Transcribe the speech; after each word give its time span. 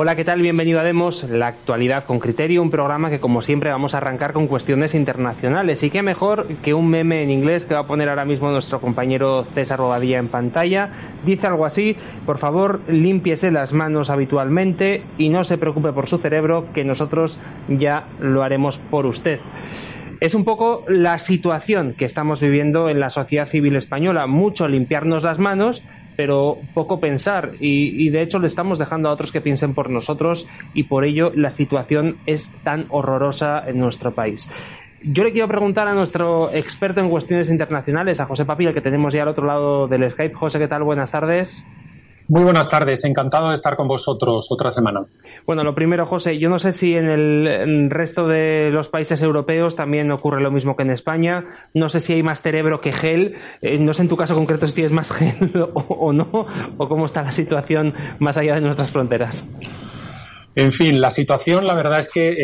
Hola, 0.00 0.14
¿qué 0.14 0.24
tal? 0.24 0.40
Bienvenido 0.40 0.78
a 0.78 0.84
Demos, 0.84 1.24
la 1.24 1.48
actualidad 1.48 2.04
con 2.04 2.20
criterio, 2.20 2.62
un 2.62 2.70
programa 2.70 3.10
que 3.10 3.18
como 3.18 3.42
siempre 3.42 3.72
vamos 3.72 3.94
a 3.94 3.96
arrancar 3.96 4.32
con 4.32 4.46
cuestiones 4.46 4.94
internacionales. 4.94 5.82
Y 5.82 5.90
qué 5.90 6.04
mejor 6.04 6.46
que 6.62 6.72
un 6.72 6.88
meme 6.88 7.24
en 7.24 7.32
inglés 7.32 7.66
que 7.66 7.74
va 7.74 7.80
a 7.80 7.86
poner 7.88 8.08
ahora 8.08 8.24
mismo 8.24 8.48
nuestro 8.48 8.80
compañero 8.80 9.44
César 9.56 9.80
Bobadilla 9.80 10.18
en 10.18 10.28
pantalla. 10.28 11.16
Dice 11.26 11.48
algo 11.48 11.66
así, 11.66 11.96
por 12.26 12.38
favor, 12.38 12.80
límpiese 12.86 13.50
las 13.50 13.72
manos 13.72 14.08
habitualmente 14.08 15.02
y 15.18 15.30
no 15.30 15.42
se 15.42 15.58
preocupe 15.58 15.92
por 15.92 16.08
su 16.08 16.18
cerebro, 16.18 16.72
que 16.72 16.84
nosotros 16.84 17.40
ya 17.68 18.06
lo 18.20 18.44
haremos 18.44 18.78
por 18.78 19.04
usted. 19.04 19.40
Es 20.20 20.36
un 20.36 20.44
poco 20.44 20.84
la 20.86 21.18
situación 21.18 21.94
que 21.98 22.04
estamos 22.04 22.40
viviendo 22.40 22.88
en 22.88 23.00
la 23.00 23.10
sociedad 23.10 23.48
civil 23.48 23.74
española. 23.74 24.28
Mucho 24.28 24.68
limpiarnos 24.68 25.24
las 25.24 25.40
manos 25.40 25.82
pero 26.18 26.58
poco 26.74 26.98
pensar 26.98 27.52
y, 27.60 28.10
de 28.10 28.22
hecho 28.22 28.40
le 28.40 28.48
estamos 28.48 28.80
dejando 28.80 29.08
a 29.08 29.12
otros 29.12 29.30
que 29.30 29.40
piensen 29.40 29.72
por 29.72 29.88
nosotros 29.88 30.48
y 30.74 30.82
por 30.82 31.04
ello 31.04 31.30
la 31.32 31.52
situación 31.52 32.16
es 32.26 32.52
tan 32.64 32.86
horrorosa 32.88 33.62
en 33.64 33.78
nuestro 33.78 34.12
país. 34.16 34.50
Yo 35.04 35.22
le 35.22 35.30
quiero 35.30 35.46
preguntar 35.46 35.86
a 35.86 35.94
nuestro 35.94 36.52
experto 36.52 37.00
en 37.00 37.08
cuestiones 37.08 37.50
internacionales, 37.50 38.18
a 38.18 38.26
José 38.26 38.44
Papi, 38.44 38.66
el 38.66 38.74
que 38.74 38.80
tenemos 38.80 39.14
ya 39.14 39.22
al 39.22 39.28
otro 39.28 39.46
lado 39.46 39.86
del 39.86 40.10
Skype. 40.10 40.34
José, 40.34 40.58
¿qué 40.58 40.66
tal? 40.66 40.82
Buenas 40.82 41.12
tardes. 41.12 41.64
Muy 42.28 42.44
buenas 42.44 42.68
tardes, 42.68 43.06
encantado 43.06 43.48
de 43.48 43.54
estar 43.54 43.74
con 43.74 43.88
vosotros 43.88 44.48
otra 44.50 44.70
semana. 44.70 45.00
Bueno, 45.46 45.64
lo 45.64 45.74
primero, 45.74 46.04
José, 46.04 46.38
yo 46.38 46.50
no 46.50 46.58
sé 46.58 46.74
si 46.74 46.94
en 46.94 47.08
el 47.08 47.88
resto 47.88 48.26
de 48.28 48.68
los 48.70 48.90
países 48.90 49.22
europeos 49.22 49.76
también 49.76 50.12
ocurre 50.12 50.42
lo 50.42 50.50
mismo 50.50 50.76
que 50.76 50.82
en 50.82 50.90
España. 50.90 51.46
No 51.72 51.88
sé 51.88 52.02
si 52.02 52.12
hay 52.12 52.22
más 52.22 52.42
cerebro 52.42 52.82
que 52.82 52.92
gel. 52.92 53.36
Eh, 53.62 53.78
no 53.78 53.94
sé 53.94 54.02
en 54.02 54.08
tu 54.10 54.18
caso 54.18 54.34
concreto 54.34 54.66
si 54.66 54.74
tienes 54.74 54.92
más 54.92 55.10
gel 55.16 55.70
o, 55.72 56.12
no, 56.12 56.46
o 56.76 56.88
cómo 56.88 57.06
está 57.06 57.22
la 57.22 57.32
situación 57.32 57.94
más 58.18 58.36
allá 58.36 58.56
de 58.56 58.60
nuestras 58.60 58.90
fronteras. 58.90 59.48
En 60.54 60.72
fin, 60.72 61.00
la 61.00 61.10
situación, 61.10 61.66
la 61.66 61.74
verdad 61.74 62.00
es 62.00 62.10
que 62.10 62.36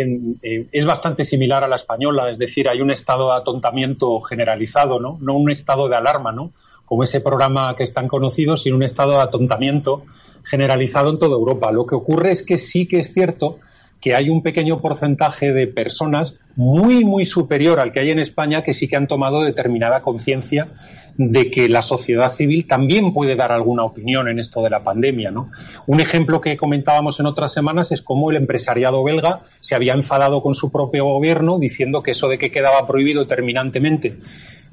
es 0.72 0.86
bastante 0.86 1.26
similar 1.26 1.62
a 1.62 1.68
la 1.68 1.76
española, 1.76 2.30
es 2.30 2.38
decir, 2.38 2.68
hay 2.68 2.80
un 2.80 2.90
estado 2.90 3.32
de 3.32 3.38
atontamiento 3.38 4.20
generalizado, 4.20 4.98
¿no? 4.98 5.18
No 5.20 5.34
un 5.34 5.50
estado 5.50 5.88
de 5.88 5.96
alarma, 5.96 6.32
¿no? 6.32 6.52
Como 6.84 7.04
ese 7.04 7.20
programa 7.20 7.74
que 7.76 7.84
es 7.84 7.92
tan 7.92 8.08
conocido, 8.08 8.56
sin 8.56 8.74
un 8.74 8.82
estado 8.82 9.12
de 9.12 9.22
atontamiento 9.22 10.04
generalizado 10.44 11.10
en 11.10 11.18
toda 11.18 11.34
Europa. 11.34 11.72
Lo 11.72 11.86
que 11.86 11.94
ocurre 11.94 12.32
es 12.32 12.44
que 12.44 12.58
sí 12.58 12.86
que 12.86 13.00
es 13.00 13.12
cierto 13.12 13.58
que 14.00 14.14
hay 14.14 14.28
un 14.28 14.42
pequeño 14.42 14.82
porcentaje 14.82 15.54
de 15.54 15.66
personas 15.66 16.38
muy, 16.56 17.06
muy 17.06 17.24
superior 17.24 17.80
al 17.80 17.90
que 17.90 18.00
hay 18.00 18.10
en 18.10 18.18
España 18.18 18.62
que 18.62 18.74
sí 18.74 18.86
que 18.86 18.96
han 18.96 19.08
tomado 19.08 19.42
determinada 19.42 20.02
conciencia 20.02 20.68
de 21.16 21.50
que 21.50 21.70
la 21.70 21.80
sociedad 21.80 22.28
civil 22.28 22.66
también 22.66 23.14
puede 23.14 23.34
dar 23.34 23.50
alguna 23.50 23.84
opinión 23.84 24.28
en 24.28 24.38
esto 24.38 24.62
de 24.62 24.68
la 24.68 24.84
pandemia. 24.84 25.32
Un 25.86 26.00
ejemplo 26.00 26.42
que 26.42 26.58
comentábamos 26.58 27.18
en 27.18 27.24
otras 27.24 27.54
semanas 27.54 27.92
es 27.92 28.02
cómo 28.02 28.30
el 28.30 28.36
empresariado 28.36 29.02
belga 29.02 29.44
se 29.60 29.74
había 29.74 29.94
enfadado 29.94 30.42
con 30.42 30.52
su 30.52 30.70
propio 30.70 31.06
gobierno 31.06 31.58
diciendo 31.58 32.02
que 32.02 32.10
eso 32.10 32.28
de 32.28 32.36
que 32.36 32.50
quedaba 32.50 32.86
prohibido 32.86 33.26
terminantemente 33.26 34.18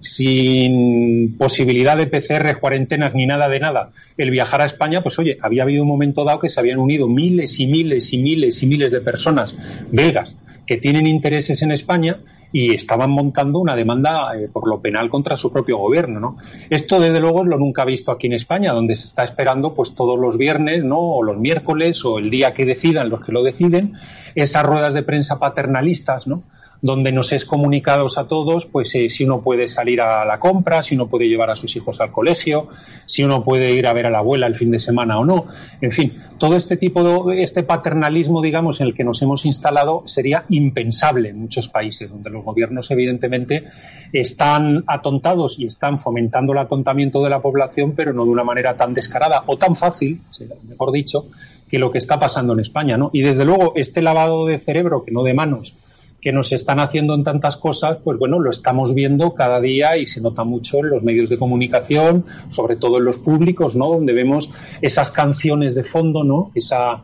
sin 0.01 1.37
posibilidad 1.37 1.95
de 1.95 2.07
PCR, 2.07 2.59
cuarentenas 2.59 3.13
ni 3.13 3.25
nada 3.25 3.47
de 3.47 3.59
nada, 3.59 3.91
el 4.17 4.31
viajar 4.31 4.61
a 4.61 4.65
España, 4.65 5.01
pues 5.01 5.17
oye, 5.19 5.37
había 5.41 5.63
habido 5.63 5.83
un 5.83 5.89
momento 5.89 6.23
dado 6.23 6.39
que 6.39 6.49
se 6.49 6.59
habían 6.59 6.79
unido 6.79 7.07
miles 7.07 7.59
y 7.59 7.67
miles 7.67 8.11
y 8.11 8.17
miles 8.17 8.61
y 8.63 8.67
miles 8.67 8.91
de 8.91 9.01
personas 9.01 9.55
belgas 9.91 10.37
que 10.65 10.77
tienen 10.77 11.07
intereses 11.07 11.61
en 11.61 11.71
España 11.71 12.19
y 12.53 12.73
estaban 12.73 13.11
montando 13.11 13.59
una 13.59 13.75
demanda 13.75 14.35
eh, 14.35 14.49
por 14.51 14.67
lo 14.67 14.81
penal 14.81 15.09
contra 15.09 15.37
su 15.37 15.51
propio 15.51 15.77
gobierno, 15.77 16.19
¿no? 16.19 16.37
Esto 16.69 16.99
desde 16.99 17.19
luego 17.19 17.43
es 17.43 17.47
lo 17.47 17.57
nunca 17.57 17.85
visto 17.85 18.11
aquí 18.11 18.27
en 18.27 18.33
España, 18.33 18.73
donde 18.73 18.95
se 18.95 19.05
está 19.05 19.23
esperando 19.23 19.73
pues 19.73 19.95
todos 19.95 20.19
los 20.19 20.37
viernes, 20.37 20.83
¿no? 20.83 20.99
o 20.99 21.23
los 21.23 21.37
miércoles 21.37 22.03
o 22.03 22.19
el 22.19 22.29
día 22.29 22.53
que 22.53 22.65
decidan 22.65 23.09
los 23.09 23.21
que 23.21 23.31
lo 23.31 23.43
deciden, 23.43 23.93
esas 24.35 24.65
ruedas 24.65 24.93
de 24.93 25.03
prensa 25.03 25.39
paternalistas, 25.39 26.27
¿no? 26.27 26.43
Donde 26.81 27.11
nos 27.11 27.31
es 27.31 27.45
comunicados 27.45 28.17
a 28.17 28.27
todos, 28.27 28.65
pues 28.65 28.93
eh, 28.95 29.09
si 29.09 29.23
uno 29.23 29.41
puede 29.41 29.67
salir 29.67 30.01
a 30.01 30.25
la 30.25 30.39
compra, 30.39 30.81
si 30.81 30.95
uno 30.95 31.07
puede 31.07 31.27
llevar 31.27 31.51
a 31.51 31.55
sus 31.55 31.75
hijos 31.75 32.01
al 32.01 32.11
colegio, 32.11 32.69
si 33.05 33.23
uno 33.23 33.43
puede 33.43 33.73
ir 33.75 33.85
a 33.85 33.93
ver 33.93 34.07
a 34.07 34.09
la 34.09 34.19
abuela 34.19 34.47
el 34.47 34.55
fin 34.55 34.71
de 34.71 34.79
semana 34.79 35.19
o 35.19 35.25
no. 35.25 35.45
En 35.79 35.91
fin, 35.91 36.17
todo 36.39 36.55
este 36.55 36.77
tipo 36.77 37.03
de, 37.03 37.43
este 37.43 37.61
paternalismo, 37.61 38.41
digamos, 38.41 38.81
en 38.81 38.87
el 38.87 38.95
que 38.95 39.03
nos 39.03 39.21
hemos 39.21 39.45
instalado 39.45 40.03
sería 40.05 40.45
impensable 40.49 41.29
en 41.29 41.39
muchos 41.39 41.67
países, 41.67 42.09
donde 42.09 42.31
los 42.31 42.43
gobiernos, 42.43 42.89
evidentemente, 42.89 43.65
están 44.11 44.83
atontados 44.87 45.59
y 45.59 45.65
están 45.65 45.99
fomentando 45.99 46.53
el 46.53 46.59
atontamiento 46.59 47.23
de 47.23 47.29
la 47.29 47.41
población, 47.41 47.93
pero 47.95 48.11
no 48.11 48.25
de 48.25 48.31
una 48.31 48.43
manera 48.43 48.75
tan 48.75 48.95
descarada 48.95 49.43
o 49.45 49.57
tan 49.57 49.75
fácil, 49.75 50.19
mejor 50.67 50.91
dicho, 50.91 51.27
que 51.69 51.77
lo 51.77 51.91
que 51.91 51.99
está 51.99 52.19
pasando 52.19 52.53
en 52.53 52.59
España, 52.59 52.97
¿no? 52.97 53.11
Y 53.13 53.21
desde 53.21 53.45
luego, 53.45 53.73
este 53.75 54.01
lavado 54.01 54.47
de 54.47 54.59
cerebro, 54.59 55.05
que 55.05 55.11
no 55.11 55.23
de 55.23 55.33
manos, 55.33 55.75
que 56.21 56.31
nos 56.31 56.51
están 56.53 56.79
haciendo 56.79 57.15
en 57.15 57.23
tantas 57.23 57.57
cosas, 57.57 57.97
pues 58.03 58.19
bueno, 58.19 58.39
lo 58.39 58.51
estamos 58.51 58.93
viendo 58.93 59.33
cada 59.33 59.59
día 59.59 59.97
y 59.97 60.05
se 60.05 60.21
nota 60.21 60.43
mucho 60.43 60.79
en 60.79 60.89
los 60.89 61.03
medios 61.03 61.29
de 61.29 61.39
comunicación, 61.39 62.25
sobre 62.49 62.75
todo 62.75 62.99
en 62.99 63.05
los 63.05 63.17
públicos, 63.17 63.75
¿no? 63.75 63.89
Donde 63.89 64.13
vemos 64.13 64.53
esas 64.81 65.11
canciones 65.11 65.73
de 65.73 65.83
fondo, 65.83 66.23
¿no? 66.23 66.51
Esa, 66.53 67.01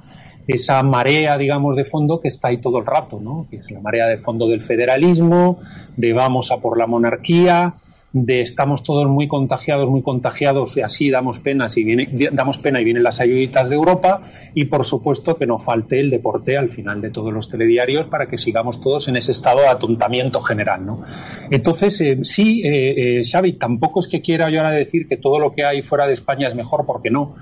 esa 0.47 0.83
marea, 0.83 1.37
digamos, 1.37 1.75
de 1.75 1.85
fondo 1.85 2.21
que 2.21 2.27
está 2.27 2.49
ahí 2.49 2.61
todo 2.61 2.77
el 2.77 2.85
rato, 2.85 3.19
¿no? 3.19 3.47
Que 3.49 3.57
es 3.57 3.71
la 3.71 3.81
marea 3.81 4.05
de 4.05 4.19
fondo 4.19 4.47
del 4.47 4.61
federalismo, 4.61 5.59
de 5.95 6.13
vamos 6.13 6.51
a 6.51 6.57
por 6.57 6.77
la 6.77 6.85
monarquía, 6.85 7.73
de 8.13 8.41
estamos 8.41 8.83
todos 8.83 9.07
muy 9.07 9.27
contagiados, 9.27 9.89
muy 9.89 10.01
contagiados 10.01 10.77
y 10.77 10.81
así 10.81 11.09
damos 11.09 11.39
penas 11.39 11.77
y 11.77 11.83
viene, 11.83 12.09
damos 12.31 12.57
pena 12.57 12.79
y 12.79 12.85
vienen 12.85 13.03
las 13.03 13.19
ayuditas 13.19 13.69
de 13.69 13.75
Europa 13.75 14.21
y 14.53 14.65
por 14.65 14.85
supuesto 14.85 15.35
que 15.35 15.45
no 15.45 15.59
falte 15.59 15.99
el 15.99 16.09
deporte 16.09 16.57
al 16.57 16.69
final 16.69 17.01
de 17.01 17.09
todos 17.09 17.33
los 17.33 17.49
telediarios 17.49 18.05
para 18.07 18.27
que 18.27 18.37
sigamos 18.37 18.79
todos 18.79 19.09
en 19.09 19.17
ese 19.17 19.33
estado 19.33 19.59
de 19.59 19.67
atontamiento 19.67 20.41
general, 20.41 20.85
¿no? 20.85 21.03
Entonces 21.51 21.99
eh, 21.99 22.19
sí, 22.23 22.61
eh, 22.63 23.19
eh, 23.19 23.21
Xavi, 23.29 23.53
tampoco 23.53 23.99
es 23.99 24.07
que 24.07 24.21
quiera 24.21 24.49
yo 24.49 24.59
ahora 24.59 24.71
decir 24.71 25.07
que 25.07 25.17
todo 25.17 25.37
lo 25.39 25.53
que 25.53 25.65
hay 25.65 25.81
fuera 25.81 26.07
de 26.07 26.13
España 26.13 26.47
es 26.47 26.55
mejor 26.55 26.85
porque 26.85 27.09
no. 27.11 27.35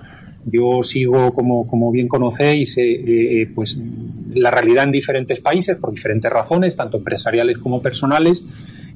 Yo 0.48 0.84
sigo, 0.84 1.34
como, 1.34 1.66
como 1.66 1.92
bien 1.92 2.08
conocéis, 2.08 2.78
pues 3.56 3.80
la 4.36 4.52
realidad 4.52 4.84
en 4.84 4.92
diferentes 4.92 5.42
países 5.42 5.76
por 5.78 5.90
diferentes 5.90 6.32
razones, 6.32 6.76
tanto 6.76 6.98
empresariales 6.98 7.58
como 7.58 7.82
personales 7.82 8.46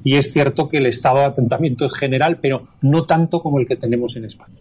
y 0.04 0.16
es 0.16 0.32
cierto 0.32 0.68
que 0.68 0.78
el 0.78 0.86
estado 0.86 1.18
de 1.18 1.24
atentamiento 1.24 1.84
es 1.84 1.94
general, 1.94 2.38
pero 2.40 2.68
no 2.82 3.04
tanto 3.04 3.42
como 3.42 3.58
el 3.58 3.66
que 3.66 3.76
tenemos 3.76 4.16
en 4.16 4.24
España. 4.24 4.56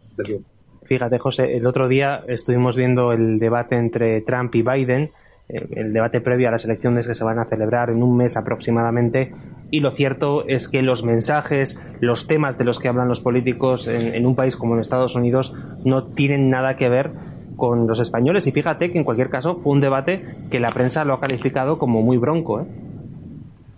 Fíjate, 0.84 1.20
José, 1.20 1.56
el 1.56 1.68
otro 1.68 1.88
día 1.88 2.24
estuvimos 2.28 2.76
viendo 2.76 3.12
el 3.12 3.40
debate 3.40 3.76
entre 3.76 4.22
Trump 4.22 4.54
y 4.56 4.64
Biden, 4.64 5.12
eh, 5.48 5.68
el 5.76 5.94
debate 5.94 6.20
previo 6.20 6.48
a 6.48 6.52
las 6.52 6.66
elecciones 6.66 7.08
que 7.08 7.16
se 7.16 7.24
van 7.24 7.40
a 7.40 7.46
celebrar 7.46 7.90
en 7.90 8.02
un 8.02 8.18
mes 8.18 8.36
aproximadamente, 8.38 9.32
y 9.72 9.82
lo 9.82 9.92
cierto 9.92 10.48
es 10.48 10.68
que 10.68 10.82
los 10.82 11.04
mensajes, 11.04 11.80
los 12.00 12.28
temas 12.28 12.58
de 12.58 12.64
los 12.64 12.80
que 12.80 12.88
hablan 12.88 13.08
los 13.08 13.20
políticos 13.20 13.88
en, 13.88 14.16
en 14.16 14.26
un 14.26 14.36
país 14.36 14.56
como 14.56 14.74
en 14.74 14.82
Estados 14.82 15.16
Unidos 15.16 15.56
no 15.86 16.06
tienen 16.06 16.50
nada 16.50 16.76
que 16.76 16.90
ver 16.90 17.12
con 17.60 17.86
los 17.86 18.00
españoles 18.00 18.48
y 18.48 18.52
fíjate 18.52 18.92
que 18.92 18.98
en 18.98 19.04
cualquier 19.04 19.30
caso 19.30 19.58
fue 19.58 19.74
un 19.74 19.82
debate 19.82 20.26
que 20.50 20.60
la 20.60 20.72
prensa 20.72 21.06
lo 21.06 21.14
ha 21.14 21.20
calificado 21.20 21.78
como 21.78 22.02
muy 22.02 22.18
bronco. 22.18 22.62
¿eh? 22.62 22.66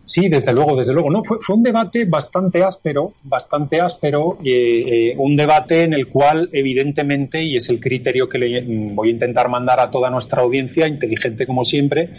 Sí, 0.03 0.29
desde 0.29 0.51
luego, 0.51 0.75
desde 0.75 0.93
luego. 0.93 1.11
No, 1.11 1.23
fue, 1.23 1.37
fue 1.39 1.55
un 1.55 1.61
debate 1.61 2.05
bastante 2.05 2.63
áspero, 2.63 3.13
bastante 3.23 3.79
áspero, 3.79 4.39
eh, 4.43 5.13
un 5.17 5.35
debate 5.35 5.83
en 5.83 5.93
el 5.93 6.07
cual, 6.07 6.49
evidentemente, 6.51 7.43
y 7.43 7.55
es 7.55 7.69
el 7.69 7.79
criterio 7.79 8.27
que 8.27 8.39
le 8.39 8.61
voy 8.93 9.09
a 9.09 9.11
intentar 9.11 9.47
mandar 9.49 9.79
a 9.79 9.91
toda 9.91 10.09
nuestra 10.09 10.41
audiencia, 10.41 10.87
inteligente 10.87 11.45
como 11.45 11.63
siempre, 11.63 12.09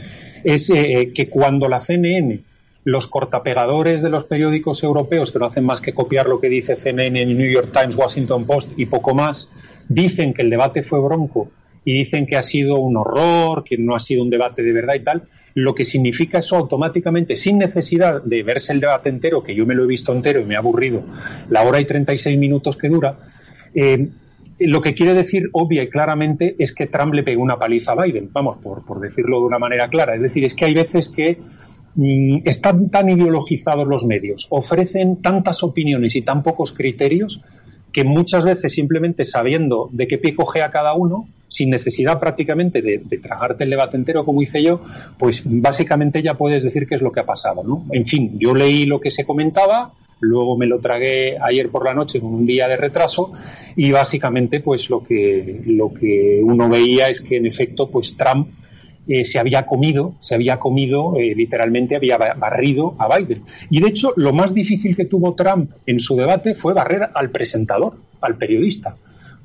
es 0.45 0.71
eh, 0.71 1.13
que 1.13 1.29
cuando 1.29 1.69
la 1.69 1.81
CNN, 1.81 2.41
los 2.85 3.09
cortapegadores 3.09 4.03
de 4.03 4.11
los 4.11 4.25
periódicos 4.25 4.83
europeos, 4.85 5.33
que 5.33 5.41
no 5.41 5.47
hacen 5.47 5.65
más 5.65 5.81
que 5.81 5.93
copiar 5.93 6.29
lo 6.29 6.41
que 6.41 6.49
dice 6.49 6.77
CNN, 6.77 7.27
New 7.27 7.51
York 7.51 7.71
Times, 7.73 7.97
Washington 7.97 8.45
Post 8.45 8.73
y 8.77 8.87
poco 8.87 9.15
más, 9.15 9.51
dicen 9.89 10.35
que 10.35 10.43
el 10.43 10.51
debate 10.51 10.85
fue 10.85 11.01
bronco 11.01 11.51
y 11.85 11.93
dicen 11.95 12.27
que 12.27 12.37
ha 12.37 12.43
sido 12.43 12.77
un 12.77 12.97
horror, 12.97 13.65
que 13.65 13.77
no 13.77 13.97
ha 13.97 14.01
sido 14.01 14.23
un 14.23 14.31
debate 14.31 14.63
de 14.63 14.73
verdad 14.73 14.95
y 14.95 15.01
tal, 15.01 15.23
lo 15.55 15.75
que 15.75 15.85
significa 15.85 16.39
eso 16.39 16.57
automáticamente, 16.57 17.37
sin 17.37 17.59
necesidad 17.59 18.23
de 18.23 18.43
verse 18.43 18.73
el 18.73 18.81
debate 18.81 19.09
entero, 19.09 19.43
que 19.43 19.55
yo 19.55 19.67
me 19.67 19.75
lo 19.75 19.85
he 19.85 19.87
visto 19.87 20.13
entero 20.13 20.41
y 20.41 20.45
me 20.45 20.57
ha 20.57 20.59
aburrido, 20.59 21.03
la 21.51 21.63
hora 21.63 21.81
y 21.81 21.85
36 21.85 22.39
minutos 22.39 22.77
que 22.77 22.89
dura, 22.89 23.19
eh, 23.75 24.09
lo 24.59 24.81
que 24.81 24.95
quiere 24.95 25.15
decir 25.15 25.49
obvia 25.53 25.83
y 25.83 25.89
claramente 25.89 26.55
es 26.59 26.75
que 26.75 26.87
Trump 26.87 27.15
le 27.15 27.23
pegó 27.23 27.43
una 27.43 27.59
paliza 27.59 27.93
a 27.93 28.03
Biden, 28.03 28.31
vamos, 28.33 28.59
por, 28.63 28.85
por 28.85 29.01
decirlo 29.01 29.41
de 29.41 29.47
una 29.47 29.59
manera 29.59 29.89
clara. 29.89 30.15
Es 30.15 30.23
decir, 30.23 30.45
es 30.45 30.55
que 30.55 30.67
hay 30.67 30.75
veces 30.75 31.09
que 31.09 31.39
mm, 31.95 32.39
están 32.45 32.91
tan 32.91 33.11
ideologizados 33.11 33.87
los 33.87 34.05
medios, 34.05 34.47
ofrecen 34.51 35.21
tantas 35.21 35.63
opiniones 35.63 36.17
y 36.17 36.23
tan 36.23 36.43
pocos 36.43 36.73
criterios 36.73 37.43
que 37.93 38.05
muchas 38.05 38.45
veces 38.45 38.73
simplemente 38.73 39.25
sabiendo 39.25 39.89
de 39.93 40.07
qué 40.07 40.19
pie 40.19 40.35
coge 40.35 40.63
a 40.63 40.71
cada 40.71 40.95
uno, 40.95 41.29
sin 41.53 41.69
necesidad 41.69 42.19
prácticamente 42.19 42.81
de, 42.81 42.99
tragarte 43.19 43.65
el 43.65 43.71
debate 43.71 43.99
entero, 43.99 44.25
como 44.25 44.41
hice 44.41 44.63
yo, 44.63 44.81
pues 45.19 45.43
básicamente 45.45 46.23
ya 46.23 46.33
puedes 46.33 46.65
decir 46.65 46.87
qué 46.89 46.95
es 46.95 47.03
lo 47.03 47.13
que 47.13 47.21
ha 47.21 47.27
pasado, 47.27 47.63
¿no? 47.63 47.85
En 47.93 48.07
fin, 48.07 48.39
yo 48.39 48.55
leí 48.55 48.87
lo 48.87 49.01
que 49.01 49.11
se 49.11 49.27
comentaba, 49.27 49.93
luego 50.21 50.57
me 50.57 50.67
lo 50.67 50.79
tragué 50.79 51.37
ayer 51.39 51.69
por 51.69 51.85
la 51.85 51.93
noche 51.93 52.21
con 52.21 52.33
un 52.33 52.47
día 52.47 52.69
de 52.69 52.79
retraso 52.79 53.33
y 53.77 53.91
básicamente 53.91 54.61
pues 54.61 54.89
lo 54.89 55.05
que, 55.05 55.61
lo 55.67 55.93
que 55.93 56.41
uno 56.43 56.71
veía 56.71 57.09
es 57.09 57.21
que 57.21 57.37
en 57.37 57.45
efecto 57.45 57.91
pues 57.91 58.17
Trump 58.17 58.49
eh, 59.07 59.27
se 59.27 59.39
había 59.39 59.67
comido, 59.67 60.15
se 60.21 60.35
había 60.35 60.59
comido, 60.59 61.17
eh, 61.19 61.35
literalmente 61.37 61.97
había 61.97 62.17
barrido 62.17 62.95
a 62.99 63.15
Biden. 63.15 63.43
Y 63.69 63.83
de 63.83 63.89
hecho, 63.89 64.15
lo 64.17 64.33
más 64.33 64.55
difícil 64.55 64.97
que 64.97 65.05
tuvo 65.05 65.35
Trump 65.35 65.73
en 65.85 65.99
su 65.99 66.17
debate 66.17 66.55
fue 66.55 66.73
barrer 66.73 67.11
al 67.15 67.31
presentador, 67.31 67.99
al 68.23 68.39
periodista. 68.39 68.97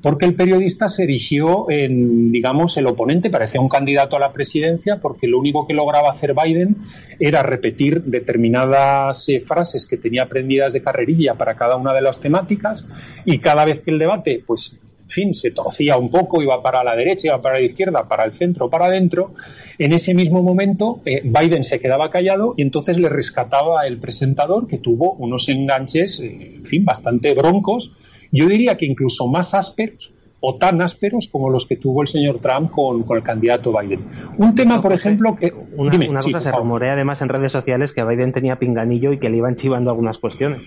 Porque 0.02 0.26
el 0.26 0.36
periodista 0.36 0.90
se 0.90 1.04
erigió 1.04 1.70
en, 1.70 2.32
digamos, 2.32 2.78
el 2.78 2.88
oponente, 2.88 3.30
parecía 3.30 3.60
un 3.60 3.70
candidato 3.70 4.16
a 4.16 4.20
la 4.20 4.32
presidencia, 4.32 5.00
porque 5.02 5.28
lo 5.28 5.40
único 5.40 5.66
que 5.66 5.74
lograba 5.74 6.12
hacer 6.12 6.34
Biden 6.34 6.78
era 7.20 7.42
repetir 7.42 8.04
determinadas 8.04 9.28
eh, 9.30 9.40
frases 9.40 9.88
que 9.88 9.98
tenía 9.98 10.24
aprendidas 10.24 10.72
de 10.72 10.82
carrerilla 10.82 11.34
para 11.34 11.56
cada 11.56 11.78
una 11.78 11.94
de 11.94 12.02
las 12.02 12.20
temáticas, 12.20 12.88
y 13.26 13.40
cada 13.40 13.66
vez 13.66 13.82
que 13.82 13.92
el 13.92 14.00
debate, 14.00 14.44
pues 14.46 14.78
en 15.08 15.12
fin, 15.12 15.34
se 15.34 15.52
torcía 15.52 15.96
un 15.96 16.12
poco, 16.12 16.42
iba 16.42 16.62
para 16.62 16.84
la 16.84 16.94
derecha, 16.94 17.28
iba 17.28 17.42
para 17.42 17.60
la 17.60 17.66
izquierda, 17.66 18.10
para 18.10 18.26
el 18.26 18.34
centro, 18.34 18.70
para 18.70 18.88
adentro. 18.88 19.34
En 19.78 19.94
ese 19.94 20.14
mismo 20.14 20.44
momento, 20.44 21.00
eh, 21.06 21.22
Biden 21.24 21.64
se 21.64 21.80
quedaba 21.80 22.10
callado 22.10 22.56
y 22.58 22.62
entonces 22.62 22.98
le 22.98 23.08
rescataba 23.08 23.88
el 23.88 24.00
presentador, 24.00 24.68
que 24.68 24.80
tuvo 24.80 25.14
unos 25.14 25.48
enganches, 25.48 26.20
eh, 26.20 26.56
en 26.58 26.66
fin, 26.66 26.84
bastante 26.84 27.34
broncos. 27.34 27.94
Yo 28.32 28.48
diría 28.48 28.78
que 28.78 28.86
incluso 28.86 29.28
más 29.28 29.54
ásperos 29.54 30.14
o 30.40 30.58
tan 30.58 30.82
ásperos 30.82 31.28
como 31.32 31.50
los 31.50 31.66
que 31.66 31.78
tuvo 31.78 32.02
el 32.02 32.08
señor 32.08 32.40
Trump 32.40 32.72
con, 32.72 33.06
el 33.10 33.24
candidato 33.24 33.74
Biden. 33.78 34.06
Un 34.38 34.54
tema, 34.54 34.82
por 34.82 34.94
ejemplo, 34.94 35.36
que... 35.36 35.52
Una, 35.76 35.96
una 35.96 36.20
cosa 36.20 36.42
se 36.42 36.52
rumorea 36.52 36.94
además 36.94 37.22
en 37.22 37.30
redes 37.30 37.52
sociales 37.52 37.92
que 37.92 38.04
Biden 38.04 38.32
tenía 38.32 38.58
pinganillo 38.58 39.14
y 39.14 39.20
que 39.20 39.30
le 39.30 39.38
iban 39.38 39.56
chivando 39.56 39.90
algunas 39.90 40.20
cuestiones. 40.20 40.62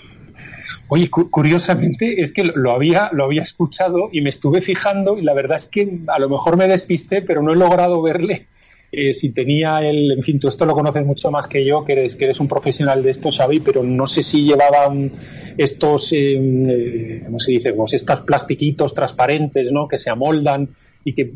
Oye, 0.88 1.08
curiosamente 1.08 2.20
es 2.20 2.32
que 2.32 2.42
lo 2.42 2.72
había, 2.72 3.10
lo 3.12 3.24
había 3.24 3.42
escuchado 3.42 4.08
y 4.10 4.22
me 4.22 4.30
estuve 4.30 4.60
fijando 4.60 5.18
y 5.18 5.22
la 5.22 5.34
verdad 5.34 5.56
es 5.56 5.66
que 5.66 6.00
a 6.08 6.18
lo 6.18 6.28
mejor 6.28 6.56
me 6.56 6.66
despisté, 6.66 7.22
pero 7.22 7.42
no 7.42 7.52
he 7.52 7.56
logrado 7.56 8.02
verle 8.02 8.48
eh, 8.92 9.14
si 9.14 9.32
tenía 9.32 9.80
el, 9.86 10.12
en 10.12 10.22
fin, 10.22 10.40
tú 10.40 10.48
esto 10.48 10.66
lo 10.66 10.74
conoces 10.74 11.04
mucho 11.04 11.30
más 11.30 11.46
que 11.46 11.64
yo, 11.64 11.84
que 11.84 11.92
eres, 11.92 12.16
que 12.16 12.24
eres 12.24 12.40
un 12.40 12.48
profesional 12.48 13.02
de 13.02 13.10
esto, 13.10 13.30
Xavi, 13.30 13.60
pero 13.60 13.82
no 13.82 14.06
sé 14.06 14.22
si 14.22 14.44
llevaban 14.44 15.10
estos, 15.56 16.12
em, 16.12 16.68
eh, 16.68 17.22
¿cómo 17.24 17.38
se 17.38 17.52
dice? 17.52 17.72
Pues 17.72 17.94
estos 17.94 18.20
plastiquitos 18.22 18.94
transparentes, 18.94 19.70
¿no? 19.70 19.86
Que 19.88 19.98
se 19.98 20.10
amoldan 20.10 20.70
y 21.04 21.14
que 21.14 21.32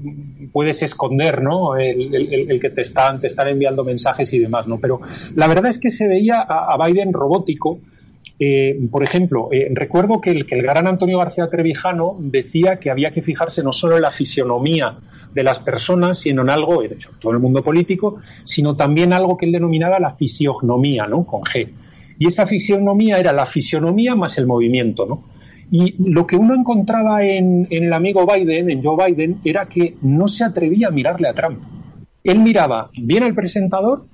puedes 0.52 0.82
esconder, 0.82 1.42
¿no? 1.42 1.76
El, 1.76 2.58
que 2.60 2.70
te 2.70 2.82
están, 2.82 3.20
te 3.20 3.28
están 3.28 3.48
enviando 3.48 3.82
mensajes 3.84 4.32
y 4.32 4.38
demás, 4.38 4.66
¿no? 4.66 4.78
Pero 4.78 5.00
la 5.34 5.46
verdad 5.46 5.66
es 5.66 5.78
que 5.78 5.90
se 5.90 6.06
veía 6.06 6.40
a 6.40 6.76
Biden 6.84 7.12
robótico, 7.12 7.80
eh, 8.38 8.78
por 8.90 9.04
ejemplo, 9.04 9.48
eh, 9.52 9.68
recuerdo 9.72 10.20
que 10.20 10.30
el, 10.30 10.44
gran 10.44 10.86
Antonio 10.86 11.18
García 11.18 11.48
Trevijano 11.48 12.16
decía 12.18 12.78
que 12.80 12.90
había 12.90 13.12
que 13.12 13.22
fijarse 13.22 13.62
no 13.62 13.70
solo 13.70 13.96
en 13.96 14.02
la 14.02 14.10
fisionomía 14.10 14.98
de 15.34 15.42
las 15.42 15.58
personas, 15.58 16.18
sino 16.18 16.42
en 16.42 16.50
algo, 16.50 16.82
de 16.82 16.94
hecho, 16.94 17.10
todo 17.18 17.32
el 17.32 17.38
mundo 17.38 17.62
político, 17.62 18.16
sino 18.44 18.76
también 18.76 19.12
algo 19.12 19.36
que 19.36 19.46
él 19.46 19.52
denominaba 19.52 19.98
la 19.98 20.14
fisiognomía, 20.14 21.06
¿no? 21.06 21.24
Con 21.24 21.42
G. 21.42 21.68
Y 22.18 22.28
esa 22.28 22.46
fisionomía 22.46 23.18
era 23.18 23.32
la 23.32 23.46
fisionomía 23.46 24.14
más 24.14 24.38
el 24.38 24.46
movimiento, 24.46 25.06
¿no? 25.06 25.24
Y 25.70 25.94
lo 25.98 26.26
que 26.26 26.36
uno 26.36 26.54
encontraba 26.54 27.24
en, 27.24 27.66
en 27.70 27.84
el 27.84 27.92
amigo 27.92 28.26
Biden, 28.26 28.70
en 28.70 28.84
Joe 28.84 29.06
Biden, 29.06 29.40
era 29.44 29.66
que 29.66 29.96
no 30.02 30.28
se 30.28 30.44
atrevía 30.44 30.88
a 30.88 30.90
mirarle 30.90 31.28
a 31.28 31.34
Trump. 31.34 31.60
Él 32.22 32.38
miraba 32.38 32.90
bien 33.02 33.24
al 33.24 33.34
presentador 33.34 34.04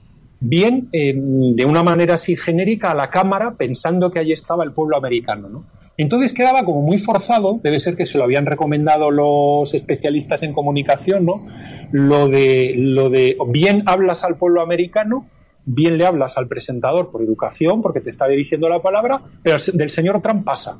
bien 0.41 0.89
eh, 0.93 1.15
de 1.15 1.65
una 1.65 1.83
manera 1.83 2.15
así 2.15 2.35
genérica 2.37 2.91
a 2.91 2.95
la 2.95 3.11
cámara 3.11 3.55
pensando 3.55 4.11
que 4.11 4.19
allí 4.19 4.33
estaba 4.33 4.65
el 4.65 4.73
pueblo 4.73 4.97
americano. 4.97 5.49
¿no? 5.49 5.65
Entonces 6.01 6.33
quedaba 6.33 6.65
como 6.65 6.81
muy 6.81 6.97
forzado, 6.97 7.61
debe 7.63 7.79
ser 7.79 7.95
que 7.95 8.07
se 8.07 8.17
lo 8.17 8.25
habían 8.25 8.47
recomendado 8.47 9.11
los 9.11 9.75
especialistas 9.75 10.43
en 10.43 10.55
comunicación, 10.55 11.27
¿no? 11.27 11.47
Lo 11.93 12.27
de, 12.27 12.73
lo 12.75 13.11
de 13.11 13.37
bien 13.49 13.83
hablas 13.85 14.25
al 14.25 14.37
pueblo 14.37 14.63
americano, 14.63 15.27
bien 15.67 15.99
le 15.99 16.07
hablas 16.07 16.39
al 16.39 16.49
presentador 16.49 17.11
por 17.11 17.21
educación, 17.21 17.83
porque 17.83 18.01
te 18.01 18.09
está 18.09 18.27
dirigiendo 18.29 18.67
la 18.71 18.81
palabra, 18.81 19.21
pero 19.43 19.59
del 19.75 19.91
señor 19.91 20.23
Trump 20.23 20.43
pasa. 20.43 20.79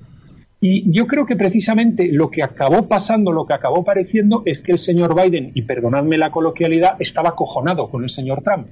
Y 0.59 0.91
yo 0.91 1.07
creo 1.07 1.27
que 1.27 1.37
precisamente 1.37 2.09
lo 2.11 2.31
que 2.31 2.43
acabó 2.43 2.89
pasando, 2.89 3.31
lo 3.31 3.45
que 3.45 3.53
acabó 3.53 3.85
pareciendo, 3.85 4.43
es 4.47 4.59
que 4.59 4.73
el 4.73 4.79
señor 4.79 5.15
Biden, 5.15 5.53
y 5.55 5.63
perdonadme 5.63 6.17
la 6.17 6.31
coloquialidad, 6.31 6.97
estaba 6.99 7.37
cojonado 7.37 7.91
con 7.91 8.05
el 8.05 8.09
señor 8.09 8.41
Trump 8.43 8.69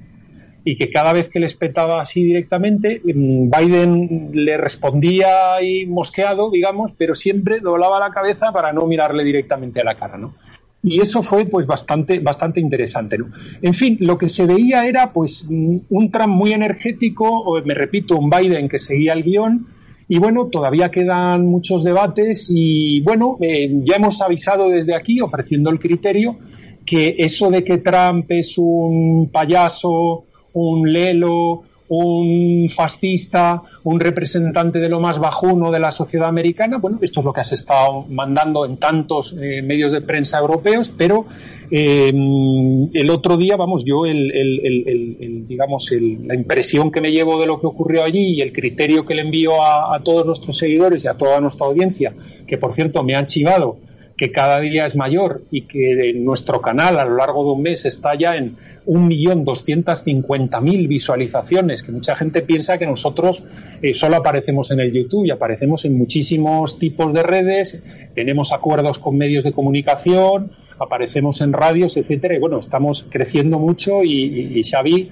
y 0.71 0.77
que 0.77 0.91
cada 0.91 1.15
vez 1.15 1.31
que 1.31 1.41
le 1.41 1.47
espetaba 1.47 2.03
así 2.03 2.23
directamente, 2.23 3.01
mm, 3.03 3.51
Biden 3.51 4.31
le 4.35 4.59
respondía 4.59 5.55
ahí 5.55 5.87
mosqueado, 5.87 6.51
digamos, 6.51 6.93
pero 6.93 7.15
siempre 7.15 7.61
doblaba 7.61 7.99
la 7.99 8.11
cabeza 8.11 8.53
para 8.53 8.71
no 8.75 8.87
mirarle 8.87 9.25
directamente 9.25 9.81
a 9.81 9.85
la 9.85 9.95
cara, 9.95 10.19
¿no? 10.19 10.35
Y 10.83 11.01
eso 11.01 11.23
fue 11.23 11.47
pues 11.47 11.67
bastante, 11.67 12.19
bastante 12.19 12.61
interesante, 12.61 13.17
¿no? 13.17 13.31
En 13.63 13.73
fin, 13.73 13.97
lo 14.01 14.19
que 14.19 14.29
se 14.29 14.45
veía 14.45 14.87
era 14.87 15.11
pues 15.11 15.49
mm, 15.49 15.79
un 15.89 16.11
Trump 16.11 16.35
muy 16.35 16.53
energético, 16.53 17.25
o 17.25 17.63
me 17.63 17.73
repito, 17.73 18.19
un 18.19 18.29
Biden 18.29 18.69
que 18.69 18.79
seguía 18.79 19.15
el 19.15 19.23
guion, 19.23 19.69
y 20.07 20.19
bueno, 20.19 20.49
todavía 20.49 20.91
quedan 20.91 21.47
muchos 21.47 21.83
debates 21.83 22.51
y 22.55 23.01
bueno, 23.01 23.39
eh, 23.41 23.71
ya 23.85 23.97
hemos 23.97 24.21
avisado 24.21 24.69
desde 24.69 24.95
aquí, 24.95 25.23
ofreciendo 25.23 25.71
el 25.71 25.81
criterio, 25.81 26.37
que 26.85 27.17
eso 27.19 27.51
de 27.51 27.65
que 27.65 27.79
Trump 27.79 28.31
es 28.31 28.57
un 28.57 29.31
payaso, 29.31 30.25
un 30.53 30.93
lelo, 30.93 31.65
un 31.89 32.69
fascista, 32.69 33.63
un 33.85 33.99
representante 33.99 34.79
de 34.79 34.89
lo 34.89 35.01
más 35.01 35.19
bajuno 35.19 35.71
de 35.71 35.81
la 35.81 35.91
sociedad 35.91 36.29
americana. 36.29 36.79
Bueno, 36.79 36.99
esto 37.01 37.21
es 37.21 37.27
lo 37.27 37.33
que 37.33 37.41
has 37.41 37.53
estado 37.53 38.05
mandando 38.09 38.67
en 38.67 38.77
tantos 38.77 39.35
eh, 39.41 39.63
medios 39.63 39.93
de 39.93 40.03
prensa 40.03 40.39
europeos, 40.39 40.95
pero 40.97 41.27
eh, 41.71 42.09
el 42.09 43.11
otro 43.11 43.37
día, 43.37 43.57
vamos, 43.57 43.85
yo, 43.85 44.05
el, 44.05 45.47
digamos, 45.49 45.91
la 45.91 46.35
impresión 46.35 46.91
que 46.91 47.01
me 47.01 47.11
llevo 47.11 47.41
de 47.41 47.47
lo 47.47 47.61
que 47.61 47.67
ocurrió 47.67 48.05
allí 48.05 48.37
y 48.37 48.43
el 48.43 48.53
criterio 48.53 49.07
que 49.07 49.15
le 49.15 49.23
envío 49.23 49.63
a, 49.63 49.95
a 49.97 50.01
todos 50.03 50.27
nuestros 50.27 50.59
seguidores 50.59 51.05
y 51.05 51.09
a 51.09 51.15
toda 51.15 51.41
nuestra 51.41 51.67
audiencia, 51.67 52.15
que 52.47 52.59
por 52.59 52.75
cierto 52.75 53.03
me 53.03 53.15
han 53.15 53.27
chivado 53.27 53.79
que 54.19 54.31
cada 54.33 54.61
día 54.61 54.85
es 54.85 54.97
mayor 54.97 55.45
y 55.51 55.63
que 55.63 56.13
nuestro 56.17 56.61
canal 56.61 56.99
a 56.99 57.05
lo 57.05 57.17
largo 57.17 57.45
de 57.45 57.53
un 57.53 57.63
mes 57.63 57.87
está 57.87 58.19
ya 58.19 58.37
en 58.37 58.57
1.250.000 58.85 60.89
visualizaciones, 60.89 61.85
que 61.85 61.93
mucha 61.93 62.17
gente 62.17 62.43
piensa 62.43 62.79
que 62.79 62.87
nosotros 62.87 63.45
eh, 63.81 63.95
solo 63.95 64.17
aparecemos 64.17 64.73
en 64.73 64.81
el 64.81 64.93
YouTube 64.93 65.27
y 65.27 65.31
aparecemos 65.31 65.85
en 65.85 65.97
muchísimos 65.97 66.81
tipos 66.81 67.13
de 67.13 67.23
redes, 67.23 67.81
tenemos 68.15 68.53
acuerdos 68.53 68.99
con 68.99 69.17
medios 69.17 69.45
de 69.45 69.53
comunicación, 69.53 70.51
aparecemos 70.81 71.41
en 71.41 71.53
radios, 71.53 71.97
etcétera, 71.97 72.35
y 72.35 72.41
bueno, 72.41 72.59
estamos 72.59 73.07
creciendo 73.09 73.61
mucho 73.61 74.03
y, 74.03 74.61
Xavi, 74.69 75.11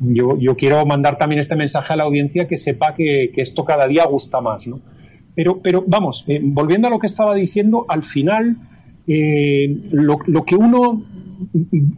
yo, 0.00 0.36
yo, 0.38 0.56
quiero 0.56 0.84
mandar 0.84 1.16
también 1.16 1.38
este 1.40 1.54
mensaje 1.54 1.92
a 1.92 1.96
la 1.96 2.02
audiencia 2.04 2.48
que 2.48 2.56
sepa 2.56 2.94
que, 2.94 3.30
que 3.32 3.40
esto 3.40 3.64
cada 3.64 3.86
día 3.86 4.04
gusta 4.06 4.40
más, 4.40 4.66
¿no? 4.66 4.80
Pero, 5.38 5.60
pero 5.62 5.84
vamos, 5.86 6.24
eh, 6.26 6.40
volviendo 6.42 6.88
a 6.88 6.90
lo 6.90 6.98
que 6.98 7.06
estaba 7.06 7.32
diciendo, 7.32 7.86
al 7.86 8.02
final 8.02 8.56
eh, 9.06 9.68
lo, 9.92 10.44
que 10.44 10.56
uno, 10.56 11.04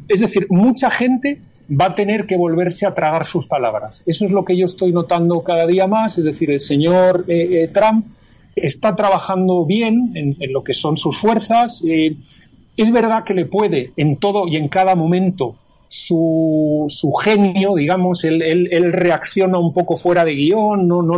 es 0.06 0.20
decir, 0.20 0.46
mucha 0.50 0.90
gente 0.90 1.40
va 1.70 1.86
a 1.86 1.94
tener 1.94 2.26
que 2.26 2.36
volverse 2.36 2.84
a 2.84 2.92
tragar 2.92 3.24
sus 3.24 3.46
palabras. 3.46 4.02
Eso 4.04 4.26
es 4.26 4.30
lo 4.30 4.44
que 4.44 4.58
yo 4.58 4.66
estoy 4.66 4.92
notando 4.92 5.42
cada 5.42 5.66
día 5.66 5.86
más, 5.86 6.18
es 6.18 6.24
decir, 6.24 6.50
el 6.50 6.60
señor 6.60 7.24
eh, 7.28 7.70
Trump 7.72 8.08
está 8.54 8.94
trabajando 8.94 9.64
bien 9.64 10.12
en, 10.16 10.52
lo 10.52 10.62
que 10.62 10.74
son 10.74 10.98
sus 10.98 11.16
fuerzas. 11.16 11.82
es 11.82 12.92
verdad 12.92 13.24
que 13.24 13.32
le 13.32 13.46
puede 13.46 13.92
en 13.96 14.18
todo 14.18 14.48
y 14.48 14.56
en 14.56 14.68
cada 14.68 14.94
momento 14.94 15.56
su, 15.88 16.84
su 16.90 17.10
genio, 17.12 17.74
digamos, 17.74 18.22
él, 18.22 18.42
él, 18.42 18.92
reacciona 18.92 19.58
un 19.58 19.72
poco 19.72 19.96
fuera 19.96 20.26
de 20.26 20.34
guion, 20.34 20.86
no, 20.86 21.00
no, 21.00 21.16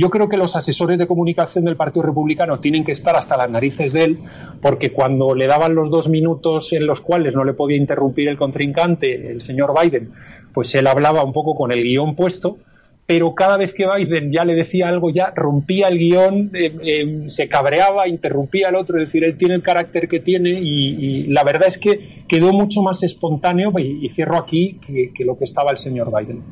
yo 0.00 0.08
creo 0.08 0.30
que 0.30 0.38
los 0.38 0.56
asesores 0.56 0.98
de 0.98 1.06
comunicación 1.06 1.66
del 1.66 1.76
Partido 1.76 2.06
Republicano 2.06 2.58
tienen 2.58 2.84
que 2.84 2.92
estar 2.92 3.16
hasta 3.16 3.36
las 3.36 3.50
narices 3.50 3.92
de 3.92 4.04
él, 4.04 4.18
porque 4.62 4.92
cuando 4.92 5.34
le 5.34 5.46
daban 5.46 5.74
los 5.74 5.90
dos 5.90 6.08
minutos 6.08 6.72
en 6.72 6.86
los 6.86 7.02
cuales 7.02 7.36
no 7.36 7.44
le 7.44 7.52
podía 7.52 7.76
interrumpir 7.76 8.28
el 8.28 8.38
contrincante, 8.38 9.30
el 9.30 9.42
señor 9.42 9.74
Biden, 9.78 10.10
pues 10.54 10.74
él 10.74 10.86
hablaba 10.86 11.22
un 11.22 11.34
poco 11.34 11.54
con 11.54 11.70
el 11.70 11.82
guion 11.82 12.16
puesto, 12.16 12.56
pero 13.04 13.34
cada 13.34 13.58
vez 13.58 13.74
que 13.74 13.84
Biden 13.86 14.32
ya 14.32 14.46
le 14.46 14.54
decía 14.54 14.88
algo, 14.88 15.10
ya 15.10 15.34
rompía 15.36 15.88
el 15.88 15.98
guion, 15.98 16.50
eh, 16.54 16.74
eh, 16.82 17.22
se 17.26 17.50
cabreaba, 17.50 18.08
interrumpía 18.08 18.68
al 18.68 18.76
otro, 18.76 18.96
es 18.96 19.10
decir, 19.10 19.22
él 19.22 19.36
tiene 19.36 19.54
el 19.54 19.62
carácter 19.62 20.08
que 20.08 20.20
tiene 20.20 20.58
y, 20.62 21.24
la 21.24 21.44
verdad 21.44 21.68
es 21.68 21.76
que 21.76 22.24
quedó 22.26 22.54
mucho 22.54 22.80
más 22.80 23.02
espontáneo, 23.02 23.70
y, 23.78 24.08
cierro 24.08 24.38
aquí, 24.38 24.80
que 25.14 25.24
lo 25.26 25.36
que 25.36 25.44
estaba 25.44 25.72
el 25.72 25.76
señor 25.76 26.10
Biden. 26.10 26.42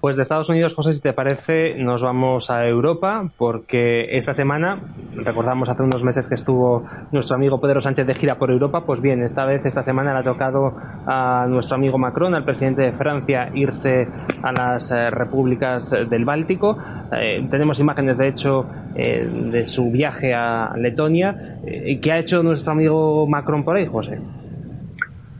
Pues 0.00 0.16
de 0.16 0.22
Estados 0.22 0.48
Unidos, 0.48 0.74
José, 0.74 0.94
si 0.94 1.00
te 1.00 1.12
parece, 1.12 1.74
nos 1.74 2.02
vamos 2.02 2.50
a 2.50 2.64
Europa, 2.68 3.28
porque 3.36 4.16
esta 4.16 4.32
semana, 4.32 4.78
recordamos 5.16 5.68
hace 5.68 5.82
unos 5.82 6.04
meses 6.04 6.28
que 6.28 6.36
estuvo 6.36 6.84
nuestro 7.10 7.34
amigo 7.34 7.60
Pedro 7.60 7.80
Sánchez 7.80 8.06
de 8.06 8.14
gira 8.14 8.38
por 8.38 8.52
Europa, 8.52 8.84
pues 8.86 9.00
bien, 9.00 9.24
esta 9.24 9.44
vez, 9.44 9.66
esta 9.66 9.82
semana 9.82 10.12
le 10.12 10.20
ha 10.20 10.22
tocado 10.22 10.72
a 11.04 11.46
nuestro 11.48 11.74
amigo 11.74 11.98
Macron, 11.98 12.36
al 12.36 12.44
presidente 12.44 12.82
de 12.82 12.92
Francia, 12.92 13.50
irse 13.52 14.06
a 14.40 14.52
las 14.52 14.88
eh, 14.92 15.10
repúblicas 15.10 15.90
del 15.90 16.24
Báltico. 16.24 16.78
Eh, 17.10 17.44
tenemos 17.50 17.80
imágenes, 17.80 18.18
de 18.18 18.28
hecho, 18.28 18.66
eh, 18.94 19.28
de 19.50 19.66
su 19.66 19.90
viaje 19.90 20.32
a 20.32 20.74
Letonia. 20.76 21.58
¿Qué 22.00 22.12
ha 22.12 22.18
hecho 22.20 22.44
nuestro 22.44 22.70
amigo 22.70 23.26
Macron 23.26 23.64
por 23.64 23.76
ahí, 23.76 23.86
José? 23.86 24.20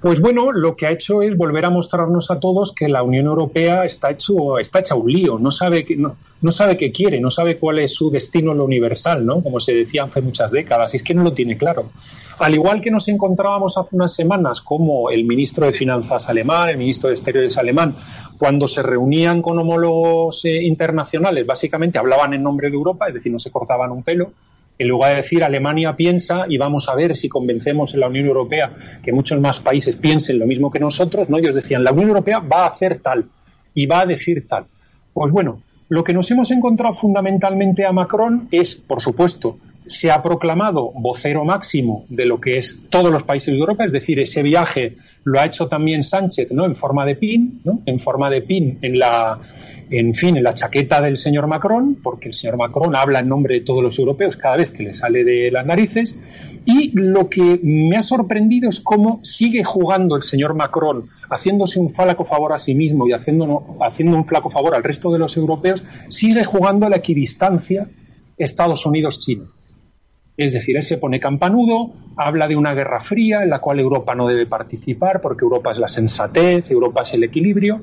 Pues 0.01 0.21
bueno, 0.21 0.53
lo 0.53 0.77
que 0.77 0.87
ha 0.87 0.93
hecho 0.93 1.23
es 1.23 1.37
volver 1.37 1.65
a 1.65 1.71
mostrarnos 1.71 2.31
a 2.31 2.39
todos 2.39 2.73
que 2.73 2.89
la 2.89 3.03
Unión 3.03 3.27
Europea 3.27 3.85
está 3.85 4.11
hecho 4.11 4.59
está 4.61 4.79
hecha 4.79 4.95
un 4.95 5.11
lío, 5.11 5.41
no 5.41 5.51
sabe 5.51 5.85
que 5.85 5.97
no, 5.97 6.17
no 6.41 6.53
sabe 6.53 6.77
qué 6.77 6.93
quiere, 6.93 7.21
no 7.21 7.31
sabe 7.31 7.59
cuál 7.59 7.81
es 7.81 7.95
su 7.95 8.09
destino 8.09 8.55
lo 8.55 8.65
universal, 8.65 9.27
¿no? 9.27 9.43
Como 9.43 9.59
se 9.59 9.75
decía 9.75 10.05
hace 10.05 10.21
muchas 10.21 10.53
décadas, 10.53 10.95
y 10.95 10.99
es 10.99 11.03
que 11.03 11.15
no 11.15 11.25
lo 11.25 11.33
tiene 11.33 11.59
claro. 11.59 11.91
Al 12.39 12.55
igual 12.55 12.81
que 12.81 12.93
nos 12.93 13.09
encontrábamos 13.09 13.77
hace 13.77 13.97
unas 13.97 14.15
semanas 14.15 14.61
como 14.61 15.11
el 15.11 15.25
ministro 15.25 15.67
de 15.67 15.73
Finanzas 15.73 16.29
alemán, 16.29 16.69
el 16.69 16.79
ministro 16.79 17.09
de 17.09 17.15
Exteriores 17.15 17.59
alemán, 17.59 17.97
cuando 18.39 18.69
se 18.69 18.83
reunían 18.83 19.43
con 19.43 19.59
homólogos 19.59 20.45
eh, 20.45 20.63
internacionales, 20.63 21.45
básicamente 21.45 21.99
hablaban 21.99 22.35
en 22.35 22.45
nombre 22.45 22.71
de 22.71 22.77
Europa, 22.77 23.09
es 23.09 23.15
decir, 23.15 23.33
no 23.33 23.41
se 23.41 23.51
cortaban 23.51 23.91
un 23.91 24.05
pelo, 24.05 24.31
en 24.79 24.89
lugar 24.89 25.11
de 25.11 25.17
decir 25.17 25.43
Alemania 25.43 25.97
piensa 25.97 26.47
y 26.49 26.57
vamos 26.57 26.89
a 26.89 26.95
ver 26.95 27.17
si 27.17 27.29
convencemos 27.29 27.95
en 27.95 28.01
la 28.01 28.09
Unión 28.09 28.27
Europea 28.27 28.73
que 29.03 29.13
muchos 29.13 29.41
más 29.41 29.61
países 29.61 29.97
piensen 29.97 30.39
lo 30.39 30.47
mismo 30.47 30.71
que 30.71 30.79
nosotros, 30.79 31.29
¿no? 31.29 31.39
Ellos 31.39 31.55
decían, 31.55 31.83
la 31.83 31.93
Unión 31.93 32.09
Europea 32.09 32.39
va 32.39 32.65
a 32.65 32.69
hacer 32.69 32.99
tal 32.99 33.27
y 33.75 33.87
va 33.87 34.01
a 34.01 34.07
decir 34.07 34.47
tal. 34.47 34.67
Pues 35.13 35.33
bueno, 35.33 35.63
lo 35.89 36.05
que 36.05 36.13
nos 36.13 36.31
hemos 36.31 36.51
encontrado 36.51 36.95
fundamentalmente 36.95 37.85
a 37.85 37.93
Macron 37.93 38.49
es, 38.53 38.77
por 38.77 39.01
supuesto, 39.01 39.57
se 39.87 40.11
ha 40.11 40.23
proclamado 40.23 40.93
vocero 40.95 41.45
máximo 41.45 42.05
de 42.09 42.27
lo 42.27 42.41
que 42.41 42.59
es 42.59 42.79
todos 42.91 43.11
los 43.11 43.23
países 43.23 43.55
de 43.55 43.59
Europa, 43.59 43.85
es 43.85 43.93
decir, 43.93 44.21
ese 44.21 44.43
viaje 44.43 44.97
lo 45.25 45.41
ha 45.41 45.47
hecho 45.47 45.67
también 45.67 46.03
Sánchez, 46.03 46.53
¿no? 46.53 46.67
En 46.67 46.77
forma 46.77 47.07
de 47.07 47.17
pin, 47.17 47.63
¿no? 47.65 47.81
En 47.87 47.99
forma 47.99 48.29
de 48.29 48.43
pin 48.43 48.79
en 48.83 48.99
la 48.99 49.39
en 49.91 50.15
fin, 50.15 50.37
en 50.37 50.43
la 50.43 50.53
chaqueta 50.53 51.01
del 51.01 51.17
señor 51.17 51.47
Macron, 51.47 51.97
porque 52.03 52.29
el 52.29 52.35
señor 52.35 52.57
Macron 52.57 52.95
habla 52.95 53.21
en 53.21 53.29
nombre 53.29 53.55
de 53.55 53.61
todos 53.63 53.83
los 53.83 53.99
europeos 53.99 54.37
cada 54.37 54.57
vez 54.57 54.71
que 54.71 54.83
le 54.83 54.95
sale 54.95 55.25
de 55.25 55.51
las 55.51 55.65
narices, 55.65 56.19
y 56.65 56.91
lo 56.93 57.31
que 57.31 57.59
me 57.63 57.97
ha 57.97 58.03
sorprendido 58.03 58.69
es 58.69 58.81
cómo 58.81 59.21
sigue 59.23 59.65
jugando 59.65 60.17
el 60.17 60.23
señor 60.23 60.55
Macron, 60.55 61.09
haciéndose 61.31 61.81
un 61.81 61.89
flaco 61.89 62.25
favor 62.25 62.53
a 62.53 62.59
sí 62.59 62.75
mismo 62.75 63.09
y 63.09 63.13
haciendo, 63.13 63.45
un 63.47 64.27
flaco 64.27 64.51
favor 64.51 64.75
al 64.75 64.85
resto 64.85 65.11
de 65.11 65.19
los 65.19 65.37
europeos, 65.37 65.85
sigue 66.09 66.45
jugando 66.45 66.87
a 66.87 66.91
la 66.91 66.97
equidistancia 66.97 67.89
Estados 68.37 68.85
Unidos-China. 68.85 69.45
Es 70.37 70.53
decir, 70.53 70.77
él 70.77 70.85
se 70.85 70.99
pone 70.99 71.19
campanudo, 71.19 71.95
habla 72.17 72.47
de 72.47 72.55
una 72.55 72.73
guerra 72.73 73.01
fría 73.01 73.43
en 73.43 73.51
la 73.51 73.59
cual 73.59 73.81
Europa 73.81 74.15
no 74.15 74.29
debe 74.29 74.47
participar 74.47 75.21
porque 75.21 75.45
Europa 75.45 75.73
es 75.73 75.79
la 75.79 75.89
sensatez, 75.89 76.71
Europa 76.71 77.03
es 77.03 77.15
el 77.15 77.25
equilibrio, 77.25 77.81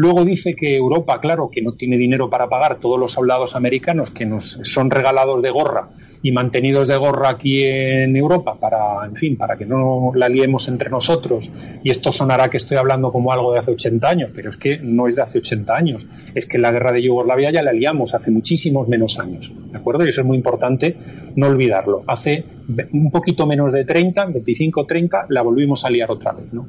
Luego 0.00 0.24
dice 0.24 0.56
que 0.56 0.76
Europa, 0.76 1.20
claro, 1.20 1.50
que 1.52 1.60
no 1.60 1.74
tiene 1.74 1.98
dinero 1.98 2.30
para 2.30 2.48
pagar 2.48 2.76
todos 2.76 2.98
los 2.98 3.12
soldados 3.12 3.54
americanos 3.54 4.10
que 4.10 4.24
nos 4.24 4.58
son 4.62 4.90
regalados 4.90 5.42
de 5.42 5.50
gorra 5.50 5.90
y 6.22 6.32
mantenidos 6.32 6.88
de 6.88 6.96
gorra 6.96 7.28
aquí 7.28 7.62
en 7.64 8.16
Europa 8.16 8.56
para, 8.58 9.04
en 9.04 9.14
fin, 9.16 9.36
para 9.36 9.58
que 9.58 9.66
no 9.66 10.12
la 10.14 10.30
liemos 10.30 10.68
entre 10.68 10.88
nosotros. 10.88 11.52
Y 11.84 11.90
esto 11.90 12.12
sonará 12.12 12.48
que 12.48 12.56
estoy 12.56 12.78
hablando 12.78 13.12
como 13.12 13.30
algo 13.30 13.52
de 13.52 13.58
hace 13.58 13.72
80 13.72 14.08
años, 14.08 14.30
pero 14.34 14.48
es 14.48 14.56
que 14.56 14.78
no 14.78 15.06
es 15.06 15.16
de 15.16 15.22
hace 15.22 15.36
80 15.36 15.76
años. 15.76 16.08
Es 16.34 16.46
que 16.46 16.56
la 16.56 16.72
guerra 16.72 16.92
de 16.92 17.02
Yugoslavia 17.02 17.50
ya 17.50 17.62
la 17.62 17.74
liamos 17.74 18.14
hace 18.14 18.30
muchísimos 18.30 18.88
menos 18.88 19.18
años. 19.18 19.52
¿De 19.70 19.76
acuerdo? 19.76 20.06
Y 20.06 20.08
eso 20.08 20.22
es 20.22 20.26
muy 20.26 20.38
importante 20.38 20.96
no 21.36 21.48
olvidarlo. 21.48 22.04
Hace 22.06 22.46
un 22.90 23.10
poquito 23.10 23.46
menos 23.46 23.70
de 23.70 23.84
30, 23.84 24.24
25, 24.24 24.86
30, 24.86 25.26
la 25.28 25.42
volvimos 25.42 25.84
a 25.84 25.90
liar 25.90 26.10
otra 26.10 26.32
vez, 26.32 26.50
¿no? 26.54 26.68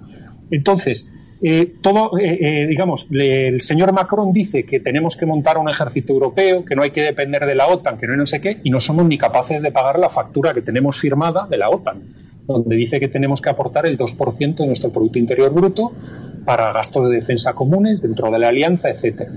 Entonces, 0.50 1.10
eh, 1.44 1.74
todo, 1.82 2.20
eh, 2.20 2.38
eh, 2.40 2.68
digamos, 2.68 3.08
el 3.10 3.62
señor 3.64 3.94
Macron 3.94 4.32
dice 4.32 4.64
que 4.64 4.80
tenemos 4.80 5.18
que 5.18 5.26
montar 5.26 5.58
un 5.58 5.70
ejército 5.70 6.14
europeo, 6.14 6.64
que 6.64 6.76
no 6.76 6.84
hay 6.84 6.92
que 6.92 7.02
depender 7.02 7.48
de 7.48 7.56
la 7.56 7.68
OTAN, 7.68 7.98
que 7.98 8.06
no 8.06 8.14
hay 8.14 8.20
no 8.20 8.28
sé 8.28 8.40
qué, 8.40 8.60
y 8.64 8.70
no 8.70 8.80
somos 8.80 9.06
ni 9.08 9.18
capaces 9.18 9.60
de 9.60 9.72
pagar 9.72 9.98
la 9.98 10.10
factura 10.12 10.54
que 10.54 10.62
tenemos 10.62 11.00
firmada 11.00 11.48
de 11.50 11.58
la 11.58 11.70
OTAN, 11.70 12.04
donde 12.46 12.76
dice 12.76 13.00
que 13.00 13.08
tenemos 13.08 13.42
que 13.42 13.50
aportar 13.50 13.88
el 13.88 13.98
2% 13.98 14.56
de 14.56 14.68
nuestro 14.68 14.92
Producto 14.92 15.18
Interior 15.18 15.52
Bruto 15.52 15.94
para 16.46 16.72
gastos 16.74 17.10
de 17.10 17.16
defensa 17.16 17.54
comunes 17.54 18.04
dentro 18.04 18.30
de 18.30 18.38
la 18.38 18.50
alianza, 18.50 18.90
etcétera. 18.90 19.32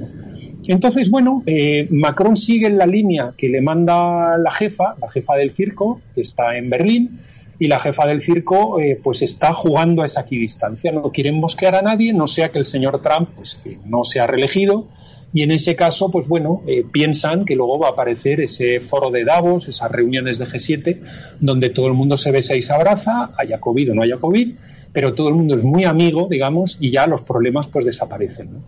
Entonces, 0.66 1.10
bueno, 1.10 1.42
Macron 1.90 2.36
sigue 2.36 2.66
en 2.66 2.78
la 2.78 2.86
línea 2.86 3.32
que 3.36 3.48
le 3.48 3.60
manda 3.60 4.38
la 4.38 4.50
jefa, 4.50 4.94
la 5.00 5.10
jefa 5.10 5.36
del 5.36 5.52
circo, 5.52 6.00
que 6.14 6.22
está 6.22 6.56
en 6.56 6.70
Berlín, 6.70 7.20
y 7.58 7.68
la 7.68 7.80
jefa 7.80 8.06
del 8.06 8.22
circo 8.22 8.80
eh, 8.80 8.98
pues 9.02 9.22
está 9.22 9.52
jugando 9.52 10.02
a 10.02 10.06
esa 10.06 10.22
equidistancia. 10.22 10.92
No 10.92 11.10
quieren 11.12 11.40
mosquear 11.40 11.74
a 11.74 11.82
nadie, 11.82 12.12
no 12.12 12.26
sea 12.26 12.50
que 12.50 12.58
el 12.58 12.64
señor 12.64 13.02
Trump 13.02 13.30
pues, 13.36 13.60
no 13.84 14.04
sea 14.04 14.26
reelegido 14.26 14.88
y 15.34 15.42
en 15.42 15.50
ese 15.50 15.74
caso, 15.74 16.12
pues 16.12 16.28
bueno, 16.28 16.62
eh, 16.68 16.84
piensan 16.90 17.44
que 17.44 17.56
luego 17.56 17.80
va 17.80 17.88
a 17.88 17.90
aparecer 17.90 18.40
ese 18.40 18.78
foro 18.78 19.10
de 19.10 19.24
Davos, 19.24 19.68
esas 19.68 19.90
reuniones 19.90 20.38
de 20.38 20.46
G7, 20.46 21.00
donde 21.40 21.70
todo 21.70 21.88
el 21.88 21.94
mundo 21.94 22.16
se 22.16 22.30
besa 22.30 22.54
y 22.54 22.62
se 22.62 22.72
abraza, 22.72 23.32
haya 23.36 23.58
COVID 23.58 23.90
o 23.90 23.94
no 23.96 24.02
haya 24.02 24.18
COVID, 24.18 24.54
pero 24.92 25.14
todo 25.14 25.28
el 25.28 25.34
mundo 25.34 25.56
es 25.56 25.64
muy 25.64 25.86
amigo, 25.86 26.28
digamos, 26.30 26.78
y 26.80 26.92
ya 26.92 27.08
los 27.08 27.22
problemas 27.22 27.66
pues 27.66 27.84
desaparecen. 27.84 28.62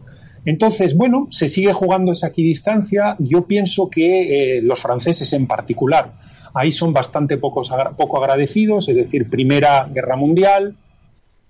Entonces, 0.44 0.96
bueno, 0.96 1.28
se 1.30 1.48
sigue 1.48 1.72
jugando 1.72 2.10
esa 2.10 2.28
equidistancia. 2.28 3.14
Yo 3.20 3.46
pienso 3.46 3.88
que 3.88 4.56
eh, 4.58 4.60
los 4.60 4.80
franceses 4.80 5.32
en 5.34 5.46
particular, 5.46 6.14
ahí 6.56 6.72
son 6.72 6.94
bastante 6.94 7.36
poco 7.36 7.60
agradecidos, 8.16 8.88
es 8.88 8.96
decir, 8.96 9.28
Primera 9.28 9.86
Guerra 9.92 10.16
Mundial, 10.16 10.74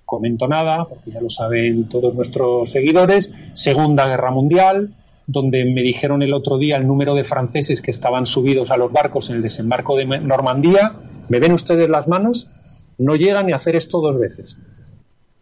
comento 0.04 0.48
nada, 0.48 0.84
porque 0.84 1.12
ya 1.12 1.20
lo 1.20 1.30
saben 1.30 1.88
todos 1.88 2.12
nuestros 2.12 2.70
seguidores, 2.72 3.32
Segunda 3.52 4.08
Guerra 4.08 4.32
Mundial, 4.32 4.94
donde 5.28 5.64
me 5.64 5.82
dijeron 5.82 6.22
el 6.22 6.34
otro 6.34 6.58
día 6.58 6.76
el 6.76 6.88
número 6.88 7.14
de 7.14 7.22
franceses 7.22 7.82
que 7.82 7.92
estaban 7.92 8.26
subidos 8.26 8.72
a 8.72 8.76
los 8.76 8.90
barcos 8.90 9.30
en 9.30 9.36
el 9.36 9.42
desembarco 9.42 9.96
de 9.96 10.06
Normandía, 10.06 10.94
¿me 11.28 11.38
ven 11.38 11.52
ustedes 11.52 11.88
las 11.88 12.08
manos? 12.08 12.48
No 12.98 13.14
llegan 13.14 13.46
ni 13.46 13.52
a 13.52 13.56
hacer 13.56 13.76
esto 13.76 14.00
dos 14.00 14.18
veces. 14.18 14.56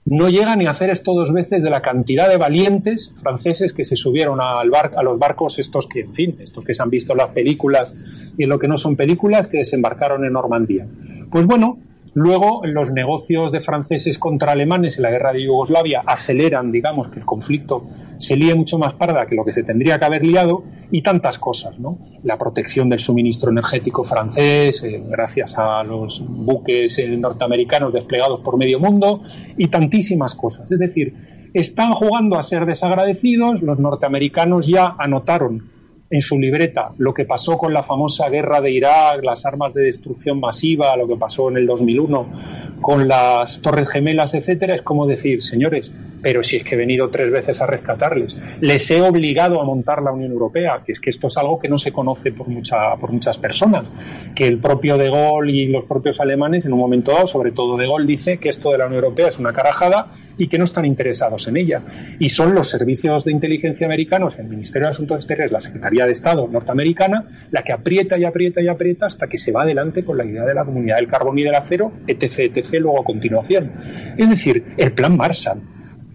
No 0.06 0.28
llegan 0.28 0.58
ni 0.58 0.66
a 0.66 0.72
hacer 0.72 0.90
esto 0.90 1.14
dos 1.14 1.32
veces 1.32 1.62
de 1.62 1.70
la 1.70 1.80
cantidad 1.80 2.28
de 2.28 2.36
valientes 2.36 3.14
franceses 3.22 3.72
que 3.72 3.84
se 3.84 3.96
subieron 3.96 4.40
al 4.40 4.70
a 4.74 5.02
los 5.02 5.18
barcos 5.18 5.58
estos 5.58 5.86
que, 5.86 6.00
en 6.00 6.12
fin, 6.12 6.36
estos 6.40 6.64
que 6.64 6.74
se 6.74 6.82
han 6.82 6.90
visto 6.90 7.14
en 7.14 7.18
las 7.18 7.30
películas 7.30 7.92
y 8.36 8.44
en 8.44 8.50
lo 8.50 8.58
que 8.58 8.68
no 8.68 8.76
son 8.76 8.96
películas 8.96 9.46
que 9.46 9.58
desembarcaron 9.58 10.24
en 10.24 10.32
Normandía. 10.34 10.86
Pues 11.30 11.46
bueno, 11.46 11.78
luego 12.14 12.62
los 12.64 12.90
negocios 12.92 13.52
de 13.52 13.60
franceses 13.60 14.18
contra 14.18 14.52
alemanes 14.52 14.96
en 14.96 15.02
la 15.02 15.10
guerra 15.10 15.32
de 15.32 15.44
Yugoslavia 15.44 16.02
aceleran, 16.06 16.72
digamos, 16.72 17.08
que 17.08 17.18
el 17.18 17.26
conflicto 17.26 17.86
se 18.16 18.36
líe 18.36 18.54
mucho 18.54 18.78
más 18.78 18.94
parda 18.94 19.26
que 19.26 19.34
lo 19.34 19.44
que 19.44 19.52
se 19.52 19.64
tendría 19.64 19.98
que 19.98 20.04
haber 20.04 20.24
liado 20.24 20.64
y 20.90 21.02
tantas 21.02 21.38
cosas, 21.38 21.78
¿no? 21.78 21.98
La 22.22 22.38
protección 22.38 22.88
del 22.88 23.00
suministro 23.00 23.50
energético 23.50 24.04
francés, 24.04 24.82
eh, 24.84 25.02
gracias 25.08 25.58
a 25.58 25.82
los 25.82 26.22
buques 26.24 26.98
eh, 26.98 27.08
norteamericanos 27.08 27.92
desplegados 27.92 28.40
por 28.40 28.56
medio 28.56 28.78
mundo 28.78 29.22
y 29.56 29.68
tantísimas 29.68 30.34
cosas. 30.34 30.70
Es 30.70 30.78
decir, 30.78 31.14
están 31.52 31.92
jugando 31.92 32.38
a 32.38 32.42
ser 32.42 32.66
desagradecidos, 32.66 33.62
los 33.62 33.78
norteamericanos 33.78 34.66
ya 34.66 34.94
anotaron 34.98 35.73
en 36.10 36.20
su 36.20 36.38
libreta 36.38 36.90
lo 36.98 37.14
que 37.14 37.24
pasó 37.24 37.56
con 37.56 37.72
la 37.72 37.82
famosa 37.82 38.28
guerra 38.28 38.60
de 38.60 38.70
Irak, 38.70 39.24
las 39.24 39.46
armas 39.46 39.74
de 39.74 39.84
destrucción 39.84 40.40
masiva, 40.40 40.96
lo 40.96 41.08
que 41.08 41.16
pasó 41.16 41.48
en 41.48 41.56
el 41.56 41.66
2001 41.66 42.73
con 42.84 43.08
las 43.08 43.62
Torres 43.62 43.88
Gemelas, 43.88 44.34
etcétera, 44.34 44.74
es 44.74 44.82
como 44.82 45.06
decir, 45.06 45.40
señores, 45.40 45.90
pero 46.20 46.44
si 46.44 46.56
es 46.56 46.64
que 46.64 46.74
he 46.74 46.78
venido 46.78 47.08
tres 47.08 47.32
veces 47.32 47.62
a 47.62 47.66
rescatarles, 47.66 48.38
les 48.60 48.90
he 48.90 49.00
obligado 49.00 49.58
a 49.58 49.64
montar 49.64 50.02
la 50.02 50.12
Unión 50.12 50.32
Europea, 50.32 50.82
que 50.84 50.92
es 50.92 51.00
que 51.00 51.08
esto 51.08 51.28
es 51.28 51.36
algo 51.38 51.58
que 51.58 51.70
no 51.70 51.78
se 51.78 51.92
conoce 51.92 52.30
por, 52.30 52.46
mucha, 52.46 52.94
por 53.00 53.10
muchas 53.10 53.38
personas, 53.38 53.90
que 54.34 54.46
el 54.46 54.58
propio 54.58 54.98
De 54.98 55.08
Gaulle 55.08 55.50
y 55.50 55.66
los 55.68 55.86
propios 55.86 56.20
alemanes 56.20 56.66
en 56.66 56.74
un 56.74 56.78
momento 56.78 57.12
dado, 57.12 57.26
sobre 57.26 57.52
todo 57.52 57.78
De 57.78 57.86
Gaulle, 57.86 58.06
dice 58.06 58.36
que 58.36 58.50
esto 58.50 58.70
de 58.70 58.76
la 58.76 58.86
Unión 58.86 59.02
Europea 59.02 59.28
es 59.28 59.38
una 59.38 59.54
carajada 59.54 60.12
y 60.36 60.48
que 60.48 60.58
no 60.58 60.64
están 60.64 60.84
interesados 60.84 61.46
en 61.48 61.56
ella. 61.56 61.82
Y 62.18 62.30
son 62.30 62.54
los 62.54 62.68
servicios 62.68 63.24
de 63.24 63.32
inteligencia 63.32 63.86
americanos, 63.86 64.38
el 64.38 64.48
Ministerio 64.48 64.88
de 64.88 64.92
Asuntos 64.92 65.18
Exteriores, 65.18 65.52
la 65.52 65.60
Secretaría 65.60 66.06
de 66.06 66.12
Estado 66.12 66.46
norteamericana, 66.48 67.46
la 67.50 67.62
que 67.62 67.72
aprieta 67.72 68.18
y 68.18 68.24
aprieta 68.24 68.60
y 68.60 68.68
aprieta 68.68 69.06
hasta 69.06 69.26
que 69.26 69.38
se 69.38 69.52
va 69.52 69.62
adelante 69.62 70.04
con 70.04 70.18
la 70.18 70.24
idea 70.24 70.44
de 70.44 70.54
la 70.54 70.64
comunidad 70.64 70.96
del 70.96 71.08
carbón 71.08 71.38
y 71.38 71.44
del 71.44 71.54
acero, 71.54 71.92
etc., 72.06 72.56
etc., 72.56 72.73
luego 72.80 73.00
a 73.00 73.04
continuación. 73.04 73.72
Es 74.16 74.28
decir, 74.28 74.74
el 74.76 74.92
plan 74.92 75.16
Marshall. 75.16 75.62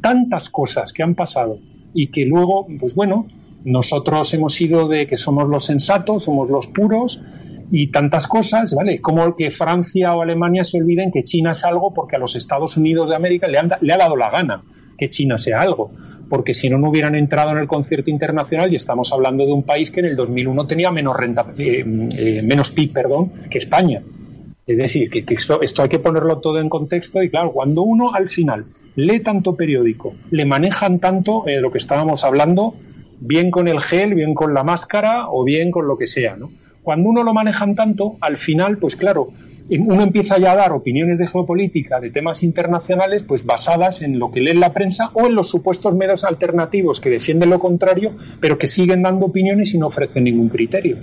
Tantas 0.02 0.50
cosas 0.50 0.94
que 0.94 1.04
han 1.04 1.16
pasado 1.16 1.60
y 1.94 2.08
que 2.08 2.26
luego, 2.26 2.68
pues 2.80 2.96
bueno, 2.96 3.28
nosotros 3.66 4.34
hemos 4.34 4.54
sido 4.54 4.88
de 4.88 5.08
que 5.08 5.18
somos 5.18 5.50
los 5.50 5.66
sensatos, 5.66 6.24
somos 6.24 6.50
los 6.50 6.68
puros, 6.68 7.22
y 7.72 7.92
tantas 7.92 8.28
cosas, 8.28 8.74
¿vale? 8.74 9.00
Como 9.00 9.36
que 9.36 9.52
Francia 9.52 10.16
o 10.16 10.22
Alemania 10.22 10.64
se 10.64 10.80
olviden 10.82 11.12
que 11.12 11.24
China 11.24 11.52
es 11.52 11.64
algo 11.64 11.94
porque 11.94 12.16
a 12.16 12.20
los 12.20 12.36
Estados 12.36 12.78
Unidos 12.78 13.10
de 13.10 13.16
América 13.16 13.48
le, 13.48 13.60
le 13.82 13.94
ha 13.94 13.98
dado 13.98 14.16
la 14.16 14.30
gana 14.30 14.64
que 14.98 15.10
China 15.10 15.38
sea 15.38 15.62
algo, 15.62 15.92
porque 16.30 16.54
si 16.54 16.70
no, 16.70 16.78
no 16.78 16.90
hubieran 16.90 17.16
entrado 17.16 17.52
en 17.52 17.60
el 17.60 17.68
concierto 17.68 18.10
internacional 18.10 18.72
y 18.72 18.76
estamos 18.76 19.14
hablando 19.14 19.46
de 19.46 19.54
un 19.54 19.64
país 19.64 19.92
que 19.92 20.02
en 20.02 20.08
el 20.08 20.16
2001 20.16 20.68
tenía 20.68 20.92
menos, 20.92 21.16
eh, 21.58 22.08
eh, 22.18 22.42
menos 22.44 22.72
PIB 22.72 22.94
perdón, 22.94 23.32
que 23.50 23.60
España. 23.60 24.02
Es 24.70 24.78
decir, 24.78 25.10
que, 25.10 25.26
esto, 25.34 25.64
esto, 25.64 25.82
hay 25.82 25.90
que 25.90 25.98
ponerlo 25.98 26.38
todo 26.42 26.60
en 26.60 26.70
contexto 26.70 27.24
y 27.24 27.30
claro, 27.32 27.52
cuando 27.52 27.82
uno 27.82 28.14
al 28.14 28.28
final 28.28 28.66
lee 28.96 29.20
tanto 29.20 29.56
periódico, 29.56 30.14
le 30.30 30.46
manejan 30.46 31.00
tanto 31.00 31.48
eh, 31.48 31.60
lo 31.60 31.72
que 31.72 31.80
estábamos 31.80 32.24
hablando, 32.24 32.76
bien 33.20 33.50
con 33.50 33.68
el 33.68 33.80
gel, 33.82 34.14
bien 34.14 34.36
con 34.36 34.54
la 34.54 34.64
máscara 34.64 35.28
o 35.28 35.44
bien 35.44 35.72
con 35.72 35.88
lo 35.88 35.98
que 35.98 36.06
sea, 36.06 36.36
¿no? 36.36 36.52
Cuando 36.84 37.10
uno 37.10 37.24
lo 37.24 37.34
manejan 37.34 37.74
tanto, 37.74 38.18
al 38.22 38.38
final, 38.38 38.78
pues 38.78 38.96
claro, 38.96 39.30
uno 39.72 40.04
empieza 40.04 40.38
ya 40.38 40.52
a 40.52 40.58
dar 40.58 40.72
opiniones 40.72 41.18
de 41.18 41.26
geopolítica, 41.26 42.00
de 42.00 42.12
temas 42.12 42.44
internacionales, 42.44 43.24
pues 43.28 43.44
basadas 43.48 44.04
en 44.04 44.20
lo 44.20 44.30
que 44.30 44.40
lee 44.40 44.54
la 44.54 44.72
prensa 44.72 45.10
o 45.16 45.26
en 45.26 45.34
los 45.34 45.50
supuestos 45.50 45.96
medios 45.96 46.24
alternativos 46.24 47.02
que 47.02 47.10
defienden 47.10 47.50
lo 47.50 47.58
contrario, 47.58 48.16
pero 48.40 48.60
que 48.60 48.68
siguen 48.68 49.02
dando 49.02 49.26
opiniones 49.26 49.74
y 49.74 49.80
no 49.80 49.88
ofrecen 49.88 50.26
ningún 50.26 50.50
criterio. 50.50 50.98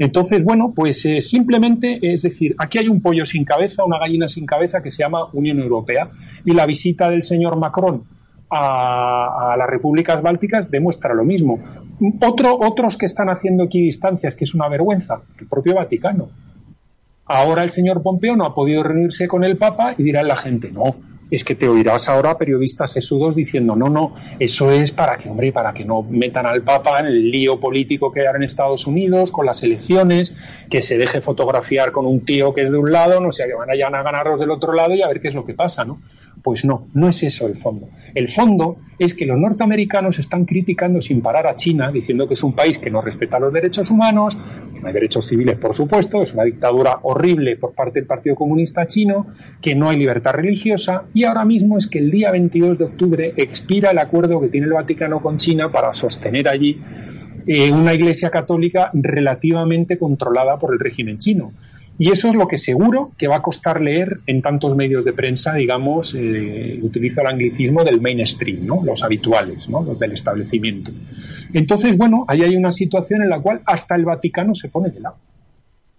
Entonces, 0.00 0.44
bueno, 0.44 0.72
pues 0.74 1.04
eh, 1.04 1.20
simplemente, 1.20 1.98
es 2.00 2.22
decir, 2.22 2.54
aquí 2.56 2.78
hay 2.78 2.88
un 2.88 3.02
pollo 3.02 3.26
sin 3.26 3.44
cabeza, 3.44 3.84
una 3.84 3.98
gallina 3.98 4.28
sin 4.28 4.46
cabeza 4.46 4.82
que 4.82 4.90
se 4.90 5.02
llama 5.02 5.26
Unión 5.34 5.60
Europea 5.60 6.10
y 6.42 6.52
la 6.52 6.64
visita 6.64 7.10
del 7.10 7.22
señor 7.22 7.56
Macron 7.56 8.04
a, 8.50 9.54
las 9.58 9.68
repúblicas 9.68 10.22
bálticas 10.22 10.70
demuestra 10.70 11.12
lo 11.12 11.22
mismo. 11.22 11.58
Otro, 12.22 12.56
otros 12.58 12.96
que 12.96 13.04
están 13.04 13.28
haciendo 13.28 13.64
equidistancias, 13.64 14.34
que 14.34 14.44
es 14.44 14.54
una 14.54 14.70
vergüenza, 14.70 15.20
el 15.38 15.46
propio 15.46 15.74
Vaticano. 15.74 16.30
Ahora 17.26 17.62
el 17.62 17.70
señor 17.70 18.02
Pompeo 18.02 18.36
no 18.36 18.46
ha 18.46 18.54
podido 18.54 18.82
reunirse 18.82 19.28
con 19.28 19.44
el 19.44 19.58
Papa 19.58 19.94
y 19.98 20.02
dirá 20.02 20.22
la 20.22 20.36
gente, 20.36 20.70
no, 20.72 20.96
es 21.30 21.44
que 21.44 21.54
te 21.54 21.68
oirás 21.68 22.08
ahora 22.08 22.38
periodistas 22.38 22.92
sesudos 22.92 23.36
diciendo, 23.36 23.76
no, 23.76 23.88
no, 23.88 24.14
eso 24.38 24.70
es 24.72 24.92
para 24.92 25.16
que, 25.18 25.28
hombre, 25.28 25.52
para 25.52 25.72
que 25.72 25.84
no 25.84 26.02
metan 26.02 26.46
al 26.46 26.62
Papa 26.62 27.00
en 27.00 27.06
el 27.06 27.30
lío 27.30 27.60
político 27.60 28.12
que 28.12 28.20
hay 28.20 28.34
en 28.34 28.42
Estados 28.42 28.86
Unidos, 28.86 29.30
con 29.30 29.46
las 29.46 29.62
elecciones, 29.62 30.36
que 30.68 30.82
se 30.82 30.98
deje 30.98 31.20
fotografiar 31.20 31.92
con 31.92 32.06
un 32.06 32.24
tío 32.24 32.54
que 32.54 32.62
es 32.62 32.70
de 32.70 32.78
un 32.78 32.92
lado, 32.92 33.20
no 33.20 33.32
sea 33.32 33.46
que 33.46 33.54
van 33.54 33.70
a 33.70 34.02
ganarlos 34.02 34.40
del 34.40 34.50
otro 34.50 34.72
lado 34.72 34.94
y 34.94 35.02
a 35.02 35.08
ver 35.08 35.20
qué 35.20 35.28
es 35.28 35.34
lo 35.34 35.44
que 35.44 35.54
pasa, 35.54 35.84
¿no? 35.84 36.00
Pues 36.42 36.64
no, 36.64 36.88
no 36.94 37.08
es 37.08 37.22
eso 37.22 37.46
el 37.46 37.56
fondo. 37.56 37.88
El 38.14 38.28
fondo 38.28 38.78
es 38.98 39.14
que 39.14 39.26
los 39.26 39.38
norteamericanos 39.38 40.18
están 40.18 40.44
criticando 40.44 41.00
sin 41.00 41.20
parar 41.22 41.46
a 41.46 41.56
China, 41.56 41.90
diciendo 41.90 42.26
que 42.28 42.34
es 42.34 42.42
un 42.42 42.54
país 42.54 42.78
que 42.78 42.90
no 42.90 43.00
respeta 43.00 43.38
los 43.38 43.52
derechos 43.52 43.90
humanos, 43.90 44.36
que 44.72 44.80
no 44.80 44.88
hay 44.88 44.92
derechos 44.92 45.26
civiles, 45.26 45.56
por 45.58 45.74
supuesto, 45.74 46.22
es 46.22 46.34
una 46.34 46.44
dictadura 46.44 46.98
horrible 47.02 47.56
por 47.56 47.74
parte 47.74 48.00
del 48.00 48.06
Partido 48.06 48.36
Comunista 48.36 48.86
Chino, 48.86 49.28
que 49.60 49.74
no 49.74 49.88
hay 49.88 49.96
libertad 49.96 50.32
religiosa, 50.32 51.04
y 51.14 51.24
ahora 51.24 51.44
mismo 51.44 51.78
es 51.78 51.86
que 51.86 51.98
el 51.98 52.10
día 52.10 52.30
22 52.30 52.78
de 52.78 52.84
octubre 52.84 53.34
expira 53.36 53.90
el 53.90 53.98
acuerdo 53.98 54.40
que 54.40 54.48
tiene 54.48 54.66
el 54.66 54.72
Vaticano 54.72 55.20
con 55.20 55.38
China 55.38 55.70
para 55.70 55.92
sostener 55.92 56.48
allí 56.48 56.80
eh, 57.46 57.72
una 57.72 57.94
iglesia 57.94 58.30
católica 58.30 58.90
relativamente 58.92 59.98
controlada 59.98 60.58
por 60.58 60.72
el 60.72 60.78
régimen 60.78 61.18
chino. 61.18 61.52
Y 62.02 62.10
eso 62.10 62.30
es 62.30 62.34
lo 62.34 62.48
que 62.48 62.56
seguro 62.56 63.12
que 63.18 63.28
va 63.28 63.36
a 63.36 63.42
costar 63.42 63.82
leer 63.82 64.20
en 64.26 64.40
tantos 64.40 64.74
medios 64.74 65.04
de 65.04 65.12
prensa, 65.12 65.52
digamos, 65.52 66.16
eh, 66.18 66.78
utilizo 66.80 67.20
el 67.20 67.26
anglicismo 67.26 67.84
del 67.84 68.00
mainstream, 68.00 68.64
¿no? 68.64 68.82
los 68.82 69.02
habituales, 69.02 69.68
¿no? 69.68 69.82
los 69.82 69.98
del 69.98 70.12
establecimiento. 70.12 70.92
Entonces, 71.52 71.98
bueno, 71.98 72.24
ahí 72.26 72.40
hay 72.40 72.56
una 72.56 72.70
situación 72.70 73.20
en 73.20 73.28
la 73.28 73.38
cual 73.38 73.60
hasta 73.66 73.96
el 73.96 74.06
Vaticano 74.06 74.54
se 74.54 74.70
pone 74.70 74.88
de 74.88 75.00
lado. 75.00 75.16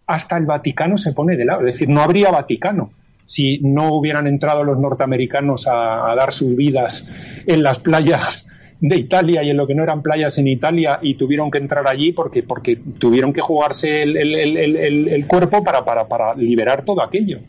Hasta 0.08 0.38
el 0.38 0.48
Vaticano 0.48 0.98
se 0.98 1.14
pone 1.14 1.38
de 1.38 1.46
lado. 1.46 1.60
Es 1.68 1.74
decir, 1.74 1.88
no 1.88 2.02
habría 2.02 2.32
Vaticano 2.32 2.94
si 3.28 3.60
no 3.60 3.94
hubieran 3.94 4.26
entrado 4.26 4.64
los 4.64 4.80
norteamericanos 4.80 5.68
a 5.68 6.16
dar 6.18 6.34
sus 6.34 6.56
vidas 6.56 7.12
en 7.46 7.62
las 7.62 7.78
playas 7.78 8.52
de 8.82 8.98
Italia 8.98 9.44
y 9.44 9.52
en 9.52 9.58
lo 9.58 9.68
que 9.68 9.76
no 9.76 9.84
eran 9.84 10.02
playas 10.02 10.40
en 10.40 10.48
Italia 10.48 10.98
y 11.04 11.14
tuvieron 11.14 11.52
que 11.52 11.60
entrar 11.60 11.88
allí 11.88 12.14
porque, 12.14 12.42
porque 12.42 12.76
tuvieron 12.98 13.32
que 13.32 13.40
jugarse 13.40 14.02
el, 14.02 14.18
el, 14.18 15.28
cuerpo 15.28 15.64
para, 15.64 15.86
para, 15.86 16.08
para, 16.08 16.34
liberar 16.34 16.84
todo 16.84 17.04
aquello. 17.04 17.40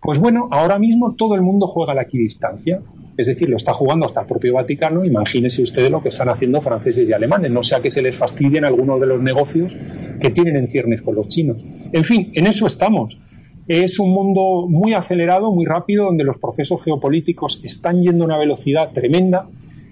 Pues 0.00 0.20
bueno, 0.20 0.48
ahora 0.52 0.78
mismo 0.78 1.16
todo 1.16 1.34
el 1.34 1.42
mundo 1.42 1.66
juega 1.66 1.92
la 1.92 2.02
equidistancia. 2.02 2.80
Es 3.16 3.26
decir, 3.26 3.48
lo 3.48 3.56
está 3.56 3.72
jugando 3.72 4.06
hasta 4.06 4.20
el 4.20 4.26
propio 4.26 4.54
Vaticano. 4.54 5.04
Imagínense 5.04 5.62
ustedes 5.62 5.90
lo 5.90 6.02
que 6.02 6.10
están 6.10 6.28
haciendo 6.28 6.60
franceses 6.60 7.08
y 7.08 7.12
alemanes. 7.12 7.50
No 7.50 7.64
sea 7.64 7.80
que 7.80 7.90
se 7.90 8.02
les 8.02 8.16
fastidien 8.16 8.64
algunos 8.64 9.00
de 9.00 9.06
los 9.06 9.20
negocios 9.20 9.72
que 10.20 10.30
tienen 10.30 10.56
en 10.56 10.68
ciernes 10.68 11.02
con 11.02 11.16
los 11.16 11.28
chinos. 11.28 11.56
En 11.92 12.04
fin, 12.04 12.30
en 12.34 12.46
eso 12.46 12.66
estamos. 12.66 13.18
Es 13.66 13.98
un 13.98 14.12
mundo 14.12 14.66
muy 14.68 14.92
acelerado, 14.92 15.50
muy 15.50 15.64
rápido, 15.64 16.04
donde 16.04 16.22
los 16.22 16.38
procesos 16.38 16.80
geopolíticos 16.84 17.60
están 17.64 18.02
yendo 18.02 18.22
a 18.22 18.26
una 18.26 18.38
velocidad 18.38 18.92
tremenda 18.92 19.48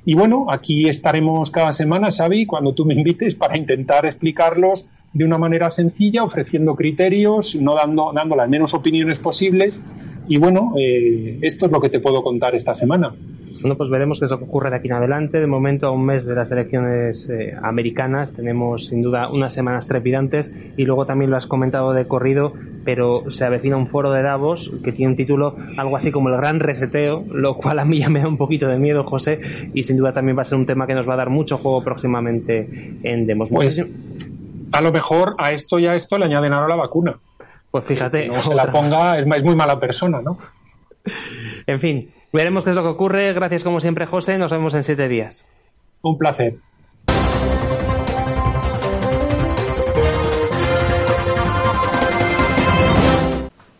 y 0.07 0.14
bueno, 0.14 0.47
aquí 0.51 0.88
estaremos 0.88 1.51
cada 1.51 1.73
semana, 1.73 2.11
Xavi, 2.11 2.47
cuando 2.47 2.75
tú 2.75 2.85
me 2.85 2.95
invites 2.95 3.35
para 3.35 3.57
intentar 3.57 4.05
explicarlos 4.05 4.87
de 5.14 5.25
una 5.25 5.38
manera 5.38 5.71
sencilla, 5.71 6.25
ofreciendo 6.25 6.75
criterios, 6.75 7.55
no 7.55 7.75
dando, 7.75 8.12
dando 8.12 8.37
las 8.37 8.49
menos 8.49 8.75
opiniones 8.75 9.19
posibles. 9.19 9.81
Y 10.29 10.38
bueno, 10.38 10.75
eh, 10.79 11.38
esto 11.43 11.67
es 11.67 11.73
lo 11.73 11.81
que 11.81 11.88
te 11.88 12.01
puedo 12.01 12.23
contar 12.23 12.55
esta 12.55 12.75
semana. 12.75 13.14
Bueno, 13.64 13.79
pues 13.79 13.88
veremos 13.88 14.18
qué 14.18 14.27
es 14.27 14.31
lo 14.31 14.37
que 14.37 14.44
ocurre 14.44 14.68
de 14.68 14.77
aquí 14.77 14.88
en 14.88 14.92
adelante. 14.92 15.40
De 15.40 15.46
momento, 15.46 15.87
a 15.87 15.90
un 15.90 16.05
mes 16.05 16.27
de 16.27 16.35
las 16.35 16.53
elecciones 16.53 17.31
eh, 17.31 17.57
americanas, 17.62 18.35
tenemos 18.35 18.88
sin 18.88 19.00
duda 19.00 19.31
unas 19.31 19.55
semanas 19.55 19.88
trepidantes 19.88 20.55
y 20.77 20.85
luego 20.85 21.07
también 21.07 21.31
lo 21.31 21.38
has 21.38 21.46
comentado 21.46 21.94
de 21.94 22.07
corrido, 22.07 22.53
pero 22.85 23.24
se 23.31 23.46
avecina 23.46 23.79
un 23.79 23.87
foro 23.87 24.12
de 24.12 24.20
Davos 24.20 24.70
que 24.85 24.92
tiene 24.92 25.12
un 25.12 25.16
título 25.16 25.57
algo 25.79 25.96
así 25.96 26.12
como 26.12 26.29
el 26.29 26.37
gran 26.37 26.61
reseteo, 26.61 27.24
lo 27.33 27.57
cual 27.57 27.79
a 27.79 27.87
mí 27.87 28.00
ya 28.00 28.11
me 28.11 28.20
da 28.20 28.29
un 28.29 28.37
poquito 28.37 28.68
de 28.68 28.79
miedo, 28.79 29.03
José, 29.03 29.40
y 29.72 29.85
sin 29.85 29.96
duda 29.96 30.12
también 30.12 30.37
va 30.37 30.42
a 30.42 30.44
ser 30.44 30.59
un 30.59 30.66
tema 30.66 30.87
que 30.87 30.92
nos 30.92 31.09
va 31.09 31.14
a 31.14 31.16
dar 31.16 31.31
mucho 31.31 31.57
juego 31.57 31.83
próximamente 31.83 32.98
en 33.03 33.27
Demos. 33.27 33.48
Pues, 33.48 33.83
a 34.72 34.81
lo 34.83 34.92
mejor 34.92 35.37
a 35.38 35.53
esto 35.53 35.79
y 35.79 35.87
a 35.87 35.94
esto 35.94 36.18
le 36.18 36.27
añaden 36.27 36.53
ahora 36.53 36.68
la 36.68 36.77
vacuna. 36.77 37.16
Pues 37.70 37.87
fíjate. 37.87 38.29
no 38.29 38.42
se 38.42 38.55
la 38.55 38.70
ponga, 38.70 39.18
es 39.18 39.42
muy 39.42 39.57
mala 39.57 39.81
persona, 39.81 40.20
¿no? 40.20 40.37
En 41.66 41.81
fin, 41.81 42.11
Veremos 42.35 42.64
qué 42.64 42.70
es 42.70 42.77
lo 42.77 42.83
que 42.83 42.88
ocurre. 42.88 43.33
Gracias 43.33 43.62
como 43.62 43.79
siempre, 43.79 44.07
José. 44.07 44.38
Nos 44.38 44.51
vemos 44.51 44.75
en 44.75 44.83
siete 44.83 45.07
días. 45.07 45.44
Un 46.03 46.18
placer. 46.18 46.57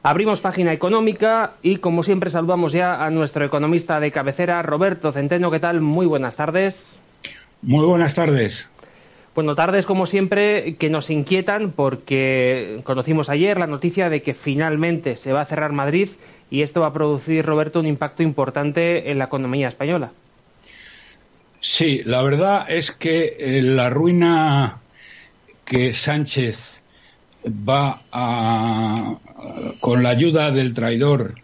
Abrimos 0.05 0.41
página 0.41 0.73
económica 0.73 1.55
y 1.63 1.79
como 1.79 2.05
siempre 2.05 2.31
saludamos 2.31 2.73
ya 2.73 3.05
a 3.05 3.11
nuestro 3.11 3.45
economista 3.45 3.99
de 3.99 4.13
cabecera, 4.13 4.63
Roberto 4.63 5.11
Centeno. 5.11 5.51
¿Qué 5.51 5.59
tal? 5.59 5.81
Muy 5.81 6.07
buenas 6.07 6.37
tardes. 6.37 6.97
Muy 7.61 7.85
buenas 7.85 8.15
tardes. 8.15 8.69
Bueno, 9.35 9.57
tardes 9.57 9.85
como 9.85 10.07
siempre 10.07 10.77
que 10.77 10.91
nos 10.91 11.11
inquietan 11.11 11.73
porque 11.73 12.83
conocimos 12.85 13.31
ayer 13.31 13.59
la 13.59 13.67
noticia 13.67 14.11
de 14.11 14.23
que 14.23 14.33
finalmente 14.33 15.17
se 15.17 15.33
va 15.33 15.41
a 15.41 15.47
cerrar 15.47 15.73
Madrid 15.73 16.11
y 16.55 16.63
esto 16.63 16.83
va 16.83 16.87
a 16.87 16.93
producir, 16.93 17.45
Roberto, 17.45 17.81
un 17.81 17.87
impacto 17.87 18.23
importante 18.23 19.11
en 19.11 19.19
la 19.19 19.25
economía 19.25 19.67
española. 19.67 20.13
Sí, 21.61 22.03
la 22.05 22.23
verdad 22.23 22.67
es 22.69 22.93
que 22.93 23.37
eh, 23.41 23.61
la 23.61 23.91
ruina 23.91 24.77
que 25.65 25.95
Sánchez 25.95 26.79
va 27.45 28.03
a, 28.13 29.17
con 29.81 30.05
la 30.05 30.11
ayuda 30.11 30.53
del 30.53 30.75
traidor 30.75 31.35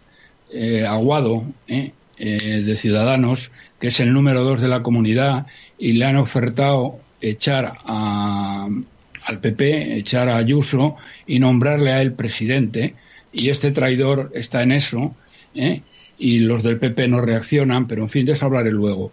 eh, 0.53 0.87
Aguado 0.87 1.43
eh, 1.67 1.91
de 2.17 2.77
Ciudadanos, 2.77 3.51
que 3.81 3.89
es 3.89 3.99
el 3.99 4.13
número 4.13 4.45
dos 4.45 4.61
de 4.61 4.69
la 4.69 4.85
comunidad, 4.85 5.47
y 5.77 5.95
le 5.95 6.05
han 6.05 6.19
ofertado 6.19 7.01
echar 7.21 7.79
al 7.85 9.41
PP, 9.41 9.97
echar 9.97 10.29
a 10.29 10.37
Ayuso 10.37 10.95
y 11.27 11.41
nombrarle 11.41 11.91
a 11.91 12.01
él 12.01 12.13
presidente 12.13 12.95
y 13.33 13.51
este 13.51 13.71
traidor 13.71 14.31
está 14.35 14.63
en 14.63 14.73
eso, 14.73 15.15
¿eh? 15.55 15.83
y 16.19 16.41
los 16.41 16.63
del 16.63 16.79
PP 16.79 17.09
no 17.09 17.23
reaccionan, 17.23 17.89
pero 17.89 18.03
en 18.03 18.11
fin, 18.11 18.27
de 18.27 18.33
eso 18.33 18.45
hablaré 18.45 18.71
luego. 18.71 19.13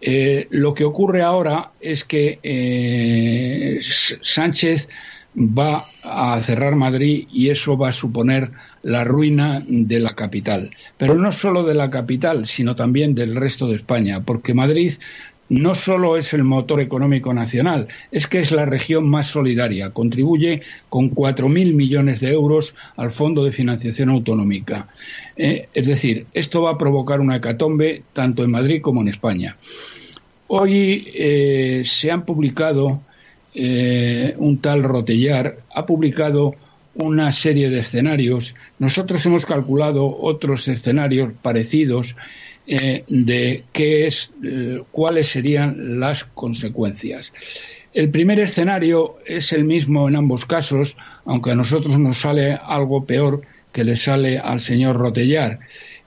Eh, 0.00 0.48
lo 0.50 0.74
que 0.74 0.84
ocurre 0.84 1.22
ahora 1.22 1.70
es 1.80 2.04
que 2.04 2.40
eh, 2.42 3.80
Sánchez 4.20 4.88
va 5.36 5.86
a 6.02 6.40
cerrar 6.42 6.74
Madrid 6.74 7.28
y 7.30 7.50
eso 7.50 7.76
va 7.76 7.90
a 7.90 7.92
suponer 7.92 8.50
la 8.82 9.04
ruina 9.04 9.62
de 9.66 10.00
la 10.00 10.10
capital. 10.10 10.70
Pero 10.96 11.14
no 11.14 11.30
solo 11.30 11.64
de 11.64 11.74
la 11.74 11.90
capital, 11.90 12.48
sino 12.48 12.74
también 12.74 13.14
del 13.14 13.36
resto 13.36 13.68
de 13.68 13.76
España, 13.76 14.22
porque 14.22 14.54
Madrid 14.54 14.94
no 15.48 15.74
solo 15.74 16.16
es 16.16 16.32
el 16.34 16.44
motor 16.44 16.80
económico 16.80 17.32
nacional, 17.32 17.88
es 18.12 18.26
que 18.26 18.40
es 18.40 18.52
la 18.52 18.66
región 18.66 19.08
más 19.08 19.28
solidaria. 19.28 19.90
Contribuye 19.90 20.62
con 20.88 21.10
4.000 21.10 21.74
millones 21.74 22.20
de 22.20 22.32
euros 22.32 22.74
al 22.96 23.10
Fondo 23.10 23.44
de 23.44 23.52
Financiación 23.52 24.10
Autonómica. 24.10 24.88
Eh, 25.36 25.68
es 25.72 25.86
decir, 25.86 26.26
esto 26.34 26.62
va 26.62 26.72
a 26.72 26.78
provocar 26.78 27.20
una 27.20 27.36
hecatombe 27.36 28.02
tanto 28.12 28.44
en 28.44 28.50
Madrid 28.50 28.82
como 28.82 29.00
en 29.00 29.08
España. 29.08 29.56
Hoy 30.48 31.10
eh, 31.14 31.82
se 31.86 32.10
han 32.10 32.24
publicado, 32.24 33.00
eh, 33.54 34.34
un 34.38 34.58
tal 34.58 34.82
Rotellar 34.82 35.58
ha 35.74 35.86
publicado 35.86 36.54
una 36.94 37.30
serie 37.32 37.70
de 37.70 37.80
escenarios. 37.80 38.54
Nosotros 38.78 39.24
hemos 39.24 39.46
calculado 39.46 40.18
otros 40.20 40.66
escenarios 40.68 41.32
parecidos 41.40 42.16
eh, 42.70 43.02
de 43.08 43.64
qué 43.72 44.06
es, 44.06 44.30
eh, 44.44 44.82
cuáles 44.92 45.28
serían 45.28 46.00
las 46.00 46.24
consecuencias. 46.24 47.32
El 47.94 48.10
primer 48.10 48.38
escenario 48.40 49.16
es 49.24 49.52
el 49.52 49.64
mismo 49.64 50.06
en 50.06 50.16
ambos 50.16 50.44
casos, 50.44 50.94
aunque 51.24 51.52
a 51.52 51.54
nosotros 51.54 51.98
nos 51.98 52.18
sale 52.18 52.58
algo 52.62 53.06
peor 53.06 53.40
que 53.72 53.84
le 53.84 53.96
sale 53.96 54.38
al 54.38 54.60
señor 54.60 54.96
Rotellar. 54.96 55.60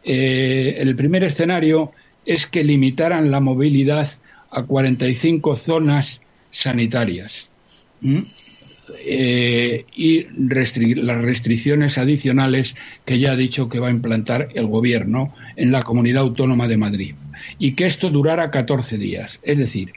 Eh, 0.03 0.75
el 0.77 0.95
primer 0.95 1.23
escenario 1.23 1.93
es 2.27 2.45
que 2.45 2.63
limitaran 2.63 3.31
la 3.31 3.39
movilidad 3.39 4.07
a 4.51 4.61
45 4.61 5.55
zonas 5.55 6.21
sanitarias. 6.51 7.49
Eh, 8.99 9.85
y 9.95 10.27
las 10.37 11.21
restricciones 11.21 11.97
adicionales 11.97 12.75
que 13.05 13.19
ya 13.19 13.31
ha 13.31 13.35
dicho 13.35 13.69
que 13.69 13.79
va 13.79 13.87
a 13.87 13.91
implantar 13.91 14.49
el 14.53 14.67
Gobierno 14.67 15.33
en 15.55 15.71
la 15.71 15.83
Comunidad 15.83 16.23
Autónoma 16.23 16.67
de 16.67 16.77
Madrid. 16.77 17.15
Y 17.59 17.73
que 17.73 17.85
esto 17.85 18.09
durara 18.09 18.51
14 18.51 18.97
días. 18.97 19.39
Es 19.43 19.57
decir, 19.57 19.93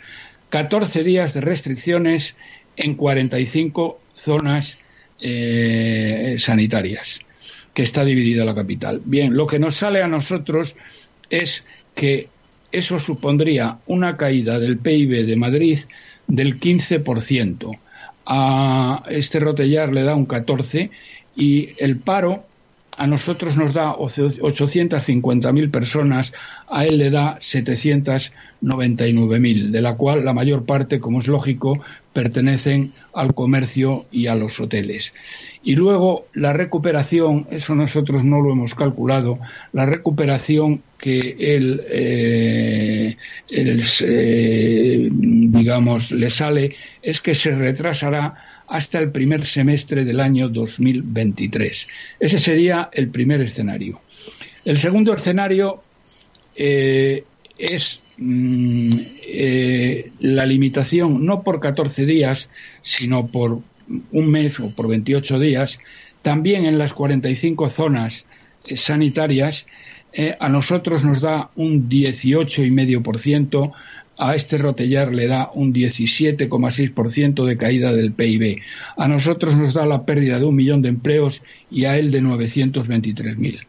14 0.50 1.04
días 1.04 1.34
de 1.34 1.40
restricciones 1.40 2.34
en 2.76 2.94
45 2.94 4.00
zonas 4.14 4.78
eh, 5.20 6.36
sanitarias, 6.38 7.20
que 7.72 7.82
está 7.82 8.04
dividida 8.04 8.44
la 8.44 8.54
capital. 8.54 9.00
Bien, 9.04 9.34
lo 9.36 9.46
que 9.46 9.58
nos 9.58 9.76
sale 9.76 10.02
a 10.02 10.08
nosotros 10.08 10.74
es 11.30 11.64
que 11.94 12.28
eso 12.72 12.98
supondría 12.98 13.78
una 13.86 14.16
caída 14.16 14.58
del 14.58 14.78
PIB 14.78 15.26
de 15.26 15.36
Madrid 15.36 15.78
del 16.26 16.58
15%. 16.58 17.78
A 18.26 19.02
este 19.08 19.40
Rotellar 19.40 19.92
le 19.92 20.02
da 20.02 20.14
un 20.14 20.26
14% 20.26 20.90
y 21.36 21.70
el 21.78 21.98
paro 21.98 22.44
a 22.96 23.06
nosotros 23.06 23.56
nos 23.56 23.74
da 23.74 23.94
850.000 23.96 25.70
personas, 25.70 26.32
a 26.68 26.84
él 26.84 26.98
le 26.98 27.10
da 27.10 27.38
799.000, 27.40 29.70
de 29.70 29.80
la 29.80 29.96
cual 29.96 30.24
la 30.24 30.32
mayor 30.32 30.64
parte, 30.64 31.00
como 31.00 31.18
es 31.20 31.26
lógico, 31.26 31.80
pertenecen 32.12 32.92
al 33.12 33.34
comercio 33.34 34.06
y 34.12 34.28
a 34.28 34.36
los 34.36 34.60
hoteles. 34.60 35.12
Y 35.62 35.74
luego 35.74 36.28
la 36.34 36.52
recuperación, 36.52 37.48
eso 37.50 37.74
nosotros 37.74 38.22
no 38.24 38.40
lo 38.40 38.52
hemos 38.52 38.76
calculado, 38.76 39.40
la 39.72 39.86
recuperación 39.86 40.82
que 41.04 41.36
él, 41.38 41.82
eh, 41.90 43.14
eh, 43.50 45.08
digamos, 45.12 46.10
le 46.12 46.30
sale 46.30 46.76
es 47.02 47.20
que 47.20 47.34
se 47.34 47.54
retrasará 47.54 48.62
hasta 48.68 49.00
el 49.00 49.10
primer 49.10 49.44
semestre 49.44 50.06
del 50.06 50.18
año 50.18 50.48
2023. 50.48 51.88
Ese 52.20 52.38
sería 52.38 52.88
el 52.90 53.08
primer 53.08 53.42
escenario. 53.42 54.00
El 54.64 54.78
segundo 54.78 55.14
escenario 55.14 55.82
eh, 56.56 57.24
es 57.58 58.00
mm, 58.16 58.92
la 60.20 60.46
limitación 60.46 61.26
no 61.26 61.42
por 61.42 61.60
14 61.60 62.06
días, 62.06 62.48
sino 62.80 63.26
por 63.26 63.60
un 64.10 64.30
mes 64.30 64.58
o 64.58 64.70
por 64.70 64.88
28 64.88 65.38
días, 65.38 65.78
también 66.22 66.64
en 66.64 66.78
las 66.78 66.94
45 66.94 67.68
zonas 67.68 68.24
eh, 70.14 70.36
a 70.38 70.48
nosotros 70.48 71.04
nos 71.04 71.20
da 71.20 71.50
un 71.56 71.88
18,5%, 71.88 73.72
a 74.16 74.36
este 74.36 74.58
rotellar 74.58 75.12
le 75.12 75.26
da 75.26 75.50
un 75.52 75.74
17,6% 75.74 77.44
de 77.44 77.56
caída 77.56 77.92
del 77.92 78.12
PIB. 78.12 78.62
A 78.96 79.08
nosotros 79.08 79.56
nos 79.56 79.74
da 79.74 79.86
la 79.86 80.04
pérdida 80.04 80.38
de 80.38 80.44
un 80.44 80.54
millón 80.54 80.82
de 80.82 80.88
empleos 80.88 81.42
y 81.70 81.86
a 81.86 81.98
él 81.98 82.12
de 82.12 82.22
923.000. 82.22 83.60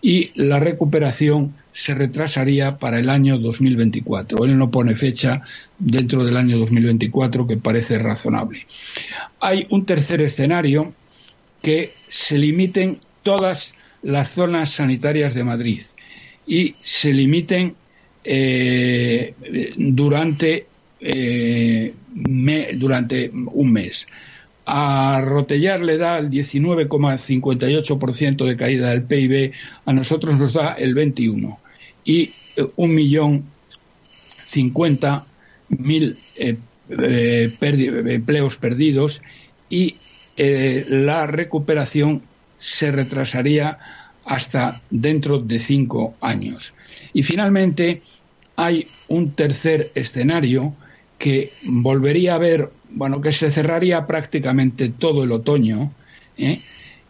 Y 0.00 0.30
la 0.34 0.58
recuperación 0.58 1.54
se 1.72 1.94
retrasaría 1.94 2.78
para 2.78 2.98
el 2.98 3.10
año 3.10 3.38
2024. 3.38 4.44
Él 4.44 4.58
no 4.58 4.70
pone 4.70 4.96
fecha 4.96 5.42
dentro 5.78 6.24
del 6.24 6.36
año 6.36 6.58
2024 6.58 7.46
que 7.46 7.56
parece 7.56 7.98
razonable. 7.98 8.66
Hay 9.40 9.66
un 9.70 9.84
tercer 9.84 10.22
escenario 10.22 10.92
que 11.62 11.92
se 12.08 12.38
limiten 12.38 13.00
todas 13.22 13.74
las 14.02 14.32
zonas 14.32 14.70
sanitarias 14.70 15.34
de 15.34 15.44
Madrid 15.44 15.82
y 16.46 16.74
se 16.82 17.12
limiten 17.12 17.74
eh, 18.24 19.34
durante, 19.76 20.66
eh, 21.00 21.92
durante 22.74 23.30
un 23.30 23.72
mes. 23.72 24.06
A 24.66 25.22
Rotellar 25.24 25.80
le 25.80 25.96
da 25.96 26.18
el 26.18 26.28
19,58% 26.30 28.44
de 28.44 28.56
caída 28.56 28.90
del 28.90 29.02
PIB, 29.02 29.52
a 29.84 29.92
nosotros 29.92 30.38
nos 30.38 30.52
da 30.52 30.74
el 30.74 30.94
21%. 30.94 31.56
Y 32.04 32.30
eh, 32.56 32.66
un 32.76 32.94
millón 32.94 33.44
cincuenta 34.46 35.26
mil 35.68 36.18
empleos 36.88 38.56
perdidos 38.56 39.22
y 39.68 39.96
la 40.36 41.28
recuperación 41.28 42.22
se 42.60 42.92
retrasaría 42.92 43.78
hasta 44.24 44.80
dentro 44.90 45.38
de 45.38 45.58
cinco 45.58 46.14
años. 46.20 46.72
Y 47.12 47.24
finalmente 47.24 48.02
hay 48.56 48.86
un 49.08 49.32
tercer 49.32 49.90
escenario 49.94 50.74
que 51.18 51.52
volvería 51.64 52.34
a 52.34 52.38
ver, 52.38 52.70
bueno, 52.90 53.20
que 53.20 53.32
se 53.32 53.50
cerraría 53.50 54.06
prácticamente 54.06 54.88
todo 54.88 55.24
el 55.24 55.32
otoño, 55.32 55.92
¿eh? 56.38 56.60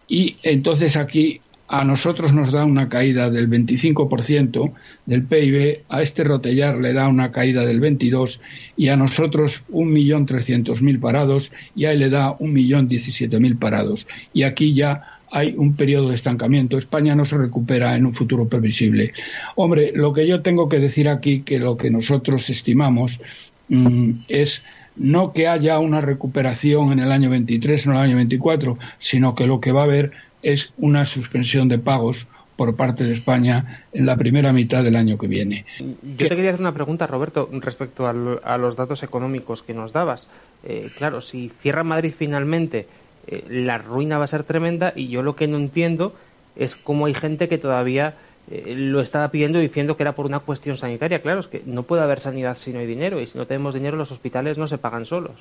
y 0.09 0.37
entonces 0.43 0.97
aquí 0.97 1.41
a 1.69 1.85
nosotros 1.85 2.33
nos 2.33 2.51
da 2.51 2.65
una 2.65 2.89
caída 2.89 3.31
del 3.31 3.49
25% 3.49 4.73
del 5.07 5.23
PIB, 5.23 5.83
a 5.89 6.03
este 6.03 6.25
rotellar 6.25 6.79
le 6.79 6.93
da 6.93 7.07
una 7.07 7.31
caída 7.31 7.65
del 7.65 7.81
22% 7.81 8.41
y 8.77 8.89
a 8.89 8.97
nosotros 8.97 9.63
1.300.000 9.71 11.01
parados 11.01 11.53
y 11.77 11.85
a 11.85 11.93
él 11.93 12.01
le 12.01 12.11
da 12.11 12.37
1.017.000 12.39 13.59
parados. 13.61 14.09
Y 14.33 14.43
aquí 14.43 14.75
ya 14.75 15.20
hay 15.31 15.55
un 15.57 15.75
periodo 15.75 16.09
de 16.09 16.15
estancamiento. 16.15 16.79
España 16.79 17.15
no 17.15 17.25
se 17.25 17.39
recupera 17.39 17.97
en 17.97 18.07
un 18.07 18.15
futuro 18.15 18.49
previsible. 18.49 19.13
Hombre, 19.57 19.93
lo 19.95 20.13
que 20.13 20.27
yo 20.27 20.43
tengo 20.43 20.69
que 20.69 20.79
decir 20.79 21.09
aquí, 21.09 21.43
que 21.43 21.59
lo 21.59 21.77
que 21.77 21.91
nosotros 21.91 22.51
estimamos 22.51 23.21
mm, 23.69 24.13
es 24.29 24.63
no 24.97 25.33
que 25.33 25.49
haya 25.49 25.79
una 25.79 26.01
recuperación 26.01 26.93
en 26.93 26.99
el 26.99 27.13
año 27.13 27.31
23 27.31 27.87
o 27.87 27.91
en 27.91 27.97
el 27.97 28.03
año 28.03 28.17
24, 28.17 28.79
sino 28.99 29.35
que 29.35 29.47
lo 29.47 29.61
que 29.61 29.73
va 29.73 29.83
a 29.83 29.85
haber 29.85 30.13
es 30.43 30.73
una 30.79 31.07
suspensión 31.07 31.69
de 31.69 31.79
pagos 31.79 32.27
por 32.57 32.77
parte 32.77 33.05
de 33.05 33.15
España 33.15 33.87
en 33.95 34.05
la 34.05 34.17
primera 34.17 34.53
mitad 34.53 34.85
del 34.85 34.97
año 34.97 35.17
que 35.17 35.27
viene. 35.27 35.65
Yo 35.79 36.29
te 36.29 36.37
quería 36.37 36.51
hacer 36.51 36.61
una 36.61 36.75
pregunta, 36.75 37.07
Roberto, 37.07 37.49
respecto 37.53 38.07
a, 38.07 38.59
los 38.59 38.77
datos 38.77 39.03
económicos 39.03 39.63
que 39.63 39.73
nos 39.73 39.95
dabas. 39.95 40.29
Eh, 40.65 40.91
claro, 40.99 41.23
si 41.23 41.51
cierra 41.63 41.85
Madrid 41.85 42.13
finalmente 42.15 42.87
eh, 43.31 43.45
la 43.49 43.79
ruina 43.79 44.19
va 44.19 44.25
a 44.25 44.29
ser 44.29 44.45
tremenda 44.45 44.93
y 44.95 45.09
yo 45.09 45.23
lo 45.23 45.37
que 45.37 45.47
no 45.47 45.57
entiendo 45.57 46.15
es 46.57 46.75
cómo 46.77 47.07
hay 47.07 47.15
gente 47.15 47.49
que 47.49 47.59
todavía 47.59 48.15
eh, 48.51 48.75
lo 48.77 49.01
estaba 49.01 49.31
pidiendo 49.31 49.59
diciendo 49.59 49.97
que 49.97 50.03
era 50.03 50.15
por 50.15 50.27
una 50.27 50.41
cuestión 50.41 50.77
sanitaria. 50.77 51.23
Claro, 51.23 51.41
es 51.41 51.47
que 51.47 51.63
no 51.65 51.85
puede 51.85 52.03
haber 52.03 52.21
sanidad 52.21 52.57
si 52.57 52.73
no 52.73 52.81
hay 52.81 52.87
dinero 52.87 53.21
y 53.21 53.27
si 53.27 53.39
no 53.39 53.47
tenemos 53.47 53.75
dinero 53.75 53.97
los 53.97 54.11
hospitales 54.11 54.59
no 54.59 54.67
se 54.67 54.79
pagan 54.79 55.07
solos. 55.07 55.37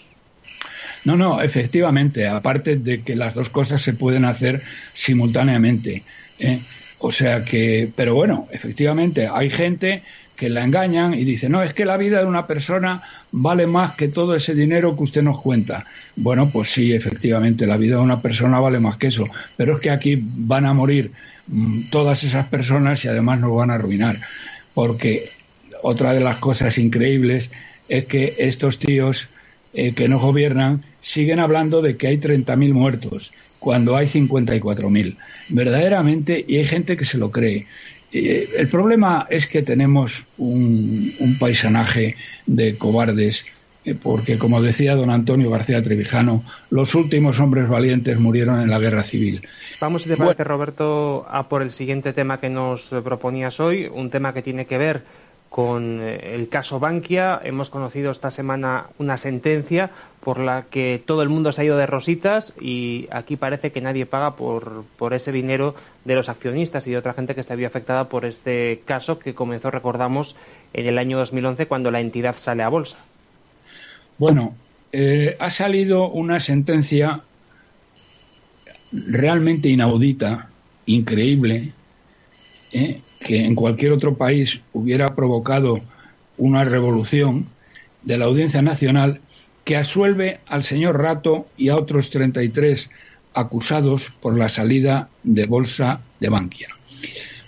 No, 1.06 1.16
no, 1.16 1.42
efectivamente, 1.42 2.28
aparte 2.28 2.76
de 2.76 3.02
que 3.02 3.16
las 3.16 3.34
dos 3.34 3.50
cosas 3.50 3.82
se 3.82 3.94
pueden 3.94 4.26
hacer 4.26 4.62
simultáneamente. 4.94 6.04
¿eh? 6.40 6.60
O 7.00 7.12
sea 7.12 7.46
que, 7.46 7.90
pero 7.96 8.14
bueno, 8.14 8.48
efectivamente, 8.52 9.30
hay 9.32 9.50
gente 9.50 10.04
que 10.40 10.50
la 10.50 10.64
engañan 10.64 11.14
y 11.14 11.26
dice, 11.26 11.50
no, 11.50 11.62
es 11.62 11.74
que 11.74 11.84
la 11.84 11.98
vida 11.98 12.20
de 12.20 12.26
una 12.26 12.48
persona 12.48 13.02
vale 13.34 13.68
más 13.68 13.96
que 13.96 14.08
todo 14.08 14.36
ese 14.36 14.56
dinero 14.56 14.96
que 14.96 15.04
usted 15.04 15.22
nos 15.22 15.42
cuenta. 15.42 15.86
Bueno, 16.16 16.50
pues 16.50 16.70
sí, 16.70 16.94
efectivamente, 16.94 17.68
la 17.68 17.76
vida 17.76 17.98
de 17.98 18.04
una 18.04 18.22
persona 18.22 18.58
vale 18.62 18.80
más 18.80 18.96
que 18.96 19.08
eso, 19.08 19.26
pero 19.58 19.74
es 19.74 19.82
que 19.82 19.92
aquí 19.92 20.18
van 20.24 20.66
a 20.66 20.74
morir 20.74 21.12
mm, 21.48 21.90
todas 21.90 22.24
esas 22.24 22.48
personas 22.48 23.04
y 23.04 23.10
además 23.10 23.42
nos 23.42 23.54
van 23.54 23.70
a 23.70 23.74
arruinar, 23.74 24.18
porque 24.74 25.30
otra 25.82 26.14
de 26.14 26.22
las 26.22 26.38
cosas 26.38 26.78
increíbles 26.78 27.50
es 27.90 28.06
que 28.06 28.36
estos 28.38 28.80
tíos 28.80 29.28
eh, 29.74 29.94
que 29.94 30.08
nos 30.08 30.22
gobiernan 30.22 30.86
siguen 31.02 31.40
hablando 31.40 31.82
de 31.82 31.98
que 31.98 32.08
hay 32.08 32.18
30.000 32.18 32.72
muertos 32.72 33.34
cuando 33.60 33.98
hay 33.98 34.08
54.000. 34.08 35.18
Verdaderamente, 35.50 36.46
y 36.48 36.58
hay 36.58 36.66
gente 36.66 36.96
que 36.96 37.04
se 37.04 37.18
lo 37.18 37.30
cree. 37.30 37.68
Eh, 38.12 38.50
el 38.58 38.68
problema 38.68 39.28
es 39.30 39.48
que 39.48 39.62
tenemos 39.62 40.24
un, 40.38 41.14
paisanaje 41.40 42.16
de 42.46 42.76
cobardes, 42.76 43.46
eh, 43.86 43.96
porque 43.96 44.38
como 44.38 44.62
decía 44.62 44.96
don 44.96 45.10
Antonio 45.10 45.50
García 45.50 45.84
Trevijano, 45.84 46.44
los 46.70 46.96
últimos 46.96 47.40
hombres 47.40 47.70
valientes 47.70 48.20
murieron 48.20 48.62
en 48.62 48.70
la 48.70 48.80
guerra 48.80 49.04
civil. 49.04 49.48
Vamos, 49.80 50.04
si 50.04 50.10
te 50.10 50.18
parece, 50.18 50.44
Roberto, 50.44 51.26
a 51.30 51.48
por 51.48 51.62
el 51.62 51.72
siguiente 51.72 52.14
tema 52.14 52.40
que 52.40 52.50
nos 52.50 52.90
proponías 53.04 53.60
hoy, 53.60 53.88
un 53.88 54.10
tema 54.10 54.34
que 54.34 54.42
tiene 54.42 54.66
que 54.66 54.78
ver 54.78 55.04
con 55.50 56.00
eh, 56.02 56.36
el 56.36 56.48
caso 56.50 56.80
Bankia. 56.80 57.42
Hemos 57.44 57.70
conocido 57.70 58.12
esta 58.12 58.32
semana 58.32 58.86
una 58.98 59.18
sentencia 59.18 59.90
por 60.22 60.40
la 60.40 60.66
que 60.70 61.02
todo 61.04 61.24
el 61.24 61.30
mundo 61.30 61.52
se 61.52 61.62
ha 61.62 61.66
ido 61.66 61.78
de 61.78 61.86
rositas 61.86 62.54
y 62.60 63.08
aquí 63.12 63.36
parece 63.36 63.72
que 63.72 63.82
nadie 63.82 64.06
paga 64.06 64.36
por, 64.36 64.84
por 64.98 65.14
ese 65.14 65.32
dinero 65.32 65.76
de 66.06 66.16
los 66.16 66.30
accionistas 66.30 66.86
y 66.88 66.92
de 66.92 66.98
otra 66.98 67.14
gente 67.14 67.36
que 67.36 67.44
se 67.44 67.54
había 67.54 67.68
afectada 67.68 68.10
por 68.10 68.26
este 68.26 68.82
caso 68.86 69.20
que 69.20 69.34
comenzó, 69.34 69.72
recordamos, 69.72 70.36
en 70.74 70.88
el 70.88 70.98
año 70.98 71.18
2011 71.18 71.66
cuando 71.66 71.90
la 71.92 72.02
entidad 72.02 72.36
sale 72.38 72.64
a 72.64 72.70
bolsa. 72.70 72.98
Bueno, 74.18 74.54
eh, 74.92 75.36
ha 75.40 75.50
salido 75.50 76.10
una 76.10 76.40
sentencia 76.40 77.22
realmente 78.92 79.70
inaudita, 79.70 80.50
increíble, 80.86 81.74
¿eh? 82.72 83.02
Que 83.20 83.46
en 83.46 83.56
cualquier 83.56 83.92
otro 83.92 84.16
país 84.16 84.60
hubiera 84.74 85.16
provocado 85.16 85.80
una 86.38 86.64
revolución 86.64 87.48
de 88.04 88.18
la 88.18 88.26
Audiencia 88.26 88.62
Nacional 88.62 89.20
que 89.66 89.78
asuelve 89.78 90.40
al 90.48 90.64
señor 90.64 91.02
Rato 91.02 91.46
y 91.58 91.70
a 91.70 91.76
otros 91.76 92.10
33 92.10 92.90
acusados 93.34 94.12
por 94.22 94.38
la 94.38 94.50
salida 94.50 95.10
de 95.24 95.46
bolsa 95.46 96.02
de 96.20 96.30
Bankia. 96.30 96.70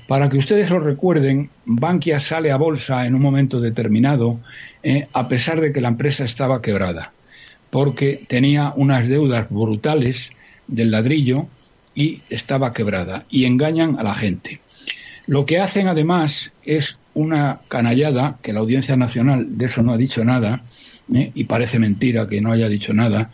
Para 0.07 0.29
que 0.29 0.37
ustedes 0.37 0.69
lo 0.69 0.79
recuerden, 0.79 1.49
Bankia 1.65 2.19
sale 2.19 2.51
a 2.51 2.57
bolsa 2.57 3.05
en 3.05 3.15
un 3.15 3.21
momento 3.21 3.61
determinado, 3.61 4.39
eh, 4.83 5.07
a 5.13 5.27
pesar 5.29 5.61
de 5.61 5.71
que 5.71 5.81
la 5.81 5.87
empresa 5.87 6.25
estaba 6.25 6.61
quebrada, 6.61 7.13
porque 7.69 8.21
tenía 8.27 8.73
unas 8.75 9.07
deudas 9.07 9.47
brutales 9.49 10.31
del 10.67 10.91
ladrillo 10.91 11.47
y 11.95 12.21
estaba 12.29 12.73
quebrada, 12.73 13.25
y 13.29 13.45
engañan 13.45 13.97
a 13.99 14.03
la 14.03 14.13
gente. 14.13 14.59
Lo 15.31 15.45
que 15.45 15.59
hacen 15.59 15.87
además 15.87 16.51
es 16.65 16.97
una 17.13 17.61
canallada, 17.69 18.37
que 18.41 18.51
la 18.51 18.59
Audiencia 18.59 18.97
Nacional 18.97 19.57
de 19.57 19.67
eso 19.67 19.81
no 19.81 19.93
ha 19.93 19.97
dicho 19.97 20.25
nada, 20.25 20.61
eh, 21.15 21.31
y 21.33 21.45
parece 21.45 21.79
mentira 21.79 22.27
que 22.27 22.41
no 22.41 22.51
haya 22.51 22.67
dicho 22.67 22.93
nada, 22.93 23.31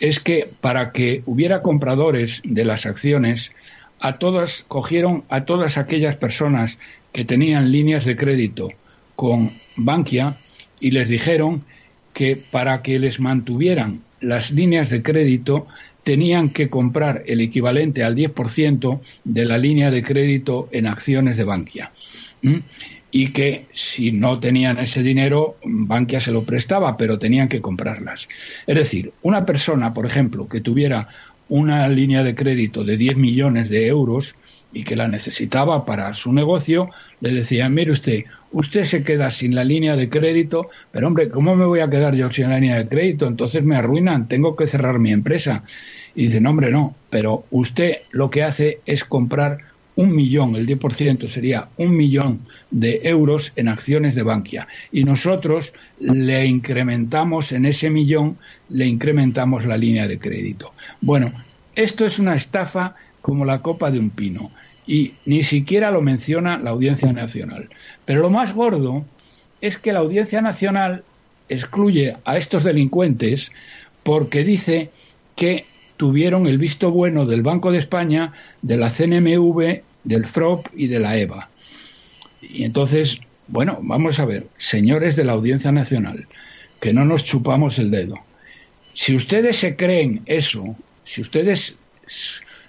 es 0.00 0.18
que 0.18 0.50
para 0.60 0.90
que 0.90 1.22
hubiera 1.26 1.62
compradores 1.62 2.40
de 2.42 2.64
las 2.64 2.86
acciones, 2.86 3.52
a 4.00 4.18
todas, 4.18 4.64
cogieron 4.66 5.22
a 5.28 5.44
todas 5.44 5.76
aquellas 5.76 6.16
personas 6.16 6.76
que 7.12 7.24
tenían 7.24 7.70
líneas 7.70 8.04
de 8.04 8.16
crédito 8.16 8.70
con 9.14 9.52
Bankia 9.76 10.38
y 10.80 10.90
les 10.90 11.08
dijeron 11.08 11.62
que 12.14 12.34
para 12.34 12.82
que 12.82 12.98
les 12.98 13.20
mantuvieran 13.20 14.00
las 14.20 14.50
líneas 14.50 14.90
de 14.90 15.04
crédito 15.04 15.68
tenían 16.02 16.50
que 16.50 16.68
comprar 16.68 17.22
el 17.26 17.40
equivalente 17.40 18.02
al 18.02 18.16
10% 18.16 19.00
de 19.24 19.44
la 19.44 19.58
línea 19.58 19.90
de 19.90 20.02
crédito 20.02 20.68
en 20.72 20.86
acciones 20.86 21.36
de 21.36 21.44
Bankia. 21.44 21.92
Y 23.12 23.32
que 23.32 23.66
si 23.74 24.12
no 24.12 24.38
tenían 24.38 24.78
ese 24.78 25.02
dinero, 25.02 25.56
Bankia 25.64 26.20
se 26.20 26.30
lo 26.30 26.44
prestaba, 26.44 26.96
pero 26.96 27.18
tenían 27.18 27.48
que 27.48 27.60
comprarlas. 27.60 28.28
Es 28.66 28.76
decir, 28.76 29.12
una 29.22 29.44
persona, 29.44 29.92
por 29.92 30.06
ejemplo, 30.06 30.48
que 30.48 30.60
tuviera 30.60 31.08
una 31.48 31.88
línea 31.88 32.22
de 32.22 32.34
crédito 32.34 32.84
de 32.84 32.96
10 32.96 33.16
millones 33.16 33.68
de 33.68 33.88
euros 33.88 34.34
y 34.72 34.84
que 34.84 34.96
la 34.96 35.08
necesitaba 35.08 35.84
para 35.84 36.14
su 36.14 36.32
negocio, 36.32 36.90
le 37.20 37.32
decía, 37.32 37.68
mire 37.68 37.92
usted, 37.92 38.24
usted 38.52 38.84
se 38.84 39.02
queda 39.02 39.30
sin 39.30 39.54
la 39.54 39.64
línea 39.64 39.96
de 39.96 40.08
crédito, 40.08 40.70
pero 40.92 41.06
hombre, 41.06 41.28
¿cómo 41.28 41.56
me 41.56 41.64
voy 41.64 41.80
a 41.80 41.90
quedar 41.90 42.14
yo 42.14 42.30
sin 42.32 42.50
la 42.50 42.58
línea 42.58 42.76
de 42.76 42.88
crédito? 42.88 43.26
Entonces 43.26 43.64
me 43.64 43.76
arruinan, 43.76 44.28
tengo 44.28 44.56
que 44.56 44.66
cerrar 44.66 44.98
mi 44.98 45.12
empresa. 45.12 45.64
Y 46.14 46.24
dice, 46.24 46.40
no, 46.40 46.50
hombre, 46.50 46.70
no, 46.70 46.94
pero 47.10 47.44
usted 47.50 47.98
lo 48.10 48.30
que 48.30 48.42
hace 48.42 48.80
es 48.86 49.04
comprar 49.04 49.58
un 49.96 50.14
millón, 50.14 50.56
el 50.56 50.66
10% 50.66 51.28
sería 51.28 51.68
un 51.76 51.94
millón 51.94 52.40
de 52.70 53.00
euros 53.04 53.52
en 53.56 53.68
acciones 53.68 54.14
de 54.14 54.22
Bankia. 54.22 54.66
Y 54.92 55.04
nosotros 55.04 55.74
le 55.98 56.46
incrementamos 56.46 57.52
en 57.52 57.66
ese 57.66 57.90
millón, 57.90 58.38
le 58.68 58.86
incrementamos 58.86 59.66
la 59.66 59.76
línea 59.76 60.08
de 60.08 60.18
crédito. 60.18 60.72
Bueno, 61.00 61.32
esto 61.74 62.06
es 62.06 62.18
una 62.18 62.34
estafa 62.34 62.94
como 63.20 63.44
la 63.44 63.60
copa 63.60 63.90
de 63.90 63.98
un 63.98 64.10
pino. 64.10 64.50
Y 64.90 65.14
ni 65.24 65.44
siquiera 65.44 65.92
lo 65.92 66.02
menciona 66.02 66.58
la 66.58 66.70
Audiencia 66.70 67.12
Nacional. 67.12 67.68
Pero 68.06 68.22
lo 68.22 68.28
más 68.28 68.52
gordo 68.52 69.04
es 69.60 69.78
que 69.78 69.92
la 69.92 70.00
Audiencia 70.00 70.40
Nacional 70.40 71.04
excluye 71.48 72.16
a 72.24 72.36
estos 72.36 72.64
delincuentes 72.64 73.52
porque 74.02 74.42
dice 74.42 74.90
que 75.36 75.64
tuvieron 75.96 76.48
el 76.48 76.58
visto 76.58 76.90
bueno 76.90 77.24
del 77.24 77.42
Banco 77.42 77.70
de 77.70 77.78
España, 77.78 78.32
de 78.62 78.78
la 78.78 78.90
CNMV 78.90 79.82
del 80.02 80.26
FROP 80.26 80.66
y 80.74 80.88
de 80.88 80.98
la 80.98 81.16
EVA. 81.16 81.48
Y 82.42 82.64
entonces, 82.64 83.20
bueno, 83.46 83.78
vamos 83.82 84.18
a 84.18 84.24
ver, 84.24 84.48
señores 84.58 85.14
de 85.14 85.22
la 85.22 85.34
Audiencia 85.34 85.70
Nacional, 85.70 86.26
que 86.80 86.92
no 86.92 87.04
nos 87.04 87.22
chupamos 87.22 87.78
el 87.78 87.92
dedo. 87.92 88.16
Si 88.94 89.14
ustedes 89.14 89.56
se 89.56 89.76
creen 89.76 90.22
eso, 90.26 90.74
si 91.04 91.20
ustedes 91.20 91.76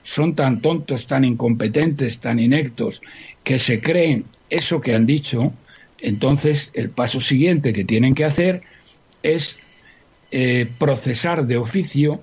son 0.03 0.35
tan 0.35 0.61
tontos, 0.61 1.07
tan 1.07 1.23
incompetentes, 1.25 2.19
tan 2.19 2.39
inectos, 2.39 3.01
que 3.43 3.59
se 3.59 3.81
creen 3.81 4.25
eso 4.49 4.81
que 4.81 4.95
han 4.95 5.05
dicho, 5.05 5.53
entonces 5.99 6.71
el 6.73 6.89
paso 6.89 7.21
siguiente 7.21 7.73
que 7.73 7.85
tienen 7.85 8.15
que 8.15 8.25
hacer 8.25 8.61
es 9.23 9.55
eh, 10.31 10.67
procesar 10.77 11.45
de 11.45 11.57
oficio 11.57 12.21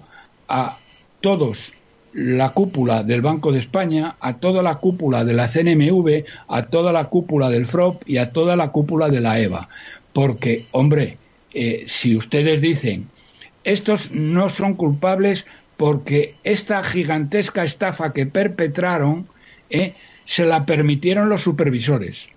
a 0.48 0.78
todos 1.20 1.72
la 2.12 2.50
cúpula 2.50 3.02
del 3.02 3.22
Banco 3.22 3.52
de 3.52 3.60
España, 3.60 4.16
a 4.20 4.38
toda 4.38 4.62
la 4.62 4.76
cúpula 4.76 5.24
de 5.24 5.34
la 5.34 5.48
CNMV, 5.48 6.24
a 6.48 6.62
toda 6.66 6.92
la 6.92 7.04
cúpula 7.04 7.50
del 7.50 7.66
FROP 7.66 8.02
y 8.06 8.16
a 8.16 8.32
toda 8.32 8.56
la 8.56 8.72
cúpula 8.72 9.08
de 9.08 9.20
la 9.20 9.38
EVA. 9.38 9.68
Porque, 10.12 10.66
hombre, 10.72 11.18
eh, 11.54 11.84
si 11.86 12.16
ustedes 12.16 12.60
dicen, 12.60 13.08
estos 13.64 14.10
no 14.10 14.50
son 14.50 14.74
culpables 14.74 15.44
porque 15.78 16.34
esta 16.42 16.82
gigantesca 16.82 17.64
estafa 17.64 18.12
que 18.12 18.26
perpetraron 18.26 19.28
eh, 19.70 19.94
se 20.26 20.44
la 20.44 20.66
permitieron 20.66 21.30
los 21.30 21.42
supervisores. 21.42 22.28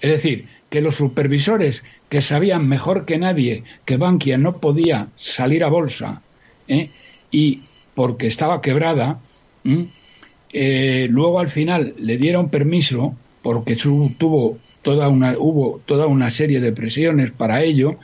Es 0.00 0.10
decir, 0.10 0.46
que 0.70 0.80
los 0.80 0.96
supervisores 0.96 1.82
que 2.08 2.22
sabían 2.22 2.68
mejor 2.68 3.04
que 3.04 3.18
nadie 3.18 3.64
que 3.84 3.96
Bankia 3.96 4.38
no 4.38 4.58
podía 4.58 5.08
salir 5.16 5.64
a 5.64 5.68
bolsa 5.68 6.22
eh, 6.68 6.90
y 7.32 7.62
porque 7.94 8.28
estaba 8.28 8.60
quebrada, 8.60 9.18
eh, 10.52 11.08
luego 11.10 11.40
al 11.40 11.48
final 11.48 11.94
le 11.98 12.16
dieron 12.16 12.48
permiso 12.48 13.16
porque 13.42 13.74
tuvo 13.74 14.58
toda 14.82 15.08
una, 15.08 15.34
hubo 15.36 15.80
toda 15.84 16.06
una 16.06 16.30
serie 16.30 16.60
de 16.60 16.72
presiones 16.72 17.32
para 17.32 17.62
ello, 17.64 17.98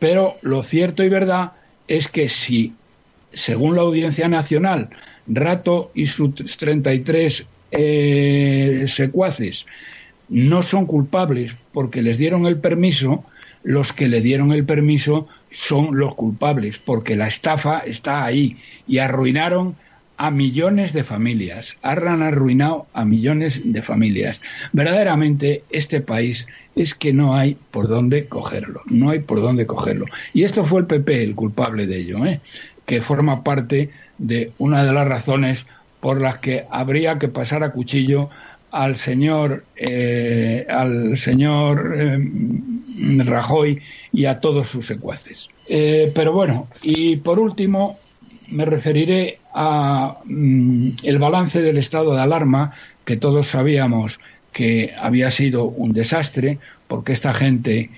pero 0.00 0.36
lo 0.42 0.64
cierto 0.64 1.04
y 1.04 1.08
verdad 1.08 1.52
es 1.86 2.08
que 2.08 2.28
si, 2.28 2.72
según 3.34 3.76
la 3.76 3.82
Audiencia 3.82 4.28
Nacional, 4.28 4.90
Rato 5.26 5.90
y 5.94 6.06
sus 6.06 6.34
33 6.34 7.46
eh, 7.72 8.84
secuaces 8.88 9.66
no 10.28 10.62
son 10.62 10.86
culpables 10.86 11.54
porque 11.72 12.02
les 12.02 12.18
dieron 12.18 12.46
el 12.46 12.58
permiso, 12.58 13.24
los 13.62 13.92
que 13.92 14.08
le 14.08 14.20
dieron 14.20 14.52
el 14.52 14.64
permiso 14.64 15.28
son 15.50 15.96
los 15.96 16.14
culpables, 16.14 16.78
porque 16.78 17.16
la 17.16 17.28
estafa 17.28 17.78
está 17.78 18.24
ahí 18.24 18.56
y 18.86 18.98
arruinaron 18.98 19.76
a 20.16 20.30
millones 20.30 20.92
de 20.92 21.02
familias, 21.02 21.76
han 21.82 22.22
arruinado 22.22 22.86
a 22.92 23.04
millones 23.04 23.60
de 23.64 23.82
familias. 23.82 24.40
Verdaderamente 24.72 25.64
este 25.70 26.00
país 26.00 26.46
es 26.76 26.94
que 26.94 27.12
no 27.12 27.36
hay 27.36 27.56
por 27.70 27.88
dónde 27.88 28.26
cogerlo, 28.26 28.80
no 28.86 29.10
hay 29.10 29.20
por 29.20 29.40
dónde 29.40 29.66
cogerlo. 29.66 30.06
Y 30.32 30.44
esto 30.44 30.64
fue 30.64 30.80
el 30.80 30.86
PP 30.86 31.24
el 31.24 31.34
culpable 31.34 31.86
de 31.86 31.98
ello, 31.98 32.24
¿eh? 32.26 32.40
Que 32.86 33.02
forma 33.02 33.42
parte 33.42 33.90
de 34.18 34.52
una 34.58 34.84
de 34.84 34.92
las 34.92 35.08
razones 35.08 35.66
por 36.00 36.20
las 36.20 36.38
que 36.38 36.64
habría 36.70 37.18
que 37.18 37.28
pasar 37.28 37.62
a 37.62 37.72
cuchillo 37.72 38.30
al 38.70 38.96
señor 38.96 39.64
eh, 39.76 40.66
al 40.68 41.16
señor 41.16 41.94
eh, 41.96 42.18
Rajoy 43.24 43.80
y 44.12 44.26
a 44.26 44.40
todos 44.40 44.68
sus 44.68 44.86
secuaces. 44.86 45.48
Eh, 45.68 46.12
pero 46.14 46.32
bueno, 46.32 46.68
y 46.82 47.16
por 47.16 47.38
último 47.38 47.98
me 48.48 48.64
referiré 48.64 49.38
a 49.54 50.18
mm, 50.24 50.90
el 51.02 51.18
balance 51.18 51.62
del 51.62 51.78
estado 51.78 52.14
de 52.14 52.22
alarma 52.22 52.72
que 53.04 53.16
todos 53.16 53.48
sabíamos 53.48 54.18
que 54.52 54.92
había 55.00 55.30
sido 55.30 55.64
un 55.64 55.92
desastre 55.92 56.58
porque 56.88 57.12
esta 57.12 57.32
gente 57.34 57.90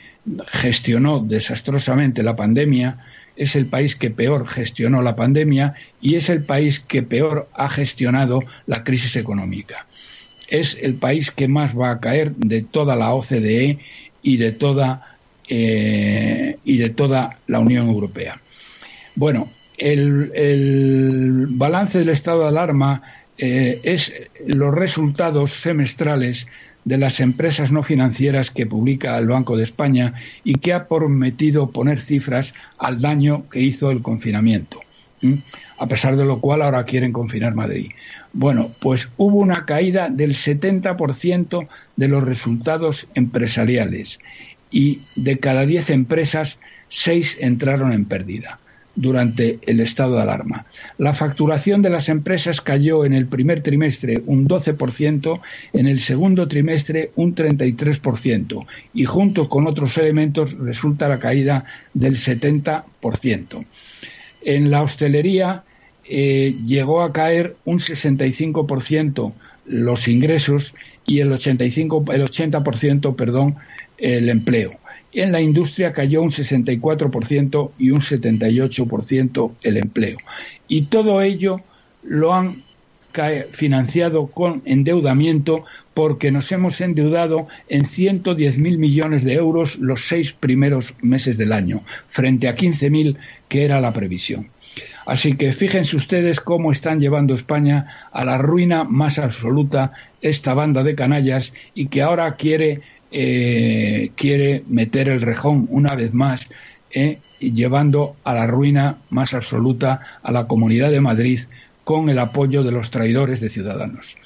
gestionó 0.48 1.20
desastrosamente 1.20 2.22
la 2.22 2.36
pandemia, 2.36 2.98
es 3.36 3.56
el 3.56 3.66
país 3.66 3.96
que 3.96 4.10
peor 4.10 4.46
gestionó 4.46 5.02
la 5.02 5.16
pandemia 5.16 5.74
y 6.00 6.16
es 6.16 6.28
el 6.28 6.42
país 6.42 6.80
que 6.80 7.02
peor 7.02 7.48
ha 7.54 7.68
gestionado 7.68 8.42
la 8.66 8.82
crisis 8.84 9.16
económica 9.16 9.86
es 10.48 10.76
el 10.80 10.94
país 10.94 11.30
que 11.30 11.48
más 11.48 11.76
va 11.76 11.90
a 11.90 12.00
caer 12.00 12.34
de 12.36 12.62
toda 12.62 12.96
la 12.96 13.12
OCDE 13.12 13.78
y 14.22 14.36
de 14.36 14.52
toda, 14.52 15.16
eh, 15.48 16.56
y 16.64 16.78
de 16.78 16.90
toda 16.90 17.38
la 17.46 17.58
Unión 17.60 17.88
Europea. 17.88 18.40
Bueno, 19.14 19.50
el, 19.78 21.46
balance 21.50 21.98
del 21.98 22.08
estado 22.10 22.42
de 22.42 22.48
alarma 22.48 23.02
eh, 23.38 23.80
es 23.82 24.12
los 24.46 24.74
resultados 24.74 25.52
semestrales 25.52 26.46
de 26.86 26.98
las 26.98 27.18
empresas 27.18 27.72
no 27.72 27.82
financieras 27.82 28.52
que 28.52 28.64
publica 28.64 29.18
el 29.18 29.26
Banco 29.26 29.56
de 29.56 29.64
España 29.64 30.14
y 30.44 30.54
que 30.54 30.72
ha 30.72 30.86
prometido 30.86 31.70
poner 31.70 32.00
cifras 32.00 32.54
al 32.78 33.00
daño 33.00 33.44
que 33.50 33.60
hizo 33.60 33.90
el 33.90 34.02
confinamiento. 34.02 34.80
A 35.78 35.88
pesar 35.88 36.16
de 36.16 36.24
lo 36.24 36.40
cual 36.40 36.62
ahora 36.62 36.84
quieren 36.84 37.12
confinar 37.12 37.56
Madrid. 37.56 37.90
Bueno, 38.32 38.70
pues 38.80 39.08
hubo 39.16 39.38
una 39.38 39.66
caída 39.66 40.08
del 40.08 40.34
70% 40.34 41.66
de 41.96 42.08
los 42.08 42.22
resultados 42.22 43.08
empresariales 43.16 44.20
y 44.70 45.00
de 45.16 45.40
cada 45.40 45.66
10 45.66 45.90
empresas, 45.90 46.56
6 46.88 47.38
entraron 47.40 47.92
en 47.92 48.04
pérdida. 48.04 48.60
Durante 48.96 49.58
el 49.62 49.80
estado 49.80 50.16
de 50.16 50.22
alarma. 50.22 50.66
La 50.98 51.14
facturación 51.14 51.82
de 51.82 51.90
las 51.90 52.08
empresas 52.08 52.60
cayó 52.60 53.04
en 53.04 53.12
el 53.12 53.26
primer 53.26 53.62
trimestre 53.62 54.22
un 54.26 54.48
12%, 54.48 55.40
en 55.74 55.86
el 55.86 56.00
segundo 56.00 56.48
trimestre 56.48 57.10
un 57.14 57.34
33% 57.34 58.66
y 58.94 59.04
junto 59.04 59.48
con 59.48 59.66
otros 59.66 59.96
elementos 59.98 60.54
resulta 60.58 61.08
la 61.08 61.20
caída 61.20 61.66
del 61.94 62.16
70%. 62.16 63.64
En 64.42 64.70
la 64.70 64.82
hostelería 64.82 65.62
eh, 66.08 66.56
llegó 66.66 67.02
a 67.02 67.12
caer 67.12 67.56
un 67.64 67.78
65% 67.78 69.32
los 69.66 70.08
ingresos 70.08 70.74
y 71.04 71.20
el 71.20 71.32
85 71.32 72.04
el 72.12 72.22
80% 72.22 73.16
perdón 73.16 73.56
el 73.98 74.28
empleo 74.28 74.78
en 75.12 75.32
la 75.32 75.40
industria 75.40 75.92
cayó 75.92 76.22
un 76.22 76.30
64% 76.30 77.70
y 77.78 77.90
un 77.90 78.00
78% 78.00 79.52
el 79.62 79.76
empleo 79.76 80.18
y 80.68 80.82
todo 80.82 81.22
ello 81.22 81.60
lo 82.02 82.34
han 82.34 82.62
financiado 83.52 84.26
con 84.26 84.62
endeudamiento 84.66 85.64
porque 85.94 86.30
nos 86.30 86.52
hemos 86.52 86.80
endeudado 86.82 87.48
en 87.68 87.84
110.000 87.84 88.58
millones 88.76 89.24
de 89.24 89.32
euros 89.32 89.76
los 89.76 90.06
seis 90.06 90.34
primeros 90.34 90.92
meses 91.00 91.38
del 91.38 91.52
año, 91.52 91.82
frente 92.08 92.48
a 92.48 92.56
15.000 92.56 93.16
que 93.48 93.64
era 93.64 93.80
la 93.80 93.94
previsión. 93.94 94.50
Así 95.06 95.36
que 95.36 95.52
fíjense 95.54 95.96
ustedes 95.96 96.40
cómo 96.40 96.70
están 96.70 97.00
llevando 97.00 97.34
España 97.34 97.86
a 98.12 98.24
la 98.26 98.36
ruina 98.36 98.84
más 98.84 99.18
absoluta 99.18 99.92
esta 100.20 100.52
banda 100.52 100.82
de 100.82 100.94
canallas 100.94 101.54
y 101.74 101.86
que 101.86 102.02
ahora 102.02 102.34
quiere, 102.34 102.82
eh, 103.10 104.10
quiere 104.14 104.64
meter 104.68 105.08
el 105.08 105.20
rejón 105.20 105.66
una 105.70 105.94
vez 105.94 106.12
más, 106.12 106.48
eh, 106.90 107.18
llevando 107.40 108.16
a 108.24 108.34
la 108.34 108.46
ruina 108.46 108.98
más 109.10 109.34
absoluta 109.34 110.00
a 110.22 110.32
la 110.32 110.46
Comunidad 110.46 110.90
de 110.90 111.00
Madrid 111.00 111.40
con 111.84 112.08
el 112.08 112.18
apoyo 112.18 112.62
de 112.62 112.72
los 112.72 112.90
traidores 112.90 113.40
de 113.40 113.48
Ciudadanos. 113.48 114.16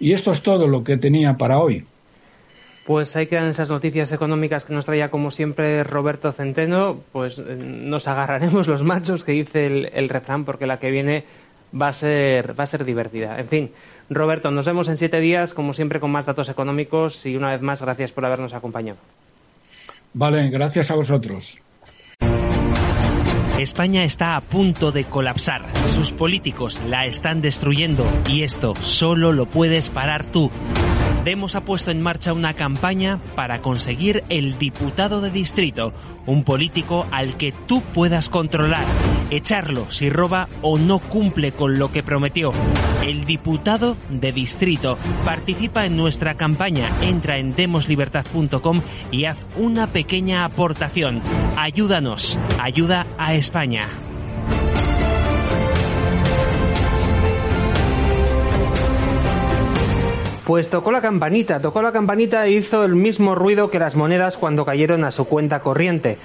Y 0.00 0.12
esto 0.12 0.30
es 0.30 0.42
todo 0.42 0.66
lo 0.66 0.84
que 0.84 0.96
tenía 0.96 1.36
para 1.36 1.58
hoy. 1.58 1.84
Pues 2.88 3.14
ahí 3.16 3.26
quedan 3.26 3.48
esas 3.48 3.68
noticias 3.68 4.12
económicas 4.12 4.64
que 4.64 4.72
nos 4.72 4.86
traía 4.86 5.10
como 5.10 5.30
siempre 5.30 5.84
Roberto 5.84 6.32
Centeno. 6.32 7.00
Pues 7.12 7.38
eh, 7.38 7.54
nos 7.54 8.08
agarraremos 8.08 8.66
los 8.66 8.82
machos 8.82 9.24
que 9.24 9.32
dice 9.32 9.90
el, 9.92 10.08
refrán 10.08 10.46
porque 10.46 10.66
la 10.66 10.78
que 10.78 10.90
viene 10.90 11.24
va 11.78 11.88
a 11.88 11.92
ser 11.92 12.58
va 12.58 12.64
a 12.64 12.66
ser 12.66 12.86
divertida. 12.86 13.38
En 13.38 13.48
fin, 13.48 13.70
Roberto, 14.10 14.50
nos 14.50 14.64
vemos 14.64 14.88
en 14.88 14.96
siete 14.96 15.20
días 15.20 15.52
como 15.52 15.74
siempre 15.74 16.00
con 16.00 16.10
más 16.10 16.26
datos 16.26 16.48
económicos 16.48 17.26
y 17.26 17.36
una 17.36 17.50
vez 17.50 17.60
más 17.60 17.82
gracias 17.82 18.12
por 18.12 18.24
habernos 18.24 18.54
acompañado. 18.54 18.98
Vale, 20.14 20.48
gracias 20.48 20.90
a 20.90 20.94
vosotros. 20.94 21.58
España 23.58 24.04
está 24.04 24.36
a 24.36 24.40
punto 24.40 24.92
de 24.92 25.04
colapsar. 25.04 25.62
Sus 25.88 26.12
políticos 26.12 26.80
la 26.88 27.06
están 27.06 27.40
destruyendo 27.40 28.06
y 28.28 28.42
esto 28.42 28.74
solo 28.76 29.32
lo 29.32 29.46
puedes 29.46 29.90
parar 29.90 30.24
tú. 30.24 30.48
Demos 31.28 31.56
ha 31.56 31.60
puesto 31.60 31.90
en 31.90 32.00
marcha 32.00 32.32
una 32.32 32.54
campaña 32.54 33.20
para 33.36 33.60
conseguir 33.60 34.24
el 34.30 34.58
diputado 34.58 35.20
de 35.20 35.30
distrito, 35.30 35.92
un 36.24 36.42
político 36.42 37.06
al 37.10 37.36
que 37.36 37.52
tú 37.52 37.82
puedas 37.82 38.30
controlar, 38.30 38.86
echarlo 39.28 39.90
si 39.90 40.08
roba 40.08 40.48
o 40.62 40.78
no 40.78 41.00
cumple 41.00 41.52
con 41.52 41.78
lo 41.78 41.92
que 41.92 42.02
prometió. 42.02 42.54
El 43.04 43.26
diputado 43.26 43.98
de 44.08 44.32
distrito 44.32 44.96
participa 45.26 45.84
en 45.84 45.98
nuestra 45.98 46.32
campaña, 46.32 46.88
entra 47.02 47.36
en 47.36 47.54
demoslibertad.com 47.54 48.80
y 49.10 49.26
haz 49.26 49.36
una 49.58 49.88
pequeña 49.88 50.46
aportación. 50.46 51.20
Ayúdanos, 51.58 52.38
ayuda 52.58 53.06
a 53.18 53.34
España. 53.34 53.86
Pues 60.48 60.70
tocó 60.70 60.92
la 60.92 61.02
campanita, 61.02 61.60
tocó 61.60 61.82
la 61.82 61.92
campanita 61.92 62.46
e 62.46 62.52
hizo 62.52 62.82
el 62.82 62.94
mismo 62.94 63.34
ruido 63.34 63.70
que 63.70 63.78
las 63.78 63.96
monedas 63.96 64.38
cuando 64.38 64.64
cayeron 64.64 65.04
a 65.04 65.12
su 65.12 65.26
cuenta 65.26 65.60
corriente. 65.60 66.16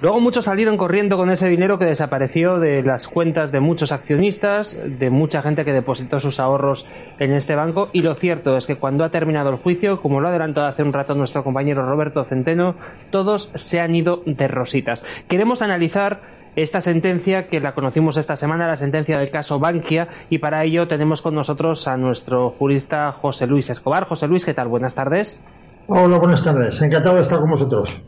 Luego 0.00 0.20
muchos 0.20 0.46
salieron 0.46 0.78
corriendo 0.78 1.18
con 1.18 1.28
ese 1.28 1.50
dinero 1.50 1.78
que 1.78 1.84
desapareció 1.84 2.60
de 2.60 2.82
las 2.82 3.08
cuentas 3.08 3.52
de 3.52 3.60
muchos 3.60 3.92
accionistas, 3.92 4.80
de 4.82 5.10
mucha 5.10 5.42
gente 5.42 5.66
que 5.66 5.74
depositó 5.74 6.18
sus 6.18 6.40
ahorros 6.40 6.86
en 7.18 7.32
este 7.32 7.56
banco 7.56 7.90
y 7.92 8.00
lo 8.00 8.14
cierto 8.14 8.56
es 8.56 8.66
que 8.66 8.76
cuando 8.76 9.04
ha 9.04 9.10
terminado 9.10 9.50
el 9.50 9.56
juicio, 9.56 10.00
como 10.00 10.22
lo 10.22 10.28
adelantó 10.28 10.62
hace 10.62 10.82
un 10.82 10.94
rato 10.94 11.14
nuestro 11.14 11.44
compañero 11.44 11.84
Roberto 11.84 12.24
Centeno, 12.24 12.74
todos 13.10 13.50
se 13.54 13.80
han 13.80 13.94
ido 13.94 14.22
de 14.24 14.48
rositas. 14.48 15.04
Queremos 15.28 15.60
analizar 15.60 16.37
esta 16.62 16.80
sentencia 16.80 17.46
que 17.46 17.60
la 17.60 17.72
conocimos 17.72 18.16
esta 18.16 18.34
semana, 18.34 18.66
la 18.66 18.76
sentencia 18.76 19.18
del 19.18 19.30
caso 19.30 19.60
Bankia, 19.60 20.08
y 20.28 20.38
para 20.38 20.64
ello 20.64 20.88
tenemos 20.88 21.22
con 21.22 21.34
nosotros 21.34 21.86
a 21.86 21.96
nuestro 21.96 22.50
jurista 22.50 23.12
José 23.12 23.46
Luis 23.46 23.70
Escobar. 23.70 24.08
José 24.08 24.26
Luis, 24.26 24.44
¿qué 24.44 24.54
tal? 24.54 24.66
Buenas 24.66 24.94
tardes. 24.94 25.40
Hola, 25.86 26.18
buenas 26.18 26.42
tardes. 26.42 26.82
Encantado 26.82 27.14
de 27.14 27.22
estar 27.22 27.38
con 27.38 27.50
vosotros. 27.50 28.02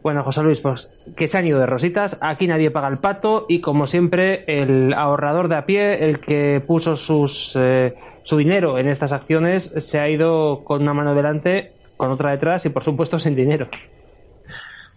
Bueno, 0.00 0.22
José 0.22 0.44
Luis, 0.44 0.60
pues 0.60 0.92
que 1.16 1.26
se 1.26 1.38
han 1.38 1.46
ido 1.46 1.58
de 1.58 1.66
rositas, 1.66 2.18
aquí 2.22 2.46
nadie 2.46 2.70
paga 2.70 2.86
el 2.86 2.98
pato 2.98 3.46
y 3.48 3.60
como 3.60 3.88
siempre 3.88 4.44
el 4.46 4.94
ahorrador 4.94 5.48
de 5.48 5.56
a 5.56 5.66
pie, 5.66 6.04
el 6.04 6.20
que 6.20 6.62
puso 6.64 6.96
sus, 6.96 7.54
eh, 7.58 7.96
su 8.22 8.36
dinero 8.36 8.78
en 8.78 8.88
estas 8.88 9.12
acciones, 9.12 9.74
se 9.78 9.98
ha 9.98 10.08
ido 10.08 10.62
con 10.62 10.82
una 10.82 10.94
mano 10.94 11.16
delante, 11.16 11.72
con 11.96 12.12
otra 12.12 12.30
detrás 12.30 12.64
y 12.64 12.68
por 12.68 12.84
supuesto 12.84 13.18
sin 13.18 13.34
dinero. 13.34 13.66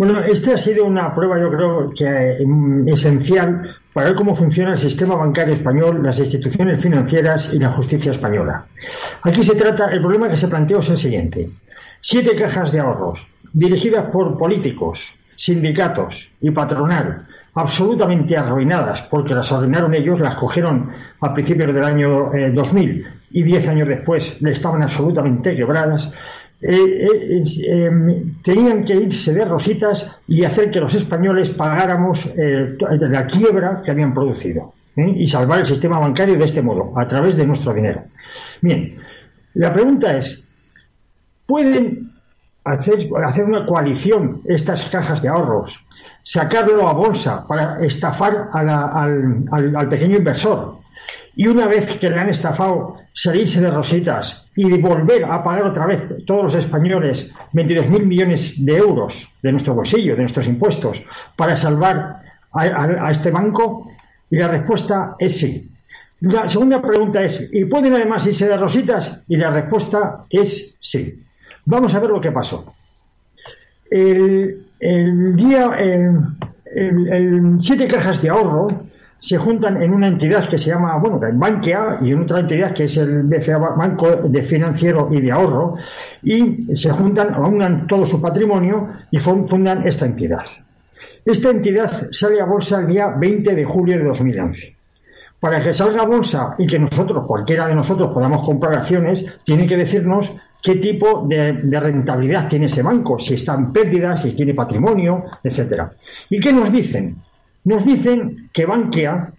Bueno, 0.01 0.23
esta 0.23 0.55
ha 0.55 0.57
sido 0.57 0.85
una 0.85 1.13
prueba, 1.13 1.39
yo 1.39 1.51
creo 1.51 1.91
que 1.91 2.43
mm, 2.43 2.87
esencial 2.87 3.75
para 3.93 4.07
ver 4.07 4.15
cómo 4.15 4.35
funciona 4.35 4.71
el 4.71 4.79
sistema 4.79 5.13
bancario 5.13 5.53
español, 5.53 6.01
las 6.01 6.17
instituciones 6.17 6.81
financieras 6.81 7.53
y 7.53 7.59
la 7.59 7.69
justicia 7.69 8.11
española. 8.11 8.65
Aquí 9.21 9.43
se 9.43 9.53
trata, 9.53 9.91
el 9.91 10.01
problema 10.01 10.27
que 10.27 10.37
se 10.37 10.47
planteó 10.47 10.79
es 10.79 10.89
el 10.89 10.97
siguiente. 10.97 11.51
Siete 12.01 12.35
cajas 12.35 12.71
de 12.71 12.79
ahorros, 12.79 13.27
dirigidas 13.53 14.05
por 14.05 14.39
políticos, 14.39 15.13
sindicatos 15.35 16.31
y 16.41 16.49
patronal, 16.49 17.27
absolutamente 17.53 18.35
arruinadas, 18.35 19.03
porque 19.03 19.35
las 19.35 19.51
arruinaron 19.51 19.93
ellos, 19.93 20.19
las 20.19 20.33
cogieron 20.33 20.89
a 21.19 21.31
principios 21.31 21.75
del 21.75 21.83
año 21.83 22.31
2000 22.55 22.89
eh, 22.89 23.05
y 23.33 23.43
diez 23.43 23.67
años 23.67 23.87
después 23.87 24.41
estaban 24.41 24.81
absolutamente 24.81 25.55
quebradas, 25.55 26.11
eh, 26.63 27.07
eh, 27.07 27.43
em, 27.65 28.35
tenían 28.43 28.85
que 28.85 28.95
irse 28.95 29.33
de 29.33 29.45
rositas 29.45 30.15
y 30.27 30.43
hacer 30.43 30.69
que 30.69 30.79
los 30.79 30.93
españoles 30.93 31.49
pagáramos 31.49 32.27
eh, 32.37 32.77
la 32.79 33.25
quiebra 33.25 33.81
que 33.83 33.89
habían 33.89 34.13
producido 34.13 34.73
y 34.95 35.27
salvar 35.27 35.59
el 35.59 35.65
sistema 35.65 35.97
bancario 35.97 36.37
de 36.37 36.45
este 36.45 36.61
modo, 36.61 36.93
a 36.95 37.07
través 37.07 37.35
de 37.35 37.47
nuestro 37.47 37.73
dinero. 37.73 38.03
Bien, 38.61 38.97
la 39.55 39.73
pregunta 39.73 40.15
es, 40.15 40.43
¿pueden 41.47 42.11
hacer, 42.65 43.09
hacer 43.23 43.45
una 43.45 43.65
coalición 43.65 44.41
estas 44.45 44.87
cajas 44.89 45.21
de 45.21 45.29
ahorros, 45.29 45.83
sacarlo 46.21 46.87
a 46.87 46.93
bolsa 46.93 47.47
para 47.47 47.83
estafar 47.83 48.49
al 48.53 49.89
pequeño 49.89 50.17
inversor? 50.17 50.80
Y 51.35 51.47
una 51.47 51.67
vez 51.67 51.97
que 51.97 52.09
le 52.09 52.19
han 52.19 52.29
estafado, 52.29 52.97
salirse 53.13 53.61
de 53.61 53.71
rositas 53.71 54.49
y 54.55 54.69
volver 54.79 55.25
a 55.25 55.43
pagar 55.43 55.63
otra 55.63 55.85
vez 55.85 56.01
todos 56.25 56.43
los 56.43 56.55
españoles 56.55 57.31
22.000 57.53 58.05
millones 58.05 58.65
de 58.65 58.77
euros 58.77 59.27
de 59.41 59.51
nuestro 59.51 59.73
bolsillo, 59.73 60.15
de 60.15 60.21
nuestros 60.21 60.47
impuestos, 60.47 61.03
para 61.35 61.57
salvar 61.57 62.17
a, 62.53 63.11
este 63.11 63.31
banco? 63.31 63.85
Y 64.29 64.37
la 64.37 64.47
respuesta 64.47 65.15
es 65.19 65.37
sí. 65.39 65.69
La 66.21 66.49
segunda 66.49 66.81
pregunta 66.81 67.23
es, 67.23 67.49
¿y 67.51 67.65
pueden 67.65 67.93
además 67.93 68.25
irse 68.27 68.47
de 68.47 68.57
rositas? 68.57 69.21
Y 69.27 69.37
la 69.37 69.49
respuesta 69.51 70.25
es 70.29 70.77
sí. 70.79 71.21
Vamos 71.65 71.93
a 71.95 71.99
ver 71.99 72.11
lo 72.11 72.21
que 72.21 72.31
pasó. 72.31 72.73
El, 73.89 74.65
día, 75.35 75.71
el, 75.77 77.57
siete 77.59 77.87
cajas 77.87 78.21
de 78.21 78.29
ahorro 78.29 78.83
se 79.21 79.37
juntan 79.37 79.79
en 79.79 79.93
una 79.93 80.07
entidad 80.07 80.49
que 80.49 80.57
se 80.57 80.71
llama, 80.71 80.97
bueno, 80.97 81.19
Bankia 81.35 81.99
y 82.01 82.09
en 82.09 82.23
otra 82.23 82.39
entidad 82.39 82.73
que 82.73 82.85
es 82.85 82.97
el 82.97 83.21
BCA 83.21 83.59
Banco 83.59 84.15
de 84.15 84.41
Financiero 84.41 85.09
y 85.11 85.21
de 85.21 85.31
Ahorro 85.31 85.75
y 86.23 86.75
se 86.75 86.89
juntan, 86.89 87.35
aunan 87.35 87.85
todo 87.85 88.07
su 88.07 88.19
patrimonio 88.19 88.89
y 89.11 89.19
fundan 89.19 89.85
esta 89.85 90.07
entidad. 90.07 90.45
Esta 91.23 91.51
entidad 91.51 91.91
sale 92.09 92.41
a 92.41 92.45
bolsa 92.45 92.79
el 92.79 92.87
día 92.87 93.09
20 93.09 93.53
de 93.53 93.63
julio 93.63 93.99
de 93.99 94.05
2011. 94.05 94.75
Para 95.39 95.63
que 95.63 95.75
salga 95.75 96.01
a 96.01 96.07
bolsa 96.07 96.55
y 96.57 96.65
que 96.65 96.79
nosotros, 96.79 97.23
cualquiera 97.27 97.67
de 97.67 97.75
nosotros, 97.75 98.11
podamos 98.11 98.43
comprar 98.43 98.73
acciones, 98.73 99.23
tiene 99.43 99.67
que 99.67 99.77
decirnos 99.77 100.31
qué 100.63 100.77
tipo 100.77 101.27
de, 101.27 101.53
de, 101.53 101.79
rentabilidad 101.79 102.49
tiene 102.49 102.65
ese 102.65 102.81
banco, 102.81 103.19
si 103.19 103.35
está 103.35 103.53
en 103.53 103.71
pérdida, 103.71 104.17
si 104.17 104.35
tiene 104.35 104.55
patrimonio, 104.55 105.25
etcétera. 105.43 105.91
¿Y 106.27 106.39
qué 106.39 106.51
nos 106.51 106.71
dicen? 106.71 107.17
Nos 107.63 107.85
dicen 107.85 108.49
que 108.53 108.65
Bankia 108.65 109.33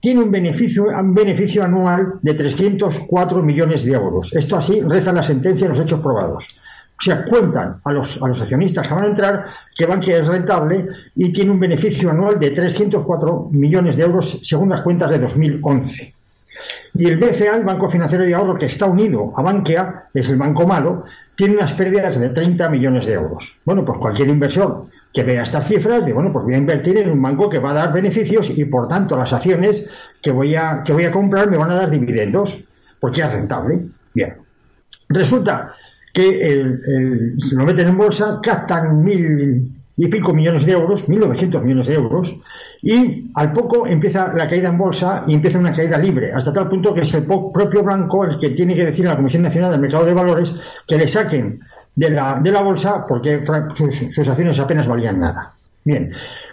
tiene 0.00 0.22
un 0.22 0.30
beneficio, 0.30 1.62
anual 1.62 2.14
de 2.22 2.34
304 2.34 3.42
millones 3.42 3.84
de 3.84 3.92
euros. 3.92 4.32
Esto 4.34 4.56
así 4.56 4.80
reza 4.82 5.12
la 5.12 5.22
sentencia 5.22 5.64
en 5.64 5.72
los 5.72 5.80
hechos 5.80 6.00
probados. 6.00 6.60
O 6.98 7.02
sea, 7.02 7.24
cuentan 7.24 7.76
a 7.84 7.92
los, 7.92 8.20
a 8.22 8.28
los 8.28 8.40
accionistas 8.40 8.86
que 8.86 8.94
van 8.94 9.04
a 9.04 9.08
entrar 9.08 9.46
que 9.74 9.84
Bankia 9.84 10.18
es 10.18 10.26
rentable 10.26 10.86
y 11.14 11.32
tiene 11.32 11.50
un 11.50 11.60
beneficio 11.60 12.10
anual 12.10 12.38
de 12.38 12.50
304 12.50 13.48
millones 13.52 13.96
de 13.96 14.02
euros 14.02 14.38
según 14.42 14.70
las 14.70 14.82
cuentas 14.82 15.10
de 15.10 15.18
2011. 15.18 16.14
Y 16.94 17.06
el 17.06 17.18
BCA, 17.18 17.56
el 17.56 17.64
Banco 17.64 17.90
Financiero 17.90 18.24
de 18.24 18.34
Ahorro, 18.34 18.58
que 18.58 18.66
está 18.66 18.86
unido 18.86 19.32
a 19.36 19.42
Bankia, 19.42 20.04
es 20.14 20.30
el 20.30 20.36
banco 20.36 20.66
malo, 20.66 21.04
tiene 21.36 21.54
unas 21.54 21.72
pérdidas 21.74 22.18
de 22.18 22.30
30 22.30 22.68
millones 22.70 23.06
de 23.06 23.12
euros. 23.12 23.56
Bueno, 23.64 23.84
pues 23.84 23.98
cualquier 23.98 24.28
inversor 24.28 24.84
que 25.16 25.22
vea 25.22 25.44
estas 25.44 25.66
cifras, 25.66 26.04
de 26.04 26.12
bueno, 26.12 26.30
pues 26.30 26.44
voy 26.44 26.52
a 26.52 26.58
invertir 26.58 26.98
en 26.98 27.10
un 27.10 27.22
banco 27.22 27.48
que 27.48 27.58
va 27.58 27.70
a 27.70 27.72
dar 27.72 27.90
beneficios 27.90 28.50
y 28.50 28.66
por 28.66 28.86
tanto 28.86 29.16
las 29.16 29.32
acciones 29.32 29.88
que 30.20 30.30
voy 30.30 30.54
a, 30.54 30.82
que 30.84 30.92
voy 30.92 31.04
a 31.04 31.10
comprar 31.10 31.50
me 31.50 31.56
van 31.56 31.70
a 31.70 31.74
dar 31.74 31.90
dividendos, 31.90 32.62
porque 33.00 33.22
es 33.22 33.32
rentable. 33.32 33.80
Bien. 34.12 34.34
Resulta 35.08 35.72
que 36.12 36.76
se 37.38 37.56
lo 37.56 37.64
meten 37.64 37.88
en 37.88 37.96
bolsa, 37.96 38.40
captan 38.42 39.02
mil 39.02 39.72
y 39.96 40.06
pico 40.08 40.34
millones 40.34 40.66
de 40.66 40.72
euros, 40.72 41.08
1.900 41.08 41.62
millones 41.62 41.86
de 41.86 41.94
euros, 41.94 42.36
y 42.82 43.30
al 43.36 43.54
poco 43.54 43.86
empieza 43.86 44.34
la 44.34 44.50
caída 44.50 44.68
en 44.68 44.76
bolsa 44.76 45.24
y 45.26 45.32
empieza 45.32 45.58
una 45.58 45.72
caída 45.72 45.96
libre, 45.96 46.30
hasta 46.34 46.52
tal 46.52 46.68
punto 46.68 46.92
que 46.92 47.00
es 47.00 47.14
el 47.14 47.24
propio 47.24 47.82
banco 47.82 48.26
el 48.26 48.38
que 48.38 48.50
tiene 48.50 48.74
que 48.74 48.84
decir 48.84 49.06
a 49.06 49.12
la 49.12 49.16
Comisión 49.16 49.44
Nacional 49.44 49.70
del 49.70 49.80
Mercado 49.80 50.04
de 50.04 50.12
Valores 50.12 50.54
que 50.86 50.98
le 50.98 51.08
saquen 51.08 51.60
de 51.96 52.10
la, 52.10 52.38
de 52.40 52.52
la 52.52 52.62
bolsa 52.62 53.04
porque 53.06 53.44
sus, 53.74 54.14
sus 54.14 54.28
acciones 54.28 54.58
apenas 54.60 54.86
valían 54.86 55.18
nada. 55.18 55.52
Bien, 55.84 56.12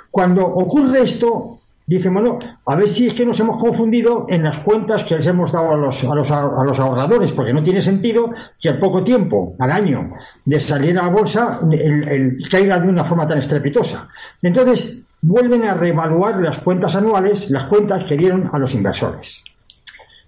cuando 0.10 0.46
ocurre 0.46 1.04
esto, 1.04 1.60
Dice, 1.86 2.10
bueno, 2.10 2.40
a 2.66 2.76
ver 2.76 2.88
si 2.88 3.08
es 3.08 3.14
que 3.14 3.26
nos 3.26 3.38
hemos 3.42 3.58
confundido 3.58 4.26
en 4.30 4.44
las 4.44 4.60
cuentas 4.60 5.04
que 5.04 5.18
les 5.18 5.28
hemos 5.28 5.52
dado 5.52 5.72
a 5.72 5.76
los, 5.76 6.02
a 6.06 6.16
los, 6.16 6.32
a 6.32 6.64
los 6.64 6.80
ahorradores, 6.80 7.34
porque 7.34 7.52
no 7.52 7.62
tiene 7.62 7.82
sentido 7.82 8.32
que 8.62 8.70
al 8.70 8.80
poco 8.80 9.04
tiempo, 9.04 9.56
al 9.60 9.70
año, 9.70 10.14
de 10.46 10.62
salir 10.62 10.98
a 10.98 11.04
la 11.04 11.10
bolsa, 11.10 11.60
el, 11.72 12.38
caiga 12.50 12.80
de 12.80 12.88
una 12.88 13.04
forma 13.04 13.28
tan 13.28 13.40
estrepitosa. 13.40 14.08
Entonces, 14.42 14.98
vuelven 15.22 15.66
a 15.66 15.74
reevaluar 15.74 16.40
las 16.40 16.60
cuentas 16.60 16.96
anuales, 16.96 17.50
las 17.50 17.66
cuentas 17.66 18.06
que 18.06 18.16
dieron 18.16 18.50
a 18.54 18.60
los 18.60 18.74
inversores. 18.74 19.44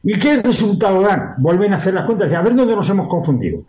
¿Y 0.04 0.20
qué 0.20 0.42
resultado 0.42 1.02
dan? 1.02 1.36
Vuelven 1.38 1.74
a 1.74 1.78
hacer 1.78 1.94
las 1.94 2.06
cuentas 2.06 2.30
y 2.30 2.36
a 2.36 2.42
ver 2.42 2.54
dónde 2.54 2.76
nos 2.76 2.90
hemos 2.90 3.08
confundido. 3.08 3.64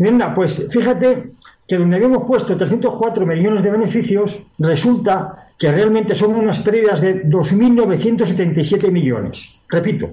Venga, 0.00 0.34
pues 0.34 0.66
fíjate 0.70 1.32
que 1.68 1.76
donde 1.76 1.96
habíamos 1.96 2.24
puesto 2.26 2.56
304 2.56 3.26
millones 3.26 3.62
de 3.62 3.70
beneficios, 3.70 4.40
resulta 4.58 5.48
que 5.58 5.70
realmente 5.70 6.14
son 6.14 6.34
unas 6.34 6.58
pérdidas 6.60 7.02
de 7.02 7.26
2.977 7.26 8.90
millones. 8.90 9.58
Repito, 9.68 10.08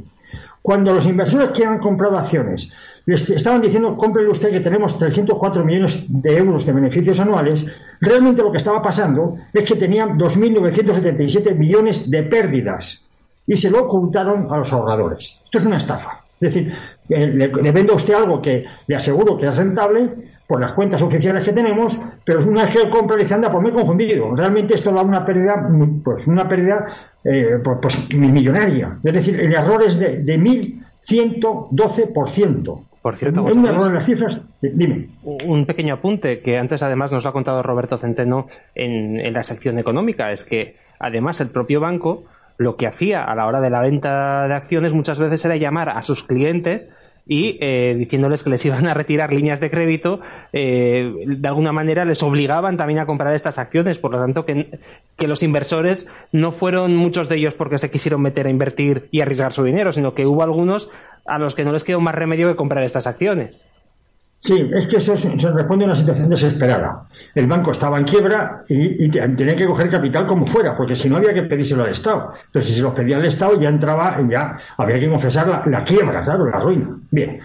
cuando 0.61 0.93
los 0.93 1.07
inversores 1.07 1.51
que 1.51 1.63
han 1.63 1.79
comprado 1.79 2.17
acciones 2.17 2.69
les 3.05 3.29
estaban 3.29 3.61
diciendo, 3.61 3.95
cómprele 3.95 4.27
usted 4.27 4.51
que 4.51 4.59
tenemos 4.59 4.99
304 4.99 5.63
millones 5.63 6.03
de 6.09 6.37
euros 6.37 6.65
de 6.65 6.73
beneficios 6.73 7.21
anuales, 7.21 7.65
realmente 8.01 8.41
lo 8.41 8.51
que 8.51 8.57
estaba 8.57 8.81
pasando 8.81 9.35
es 9.53 9.63
que 9.63 9.77
tenían 9.77 10.19
2.977 10.19 11.55
millones 11.55 12.11
de 12.11 12.23
pérdidas 12.23 13.05
y 13.47 13.55
se 13.55 13.71
lo 13.71 13.83
ocultaron 13.83 14.51
a 14.51 14.57
los 14.57 14.73
ahorradores. 14.73 15.39
Esto 15.45 15.59
es 15.59 15.65
una 15.65 15.77
estafa. 15.77 16.25
Es 16.41 16.53
decir, 16.53 16.73
eh, 17.09 17.27
le, 17.27 17.47
le 17.47 17.71
vendo 17.71 17.93
a 17.93 17.97
usted 17.97 18.13
algo 18.13 18.41
que 18.41 18.65
le 18.87 18.95
aseguro 18.95 19.37
que 19.37 19.47
es 19.47 19.55
rentable, 19.55 20.09
por 20.47 20.59
las 20.61 20.71
cuentas 20.71 21.01
oficiales 21.01 21.43
que 21.43 21.51
tenemos, 21.51 21.99
pero 22.23 22.39
una 22.47 22.63
vez 22.63 22.71
que 22.71 22.79
él 22.79 22.89
compra 22.89 23.17
dice, 23.17 23.33
anda, 23.33 23.51
pues 23.51 23.61
me 23.63 23.69
he 23.69 23.73
confundido. 23.73 24.33
Realmente 24.33 24.75
esto 24.75 24.93
da 24.93 25.01
una 25.01 25.25
pérdida, 25.25 25.69
pues 26.03 26.25
una 26.25 26.47
pérdida 26.47 26.85
eh, 27.23 27.59
pues, 27.61 27.79
pues 27.81 28.15
millonaria. 28.15 28.97
Es 29.03 29.13
decir, 29.13 29.37
el 29.39 29.53
error 29.53 29.83
es 29.83 29.99
de, 29.99 30.23
de 30.23 30.39
1112%. 30.39 32.83
Por 33.01 33.17
cierto, 33.17 33.43
un 33.43 33.65
error 33.65 33.87
en 33.87 33.95
las 33.95 34.05
cifras. 34.05 34.39
Dime. 34.61 35.09
Un 35.23 35.65
pequeño 35.65 35.95
apunte 35.95 36.39
que 36.39 36.57
antes 36.57 36.81
además 36.81 37.11
nos 37.11 37.25
lo 37.25 37.29
ha 37.29 37.33
contado 37.33 37.61
Roberto 37.61 37.97
Centeno 37.97 38.47
en, 38.73 39.19
en 39.19 39.33
la 39.33 39.43
sección 39.43 39.77
económica, 39.79 40.31
es 40.31 40.45
que 40.45 40.77
además 40.99 41.41
el 41.41 41.49
propio 41.49 41.79
banco 41.79 42.23
lo 42.57 42.75
que 42.75 42.87
hacía 42.87 43.23
a 43.23 43.35
la 43.35 43.45
hora 43.45 43.61
de 43.61 43.69
la 43.69 43.81
venta 43.81 44.47
de 44.47 44.53
acciones 44.53 44.93
muchas 44.93 45.19
veces 45.19 45.43
era 45.45 45.55
llamar 45.55 45.89
a 45.89 46.01
sus 46.03 46.23
clientes 46.23 46.89
y 47.27 47.57
eh, 47.59 47.95
diciéndoles 47.97 48.43
que 48.43 48.49
les 48.49 48.65
iban 48.65 48.87
a 48.87 48.93
retirar 48.93 49.33
líneas 49.33 49.59
de 49.59 49.69
crédito, 49.69 50.21
eh, 50.53 51.13
de 51.25 51.47
alguna 51.47 51.73
manera 51.73 52.05
les 52.05 52.23
obligaban 52.23 52.77
también 52.77 52.99
a 52.99 53.05
comprar 53.05 53.35
estas 53.35 53.57
acciones. 53.57 53.97
Por 53.97 54.11
lo 54.11 54.19
tanto, 54.19 54.45
que, 54.45 54.79
que, 55.17 55.27
los 55.27 55.43
inversores 55.43 56.09
no 56.31 56.53
fueron 56.53 56.95
muchos 56.95 57.27
de 57.27 57.35
ellos 57.35 57.53
porque 57.53 57.77
se 57.77 57.91
quisieron 57.91 58.21
meter 58.21 58.47
a 58.47 58.49
invertir 58.49 59.09
y 59.11 59.21
arriesgar 59.21 59.51
su 59.51 59.63
dinero, 59.63 59.91
sino 59.91 60.13
que 60.13 60.25
hubo 60.25 60.41
algunos 60.41 60.89
a 61.25 61.37
los 61.37 61.53
que 61.53 61.65
no 61.65 61.73
les 61.73 61.83
quedó 61.83 61.99
más 61.99 62.15
remedio 62.15 62.47
que 62.47 62.55
comprar 62.55 62.83
estas 62.85 63.07
acciones. 63.07 63.61
Sí, 64.39 64.69
es 64.71 64.87
que 64.87 64.97
eso 64.97 65.17
se 65.17 65.51
responde 65.51 65.85
a 65.85 65.87
una 65.87 65.95
situación 65.95 66.29
desesperada. 66.29 67.05
El 67.33 67.47
banco 67.47 67.71
estaba 67.71 67.97
en 67.97 68.05
quiebra 68.05 68.63
y, 68.69 69.09
tenía 69.09 69.55
que 69.55 69.65
coger 69.65 69.89
capital 69.89 70.27
como 70.27 70.45
fuera, 70.45 70.77
porque 70.77 70.95
si 70.95 71.09
no 71.09 71.17
había 71.17 71.33
que 71.33 71.43
pedírselo 71.43 71.83
al 71.83 71.89
Estado. 71.89 72.33
Pero 72.51 72.63
si 72.63 72.73
se 72.73 72.81
lo 72.83 72.93
pedía 72.93 73.17
al 73.17 73.25
Estado 73.25 73.59
ya 73.59 73.69
entraba, 73.69 74.19
ya 74.29 74.59
había 74.77 74.99
que 74.99 75.09
confesar 75.09 75.63
la, 75.65 75.83
quiebra, 75.83 76.21
claro, 76.21 76.45
la 76.49 76.59
ruina. 76.59 76.87
Bien. 77.09 77.39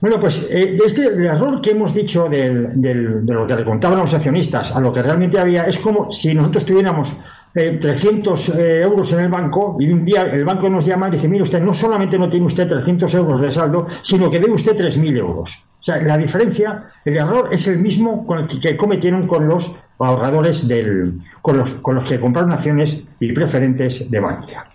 Bueno, 0.00 0.20
pues 0.20 0.48
eh, 0.50 0.78
este 0.84 1.06
el 1.06 1.24
error 1.24 1.60
que 1.62 1.70
hemos 1.70 1.94
dicho 1.94 2.28
del, 2.28 2.80
del, 2.80 3.24
de 3.24 3.32
lo 3.32 3.46
que 3.46 3.54
le 3.54 3.64
contaban 3.64 3.98
los 3.98 4.12
accionistas 4.12 4.74
a 4.74 4.80
lo 4.80 4.92
que 4.92 5.02
realmente 5.02 5.38
había 5.38 5.62
es 5.64 5.78
como 5.78 6.12
si 6.12 6.34
nosotros 6.34 6.66
tuviéramos 6.66 7.16
300 7.56 8.50
eh, 8.50 8.82
euros 8.82 9.10
en 9.14 9.20
el 9.20 9.28
banco 9.30 9.78
y 9.80 9.88
un 9.88 10.04
día 10.04 10.22
el 10.22 10.44
banco 10.44 10.68
nos 10.68 10.84
llama 10.84 11.08
y 11.08 11.12
dice, 11.12 11.26
mire 11.26 11.42
usted, 11.42 11.62
no 11.62 11.72
solamente 11.72 12.18
no 12.18 12.28
tiene 12.28 12.44
usted 12.44 12.68
300 12.68 13.14
euros 13.14 13.40
de 13.40 13.50
saldo, 13.50 13.86
sino 14.02 14.30
que 14.30 14.38
debe 14.38 14.52
usted 14.52 14.76
3.000 14.76 15.16
euros. 15.16 15.64
O 15.80 15.82
sea, 15.82 15.96
la 16.02 16.18
diferencia, 16.18 16.90
el 17.02 17.16
error 17.16 17.48
es 17.52 17.66
el 17.66 17.78
mismo 17.78 18.26
con 18.26 18.40
el 18.40 18.60
que 18.60 18.76
cometieron 18.76 19.26
con 19.26 19.48
los 19.48 19.74
ahorradores 19.98 20.68
del, 20.68 21.18
con 21.40 21.56
los, 21.56 21.72
con 21.74 21.94
los 21.94 22.04
que 22.04 22.20
compraron 22.20 22.52
acciones 22.52 23.02
y 23.20 23.32
preferentes 23.32 24.10
de 24.10 24.20
Bankia. 24.20 24.66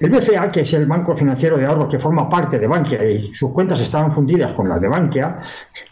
El 0.00 0.10
BCA, 0.10 0.50
que 0.50 0.62
es 0.62 0.74
el 0.74 0.86
banco 0.86 1.16
financiero 1.16 1.56
de 1.56 1.66
ahorro 1.66 1.88
que 1.88 2.00
forma 2.00 2.28
parte 2.28 2.58
de 2.58 2.66
Bankia 2.66 3.08
y 3.08 3.32
sus 3.34 3.52
cuentas 3.52 3.80
estaban 3.80 4.12
fundidas 4.12 4.52
con 4.54 4.68
las 4.68 4.80
de 4.80 4.88
Bankia, 4.88 5.42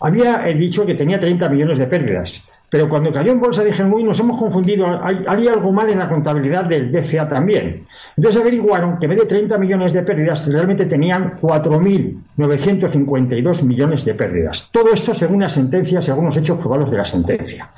había 0.00 0.38
dicho 0.46 0.84
que 0.84 0.94
tenía 0.94 1.20
30 1.20 1.48
millones 1.48 1.78
de 1.78 1.86
pérdidas. 1.86 2.44
Pero 2.74 2.88
cuando 2.88 3.12
cayó 3.12 3.30
en 3.30 3.38
bolsa 3.38 3.62
dije, 3.62 3.84
uy, 3.84 4.02
nos 4.02 4.18
hemos 4.18 4.36
confundido, 4.36 5.00
hay, 5.00 5.24
había 5.28 5.52
algo 5.52 5.70
mal 5.70 5.88
en 5.90 6.00
la 6.00 6.08
contabilidad 6.08 6.64
del 6.64 6.90
BCA 6.90 7.28
también. 7.28 7.82
Entonces 8.16 8.40
averiguaron 8.40 8.98
que 8.98 9.04
en 9.04 9.10
vez 9.10 9.20
de 9.20 9.26
30 9.26 9.56
millones 9.58 9.92
de 9.92 10.02
pérdidas, 10.02 10.44
realmente 10.48 10.86
tenían 10.86 11.38
4.952 11.40 13.62
millones 13.62 14.04
de 14.04 14.14
pérdidas. 14.14 14.68
Todo 14.72 14.92
esto 14.92 15.14
según 15.14 15.42
la 15.42 15.48
sentencia, 15.48 16.02
según 16.02 16.24
los 16.24 16.36
hechos 16.36 16.58
probados 16.58 16.90
de 16.90 16.96
la 16.96 17.04
sentencia. 17.04 17.70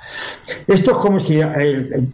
Esto 0.66 0.92
es 0.92 0.96
como 0.96 1.20
si 1.20 1.42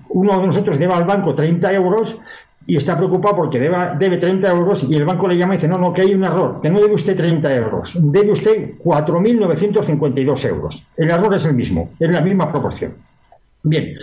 uno 0.08 0.40
de 0.40 0.46
nosotros 0.48 0.76
deba 0.76 0.96
al 0.96 1.04
banco 1.04 1.36
30 1.36 1.72
euros 1.74 2.20
y 2.66 2.76
está 2.76 2.96
preocupado 2.96 3.36
porque 3.36 3.58
debe 3.58 4.18
30 4.18 4.48
euros 4.50 4.84
y 4.84 4.94
el 4.94 5.04
banco 5.04 5.26
le 5.26 5.36
llama 5.36 5.54
y 5.54 5.56
dice, 5.56 5.68
no, 5.68 5.78
no, 5.78 5.92
que 5.92 6.02
hay 6.02 6.14
un 6.14 6.24
error, 6.24 6.60
que 6.60 6.70
no 6.70 6.80
debe 6.80 6.94
usted 6.94 7.16
30 7.16 7.54
euros, 7.54 7.92
debe 7.96 8.30
usted 8.30 8.78
4.952 8.78 10.48
euros. 10.48 10.86
El 10.96 11.10
error 11.10 11.34
es 11.34 11.44
el 11.46 11.54
mismo, 11.54 11.90
es 11.98 12.10
la 12.10 12.20
misma 12.20 12.50
proporción. 12.50 12.94
Bien, 13.64 13.96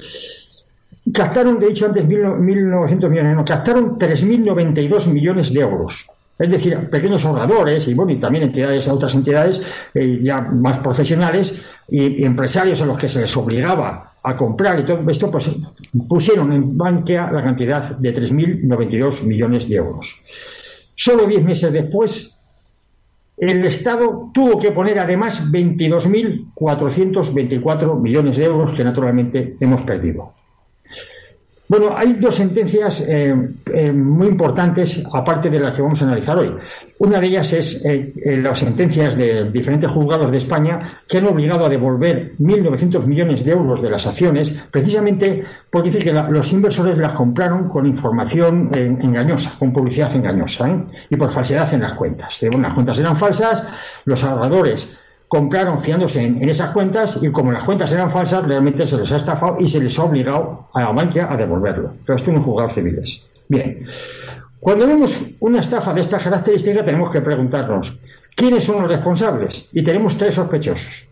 captaron, 1.13 1.59
de 1.59 1.67
hecho, 1.67 1.85
antes 1.85 2.05
1.900 2.07 3.09
millones, 3.09 3.35
no, 3.35 3.45
captaron 3.45 3.97
3.092 3.97 5.07
millones 5.07 5.53
de 5.53 5.61
euros. 5.61 6.07
Es 6.37 6.49
decir, 6.49 6.89
pequeños 6.89 7.25
ahorradores 7.25 7.85
y, 7.89 7.93
bueno, 7.93 8.13
y 8.13 8.15
también 8.15 8.45
entidades, 8.45 8.87
otras 8.87 9.13
entidades 9.13 9.61
eh, 9.93 10.19
ya 10.23 10.39
más 10.39 10.79
profesionales 10.79 11.59
y, 11.89 12.21
y 12.21 12.23
empresarios 12.23 12.81
a 12.81 12.85
los 12.85 12.97
que 12.97 13.09
se 13.09 13.19
les 13.19 13.35
obligaba 13.35 14.08
a 14.23 14.35
comprar 14.35 14.79
y 14.79 14.85
todo 14.85 15.07
esto, 15.09 15.31
pues 15.31 15.49
pusieron 16.07 16.51
en 16.51 16.77
Bankia 16.77 17.31
la 17.31 17.41
cantidad 17.43 17.95
de 17.97 18.13
3.092 18.13 19.23
millones 19.23 19.69
de 19.69 19.75
euros. 19.75 20.21
Solo 20.95 21.25
diez 21.25 21.43
meses 21.43 21.71
después, 21.71 22.35
el 23.37 23.63
Estado 23.65 24.31
tuvo 24.33 24.59
que 24.59 24.71
poner 24.71 24.99
además 24.99 25.49
22.424 25.49 27.97
millones 27.99 28.37
de 28.37 28.45
euros 28.45 28.73
que 28.73 28.83
naturalmente 28.83 29.55
hemos 29.61 29.83
perdido. 29.83 30.33
Bueno, 31.69 31.95
hay 31.95 32.13
dos 32.13 32.33
sentencias 32.33 32.99
eh, 33.07 33.31
eh, 33.71 33.91
muy 33.91 34.27
importantes, 34.27 35.03
aparte 35.13 35.51
de 35.51 35.59
las 35.59 35.75
que 35.75 35.83
vamos 35.83 36.01
a 36.01 36.05
analizar 36.05 36.35
hoy. 36.35 36.51
Una 36.97 37.19
de 37.19 37.27
ellas 37.27 37.53
es 37.53 37.79
eh, 37.85 38.11
las 38.41 38.57
sentencias 38.57 39.15
de 39.15 39.51
diferentes 39.51 39.91
juzgados 39.91 40.31
de 40.31 40.37
España 40.39 41.03
que 41.07 41.19
han 41.19 41.27
obligado 41.27 41.67
a 41.67 41.69
devolver 41.69 42.31
1.900 42.39 43.05
millones 43.05 43.45
de 43.45 43.51
euros 43.51 43.83
de 43.83 43.89
las 43.91 44.07
acciones, 44.07 44.49
precisamente 44.71 45.43
porque 45.69 45.91
dice 45.91 46.03
que 46.03 46.11
los 46.11 46.51
inversores 46.51 46.97
las 46.97 47.13
compraron 47.13 47.69
con 47.69 47.85
información 47.85 48.71
engañosa, 48.73 49.53
con 49.59 49.71
publicidad 49.71 50.15
engañosa, 50.15 50.87
y 51.07 51.15
por 51.17 51.29
falsedad 51.29 51.71
en 51.71 51.81
las 51.81 51.93
cuentas. 51.93 52.35
Bueno, 52.49 52.63
las 52.63 52.73
cuentas 52.73 52.97
eran 52.97 53.15
falsas, 53.15 53.67
los 54.05 54.23
ahorradores 54.23 54.91
compraron 55.29 55.79
fiándose 55.79 56.25
en, 56.25 56.49
esas 56.49 56.71
cuentas 56.71 57.19
y 57.21 57.29
como 57.31 57.51
las 57.51 57.63
cuentas 57.63 57.91
eran 57.93 58.09
falsas, 58.09 58.43
realmente 58.45 58.85
se 58.85 58.97
les 58.97 59.11
ha 59.11 59.17
estafado 59.17 59.57
y 59.59 59.67
se 59.67 59.79
les 59.79 59.97
ha 59.97 60.03
obligado 60.03 60.67
a 60.73 60.81
la 60.81 60.91
banca 60.91 61.31
a 61.31 61.37
devolverlo. 61.37 61.93
Pero 62.03 62.15
esto 62.15 62.31
en 62.31 62.41
juzgados 62.41 62.73
civiles. 62.73 63.25
Bien, 63.47 63.85
cuando 64.59 64.87
vemos 64.87 65.15
una 65.39 65.61
estafa 65.61 65.93
de 65.93 66.01
esta 66.01 66.17
característica 66.17 66.83
tenemos 66.83 67.11
que 67.11 67.21
preguntarnos, 67.21 67.97
¿quiénes 68.35 68.63
son 68.63 68.81
los 68.81 68.89
responsables? 68.89 69.69
Y 69.71 69.83
tenemos 69.83 70.17
tres 70.17 70.33
sospechosos. 70.33 71.08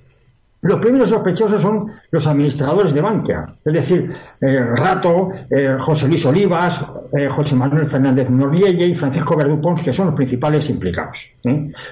Los 0.68 0.80
primeros 0.80 1.07
sospechosos 1.07 1.61
son 1.61 1.93
los 2.11 2.28
administradores 2.28 2.93
de 2.93 2.99
Bankia, 2.99 3.45
es 3.63 3.74
decir, 3.74 4.13
eh, 4.41 4.59
Rato, 4.76 5.30
eh, 5.49 5.78
José 5.80 6.09
Luis 6.09 6.26
Olivas, 6.26 6.86
eh, 7.18 7.30
José 7.30 7.55
Manuel 7.55 7.88
Fernández 7.88 8.30
Norielle 8.30 8.86
y 8.86 8.93
Francisco 8.93 9.38
Verdú 9.38 9.61
Pons, 9.61 9.82
que 9.82 9.93
son 9.93 10.07
los 10.07 10.15
principales 10.15 10.70
implicados. 10.70 11.32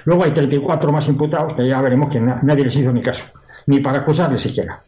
Luego 0.03 0.25
hay 0.25 0.31
34 0.31 0.91
más 0.91 1.07
imputados 1.07 1.53
que 1.53 1.65
ya 1.65 1.81
veremos 1.81 2.09
que 2.09 2.19
nadie 2.19 2.65
les 2.65 2.75
hizo 2.75 2.91
ni 2.91 3.01
caso, 3.01 3.23
ni 3.67 3.79
para 3.79 3.99
acusarles 3.99 4.41
siquiera. 4.41 4.81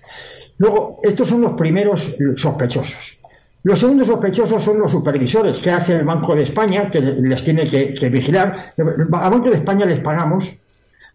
Luego, 0.57 0.99
estos 1.01 1.29
son 1.29 1.39
los 1.39 1.53
primeros 1.53 2.13
sospechosos. 2.35 3.19
Los 3.63 3.79
segundos 3.79 4.07
sospechosos 4.07 4.65
son 4.65 4.79
los 4.79 4.91
supervisores 4.91 5.59
que 5.59 5.71
hace 5.71 5.95
el 5.95 6.03
Banco 6.03 6.35
de 6.35 6.43
España, 6.43 6.89
que 6.89 6.99
les 6.99 7.41
tiene 7.41 7.65
que, 7.65 8.09
vigilar. 8.09 8.73
Al 8.77 9.31
Banco 9.31 9.49
de 9.49 9.55
España 9.55 9.85
les 9.85 10.01
pagamos 10.01 10.57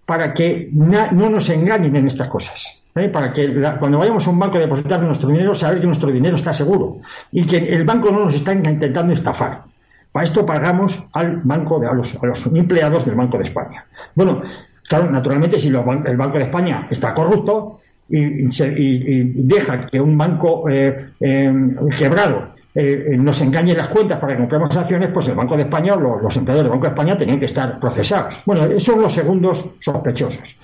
para 0.07 0.34
que 0.34 0.68
no 0.72 1.30
nos 1.30 1.48
engañen 1.50 1.96
en 1.96 2.07
estas 2.07 2.28
cosas. 2.28 2.82
¿eh? 2.94 3.09
Para 3.09 3.32
que 3.32 3.62
cuando 3.78 3.98
vayamos 3.98 4.26
a 4.26 4.30
un 4.30 4.38
banco 4.38 4.59
a 4.59 4.61
depositar 4.61 5.00
nuestro 5.03 5.28
dinero, 5.28 5.55
saber 5.55 5.80
que 5.80 5.86
nuestro 5.86 6.11
dinero 6.11 6.36
está 6.36 6.53
seguro 6.53 6.98
y 7.30 7.46
que 7.46 7.57
el 7.57 7.84
banco 7.84 8.11
no 8.11 8.24
nos 8.24 8.34
está 8.34 8.53
intentando 8.53 9.12
estafar. 9.12 9.62
Para 10.11 10.24
esto 10.24 10.44
pagamos 10.44 11.03
al 11.14 11.40
banco, 11.42 11.80
de, 11.80 11.86
a, 11.86 11.92
los, 11.94 12.46
empleados 12.46 13.07
del 13.07 13.14
Banco 13.14 13.38
de 13.38 13.44
España. 13.44 13.86
Bueno, 14.14 14.42
claro, 14.86 15.11
naturalmente, 15.11 15.59
si 15.59 15.68
el 15.68 16.16
Banco 16.16 16.36
de 16.36 16.44
España 16.44 16.86
está 16.90 17.14
corrupto 17.14 17.80
y, 18.11 18.44
deja 19.42 19.86
que 19.86 19.98
un 19.98 20.18
banco 20.18 20.68
eh, 20.68 21.12
eh, 21.18 21.53
quebrado 21.96 22.50
eh, 22.74 23.16
nos 23.18 23.40
engañen 23.42 23.76
las 23.76 23.88
cuentas 23.88 24.18
para 24.18 24.32
que 24.32 24.38
compremos 24.38 24.74
acciones, 24.76 25.10
pues 25.12 25.28
el 25.28 25.34
Banco 25.34 25.56
de 25.56 25.64
España 25.64 25.94
o 25.94 26.20
los, 26.20 26.36
empleadores 26.36 26.64
del 26.64 26.70
Banco 26.70 26.84
de 26.84 26.90
España 26.90 27.18
tenían 27.18 27.38
que 27.38 27.46
estar 27.46 27.78
procesados. 27.78 28.40
Bueno, 28.46 28.64
esos 28.64 28.82
son 28.82 29.02
los 29.02 29.12
segundos 29.12 29.70
sospechosos. 29.80 30.56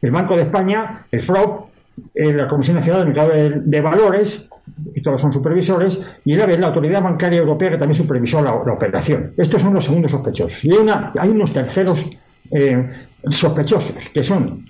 El 0.00 0.12
Banco 0.12 0.36
de 0.36 0.42
España, 0.42 1.06
el 1.10 1.22
FROP, 1.22 1.70
eh, 2.14 2.32
la 2.32 2.46
Comisión 2.46 2.76
Nacional 2.76 3.00
del 3.00 3.08
Mercado 3.08 3.60
de, 3.64 3.80
Valores, 3.80 4.48
y 4.94 5.02
todos 5.02 5.20
son 5.20 5.32
supervisores, 5.32 6.00
y 6.24 6.36
la, 6.36 6.46
la 6.46 6.66
Autoridad 6.68 7.02
Bancaria 7.02 7.40
Europea 7.40 7.70
que 7.70 7.78
también 7.78 7.94
supervisó 7.94 8.40
la, 8.42 8.52
operación. 8.52 9.32
Estos 9.36 9.62
son 9.62 9.74
los 9.74 9.84
segundos 9.84 10.12
sospechosos. 10.12 10.64
Y 10.64 10.70
hay, 10.70 10.78
una, 10.78 11.12
hay 11.18 11.30
unos 11.30 11.52
terceros 11.52 12.04
eh, 12.52 13.06
sospechosos, 13.30 14.08
que 14.10 14.22
son 14.22 14.66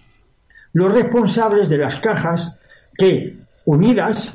los 0.72 0.92
responsables 0.92 1.68
de 1.68 1.78
las 1.78 1.96
cajas 1.96 2.56
que, 2.96 3.36
unidas, 3.64 4.34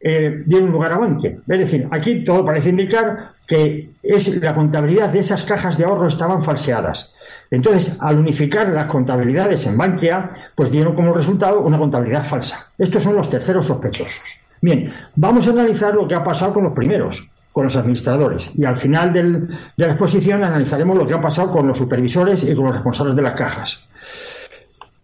eh, 0.00 0.42
dieron 0.46 0.70
lugar 0.70 0.92
a 0.92 0.98
Bankia. 0.98 1.38
Es 1.46 1.58
decir, 1.58 1.88
aquí 1.90 2.22
todo 2.24 2.44
parece 2.44 2.70
indicar 2.70 3.32
que 3.46 3.90
es 4.02 4.42
la 4.42 4.54
contabilidad 4.54 5.08
de 5.08 5.20
esas 5.20 5.42
cajas 5.42 5.76
de 5.78 5.84
ahorro 5.84 6.08
estaban 6.08 6.42
falseadas. 6.42 7.12
Entonces, 7.50 7.96
al 8.00 8.18
unificar 8.18 8.68
las 8.68 8.86
contabilidades 8.86 9.66
en 9.66 9.76
Bankia, 9.78 10.30
pues 10.54 10.70
dieron 10.70 10.94
como 10.94 11.14
resultado 11.14 11.60
una 11.60 11.78
contabilidad 11.78 12.26
falsa. 12.26 12.66
Estos 12.76 13.02
son 13.02 13.16
los 13.16 13.30
terceros 13.30 13.66
sospechosos. 13.66 14.20
Bien, 14.60 14.92
vamos 15.16 15.48
a 15.48 15.52
analizar 15.52 15.94
lo 15.94 16.06
que 16.06 16.14
ha 16.14 16.22
pasado 16.22 16.52
con 16.52 16.64
los 16.64 16.74
primeros, 16.74 17.28
con 17.52 17.64
los 17.64 17.76
administradores. 17.76 18.50
Y 18.54 18.64
al 18.64 18.76
final 18.76 19.12
de 19.12 19.48
la 19.76 19.86
exposición 19.86 20.44
analizaremos 20.44 20.96
lo 20.96 21.06
que 21.06 21.14
ha 21.14 21.20
pasado 21.20 21.52
con 21.52 21.66
los 21.66 21.78
supervisores 21.78 22.44
y 22.44 22.54
con 22.54 22.66
los 22.66 22.74
responsables 22.74 23.16
de 23.16 23.22
las 23.22 23.34
cajas 23.34 23.88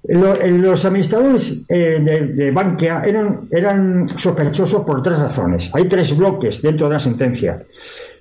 los 0.07 0.84
administradores 0.84 1.62
eh, 1.68 1.98
de, 2.34 2.50
Bankia 2.50 3.02
eran, 3.05 3.48
eran 3.50 4.09
sospechosos 4.09 4.84
por 4.84 5.02
tres 5.02 5.18
razones. 5.18 5.70
Hay 5.74 5.84
tres 5.84 6.14
bloques 6.16 6.61
dentro 6.61 6.88
de 6.88 6.94
la 6.94 7.00
sentencia. 7.00 7.62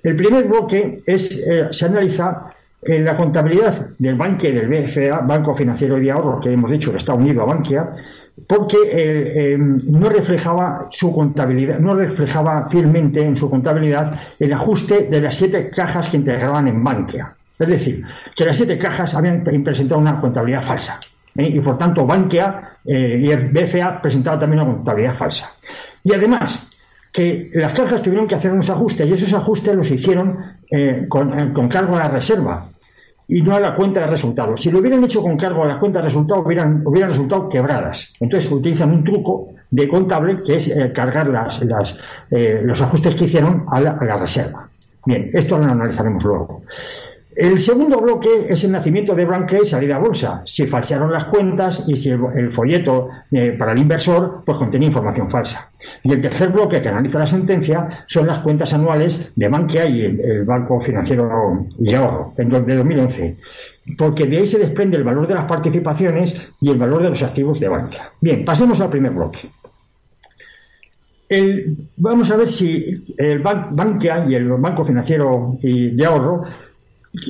El 0.02 0.16
primer 0.16 0.44
bloque 0.44 1.02
es, 1.04 1.38
eh, 1.46 1.68
se 1.72 1.86
analiza 1.86 2.54
eh, 2.80 3.00
la 3.00 3.16
contabilidad 3.16 3.88
del 3.98 4.14
Banque 4.14 4.50
del 4.52 4.68
BFA, 4.68 5.20
Banco 5.20 5.54
Financiero 5.54 5.96
de 5.96 6.10
Ahorro, 6.10 6.40
que 6.40 6.52
hemos 6.52 6.70
dicho 6.70 6.90
que 6.90 6.98
está 6.98 7.12
unido 7.12 7.42
a 7.42 7.46
Bankia, 7.46 7.90
porque 8.48 9.56
no 9.86 10.08
reflejaba 10.08 10.88
su 10.90 11.12
contabilidad, 11.12 11.78
no 11.78 11.94
reflejaba 11.94 12.68
fielmente 12.68 13.22
en 13.22 13.36
su 13.36 13.48
contabilidad 13.48 14.18
el 14.40 14.52
ajuste 14.52 15.06
de 15.08 15.20
las 15.20 15.36
siete 15.36 15.70
cajas 15.70 16.10
que 16.10 16.16
integraban 16.16 16.66
en 16.66 16.82
Bankia. 16.82 17.36
Es 17.56 17.68
decir, 17.68 18.02
que 18.34 18.44
las 18.44 18.56
siete 18.56 18.76
cajas 18.76 19.14
habían 19.14 19.44
presentado 19.44 20.00
una 20.00 20.20
contabilidad 20.20 20.62
falsa. 20.62 20.98
¿Eh? 21.36 21.48
y 21.48 21.60
por 21.60 21.78
tanto 21.78 22.06
Bankia 22.06 22.78
eh, 22.84 23.20
y 23.22 23.30
el 23.30 23.50
BCA 23.50 24.00
presentaban 24.00 24.40
también 24.40 24.62
una 24.62 24.72
contabilidad 24.72 25.14
falsa. 25.14 25.52
Y 26.02 26.12
además, 26.12 26.68
que 27.12 27.50
las 27.54 27.72
cajas 27.72 28.02
tuvieron 28.02 28.26
que 28.26 28.34
hacer 28.34 28.52
unos 28.52 28.68
ajustes 28.70 29.08
y 29.08 29.12
esos 29.12 29.32
ajustes 29.32 29.74
los 29.74 29.90
hicieron 29.90 30.38
eh, 30.70 31.06
con, 31.08 31.68
cargo 31.68 31.96
a 31.96 32.00
la 32.00 32.08
reserva 32.08 32.68
y 33.26 33.40
no 33.40 33.54
a 33.54 33.60
la 33.60 33.74
cuenta 33.74 34.00
de 34.00 34.06
resultados. 34.08 34.60
Si 34.60 34.70
lo 34.70 34.80
hubieran 34.80 35.02
hecho 35.04 35.22
con 35.22 35.36
cargo 35.36 35.64
a 35.64 35.66
la 35.66 35.78
cuenta 35.78 36.00
de 36.00 36.06
resultados, 36.06 36.44
hubieran, 36.44 36.84
resultado 36.84 37.48
quebradas. 37.48 38.12
Entonces 38.20 38.50
utilizan 38.50 38.90
un 38.90 39.04
truco 39.04 39.54
de 39.70 39.88
contable 39.88 40.42
que 40.44 40.56
es 40.56 40.70
cargar 40.92 41.28
las, 41.28 41.60
los 42.30 42.82
ajustes 42.82 43.14
que 43.14 43.24
hicieron 43.24 43.64
a 43.70 43.80
la 43.80 44.16
reserva. 44.18 44.68
Bien, 45.06 45.30
esto 45.32 45.58
lo 45.58 45.64
analizaremos 45.64 46.22
luego. 46.24 46.62
El 47.36 47.58
segundo 47.58 48.00
bloque 48.00 48.46
es 48.48 48.62
el 48.62 48.70
nacimiento 48.70 49.14
de 49.14 49.24
Branque 49.24 49.58
y 49.62 49.66
salida 49.66 49.96
a 49.96 49.98
bolsa. 49.98 50.42
Si 50.46 50.66
falsearon 50.66 51.10
las 51.10 51.24
cuentas 51.24 51.82
y 51.86 51.96
si 51.96 52.10
el, 52.10 52.52
folleto 52.52 53.08
eh, 53.32 53.56
para 53.58 53.72
el 53.72 53.78
inversor 53.78 54.42
pues 54.46 54.56
contenía 54.56 54.86
información 54.86 55.28
falsa. 55.30 55.70
Y 56.04 56.12
el 56.12 56.20
tercer 56.20 56.50
bloque 56.50 56.80
que 56.80 56.88
analiza 56.88 57.18
la 57.18 57.26
sentencia 57.26 58.04
son 58.06 58.28
las 58.28 58.38
cuentas 58.38 58.72
anuales 58.72 59.32
de 59.34 59.48
Bankia 59.48 59.86
y 59.86 60.02
el, 60.02 60.44
Banco 60.44 60.80
Financiero 60.80 61.66
y 61.80 61.94
Ahorro 61.94 62.34
de 62.36 62.76
2011. 62.76 63.36
Porque 63.98 64.26
de 64.26 64.38
ahí 64.38 64.46
se 64.46 64.58
desprende 64.58 64.96
el 64.96 65.04
valor 65.04 65.26
de 65.26 65.34
las 65.34 65.46
participaciones 65.46 66.40
y 66.60 66.70
el 66.70 66.78
valor 66.78 67.02
de 67.02 67.10
los 67.10 67.22
activos 67.22 67.58
de 67.58 67.68
Bankia. 67.68 68.10
Bien, 68.20 68.44
pasemos 68.44 68.80
al 68.80 68.90
primer 68.90 69.12
bloque. 69.12 69.40
vamos 71.96 72.30
a 72.30 72.36
ver 72.36 72.48
si 72.48 73.04
el 73.18 73.40
Bankia 73.40 74.24
y 74.28 74.36
el 74.36 74.48
Banco 74.52 74.84
Financiero 74.84 75.58
de 75.60 76.06
Ahorro 76.06 76.44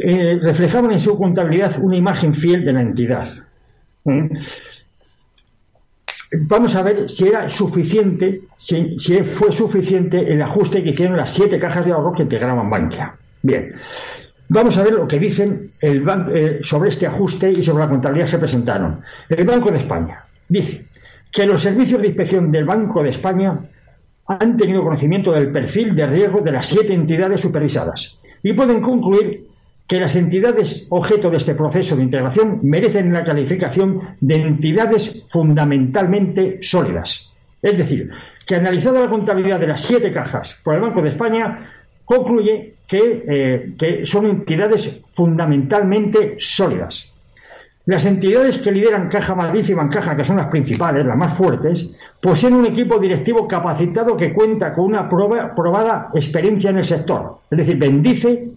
eh, 0.03 0.39
reflejaban 0.41 0.93
en 0.93 1.01
su 1.01 1.17
contabilidad 1.19 1.79
una 1.79 1.97
imagen 1.97 2.35
fiel 2.35 2.65
de 2.65 2.73
la 2.73 2.81
entidad. 2.81 3.29
¿eh? 4.07 4.29
Vamos 6.37 6.75
a 6.75 6.83
ver 6.83 7.09
si 7.09 7.29
era 7.29 7.49
suficiente, 7.49 8.43
si, 8.57 8.97
fue 9.25 9.53
suficiente 9.53 10.33
el 10.33 10.43
ajuste 10.43 10.83
que 10.83 10.91
hicieron 10.91 11.17
las 11.17 11.33
siete 11.33 11.61
cajas 11.61 11.85
de 11.85 11.93
ahorro 11.93 12.13
que 12.13 12.23
integraban 12.23 12.69
Bankia. 12.71 13.15
Bien, 13.43 13.75
vamos 14.49 14.77
a 14.79 14.83
ver 14.83 14.95
lo 14.95 15.07
que 15.07 15.19
dicen 15.19 15.73
el 15.81 16.03
eh, 16.33 16.59
sobre 16.63 16.89
este 16.89 17.07
ajuste 17.07 17.53
y 17.53 17.63
sobre 17.63 17.85
la 17.85 17.91
contabilidad 17.91 18.27
que 18.27 18.33
se 18.33 18.39
presentaron. 18.39 19.03
El 19.29 19.45
Banco 19.45 19.71
de 19.71 19.79
España 19.79 20.25
dice 20.49 20.87
que 21.31 21.47
los 21.47 21.63
servicios 21.63 22.01
de 22.01 22.09
inspección 22.09 22.51
del 22.51 22.65
Banco 22.65 23.03
de 23.03 23.11
España 23.11 23.61
han 24.27 24.57
tenido 24.57 24.83
conocimiento 24.83 25.31
del 25.33 25.53
perfil 25.53 25.95
de 25.95 26.07
riesgo 26.07 26.41
de 26.41 26.53
las 26.53 26.67
siete 26.67 26.95
entidades 26.95 27.43
supervisadas 27.43 28.19
y 28.43 28.55
pueden 28.55 28.81
concluir 28.81 29.47
que 29.95 30.01
las 30.01 30.17
entidades 30.17 30.89
objeto 30.91 31.31
de 31.31 31.37
este 31.37 31.55
proceso 31.55 31.95
de 31.95 32.03
integración 32.03 32.59
merecen 32.65 33.13
la 33.13 33.23
calificación 33.23 34.17
de 34.21 34.35
entidades 34.43 35.23
fundamentalmente 35.29 36.59
sólidas. 36.63 37.31
Es 37.63 37.79
decir, 37.79 38.11
que 38.45 38.57
analizada 38.57 39.03
la 39.03 39.09
contabilidad 39.09 39.61
de 39.61 39.69
las 39.69 39.83
siete 39.83 40.13
cajas 40.13 40.59
por 40.65 40.75
el 40.75 40.81
Banco 40.81 41.01
de 41.01 41.11
España, 41.11 41.71
concluye 42.05 42.75
que, 42.89 43.25
eh, 43.29 43.75
que 43.79 44.05
son 44.05 44.27
entidades 44.27 45.01
fundamentalmente 45.13 46.39
sólidas. 46.41 47.13
Las 47.87 48.05
entidades 48.05 48.59
que 48.59 48.73
lideran 48.73 49.09
Caja 49.11 49.37
Madrid 49.37 49.65
y 49.69 49.75
Bancaja, 49.75 50.17
que 50.17 50.25
son 50.25 50.39
las 50.39 50.49
principales, 50.49 51.07
las 51.07 51.17
más 51.17 51.35
fuertes, 51.35 51.89
poseen 52.21 52.55
un 52.55 52.67
equipo 52.67 52.99
directivo 52.99 53.47
capacitado 53.47 54.17
que 54.17 54.33
cuenta 54.33 54.73
con 54.73 54.87
una 54.87 55.09
probada 55.09 56.11
experiencia 56.15 56.71
en 56.71 56.79
el 56.79 56.85
sector. 56.85 57.39
Es 57.49 57.59
decir, 57.59 57.77
bendice 57.79 58.49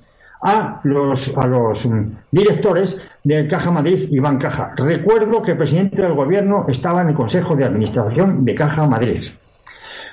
a 0.41 0.79
los, 0.83 1.35
a 1.37 1.47
los 1.47 1.85
mm, 1.85 2.11
directores 2.31 2.97
de 3.23 3.47
Caja 3.47 3.71
Madrid 3.71 4.07
y 4.09 4.19
Bancaja. 4.19 4.73
Recuerdo 4.75 5.41
que 5.41 5.51
el 5.51 5.57
presidente 5.57 6.01
del 6.01 6.13
gobierno 6.13 6.65
estaba 6.67 7.01
en 7.01 7.09
el 7.09 7.15
Consejo 7.15 7.55
de 7.55 7.65
Administración 7.65 8.45
de 8.45 8.55
Caja 8.55 8.87
Madrid. 8.87 9.23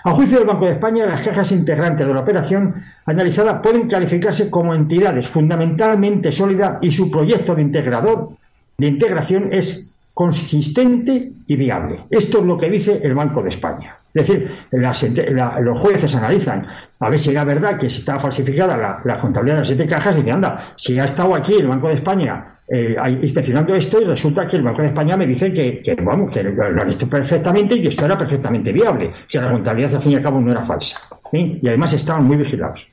A 0.06 0.12
juicio 0.12 0.38
del 0.38 0.46
Banco 0.46 0.66
de 0.66 0.72
España, 0.72 1.06
las 1.06 1.22
cajas 1.22 1.50
integrantes 1.50 2.06
de 2.06 2.12
la 2.12 2.20
operación 2.20 2.74
analizada 3.06 3.62
pueden 3.62 3.88
calificarse 3.88 4.50
como 4.50 4.74
entidades 4.74 5.28
fundamentalmente 5.28 6.30
sólidas 6.30 6.76
y 6.82 6.92
su 6.92 7.10
proyecto 7.10 7.54
de 7.54 7.62
integrador 7.62 8.30
de 8.76 8.86
integración 8.86 9.48
es 9.50 9.90
consistente 10.12 11.32
y 11.46 11.56
viable. 11.56 12.00
Esto 12.10 12.40
es 12.40 12.44
lo 12.44 12.58
que 12.58 12.68
dice 12.68 13.00
el 13.02 13.14
Banco 13.14 13.42
de 13.42 13.48
España. 13.48 13.96
Es 14.14 14.28
decir, 14.28 14.48
los 14.70 15.78
jueces 15.78 16.14
analizan 16.14 16.66
a 17.00 17.10
ver 17.10 17.18
si 17.18 17.30
era 17.30 17.44
verdad 17.44 17.78
que 17.78 17.86
está 17.86 18.20
falsificada 18.20 19.02
la, 19.04 19.18
contabilidad 19.18 19.56
de 19.56 19.60
las 19.62 19.68
siete 19.68 19.88
cajas 19.88 20.14
y 20.14 20.18
dicen, 20.18 20.34
anda, 20.34 20.72
si 20.76 20.98
ha 21.00 21.04
estado 21.04 21.34
aquí 21.34 21.54
el 21.54 21.66
Banco 21.66 21.88
de 21.88 21.94
España 21.94 22.58
eh, 22.68 22.96
inspeccionando 23.20 23.74
esto 23.74 24.00
y 24.00 24.04
resulta 24.04 24.46
que 24.46 24.56
el 24.56 24.62
Banco 24.62 24.82
de 24.82 24.88
España 24.88 25.16
me 25.16 25.26
dice 25.26 25.52
que, 25.52 25.96
vamos, 26.00 26.30
que 26.30 26.44
lo 26.44 26.64
han 26.64 26.86
visto 26.86 27.08
perfectamente 27.08 27.74
y 27.74 27.82
que 27.82 27.88
esto 27.88 28.04
era 28.04 28.16
perfectamente 28.16 28.72
viable, 28.72 29.12
que 29.28 29.40
la 29.40 29.50
contabilidad 29.50 29.96
al 29.96 30.02
fin 30.02 30.12
y 30.12 30.14
al 30.14 30.22
cabo 30.22 30.40
no 30.40 30.52
era 30.52 30.64
falsa. 30.64 31.00
Y 31.32 31.66
además 31.66 31.92
estaban 31.92 32.24
muy 32.24 32.36
vigilados. 32.36 32.92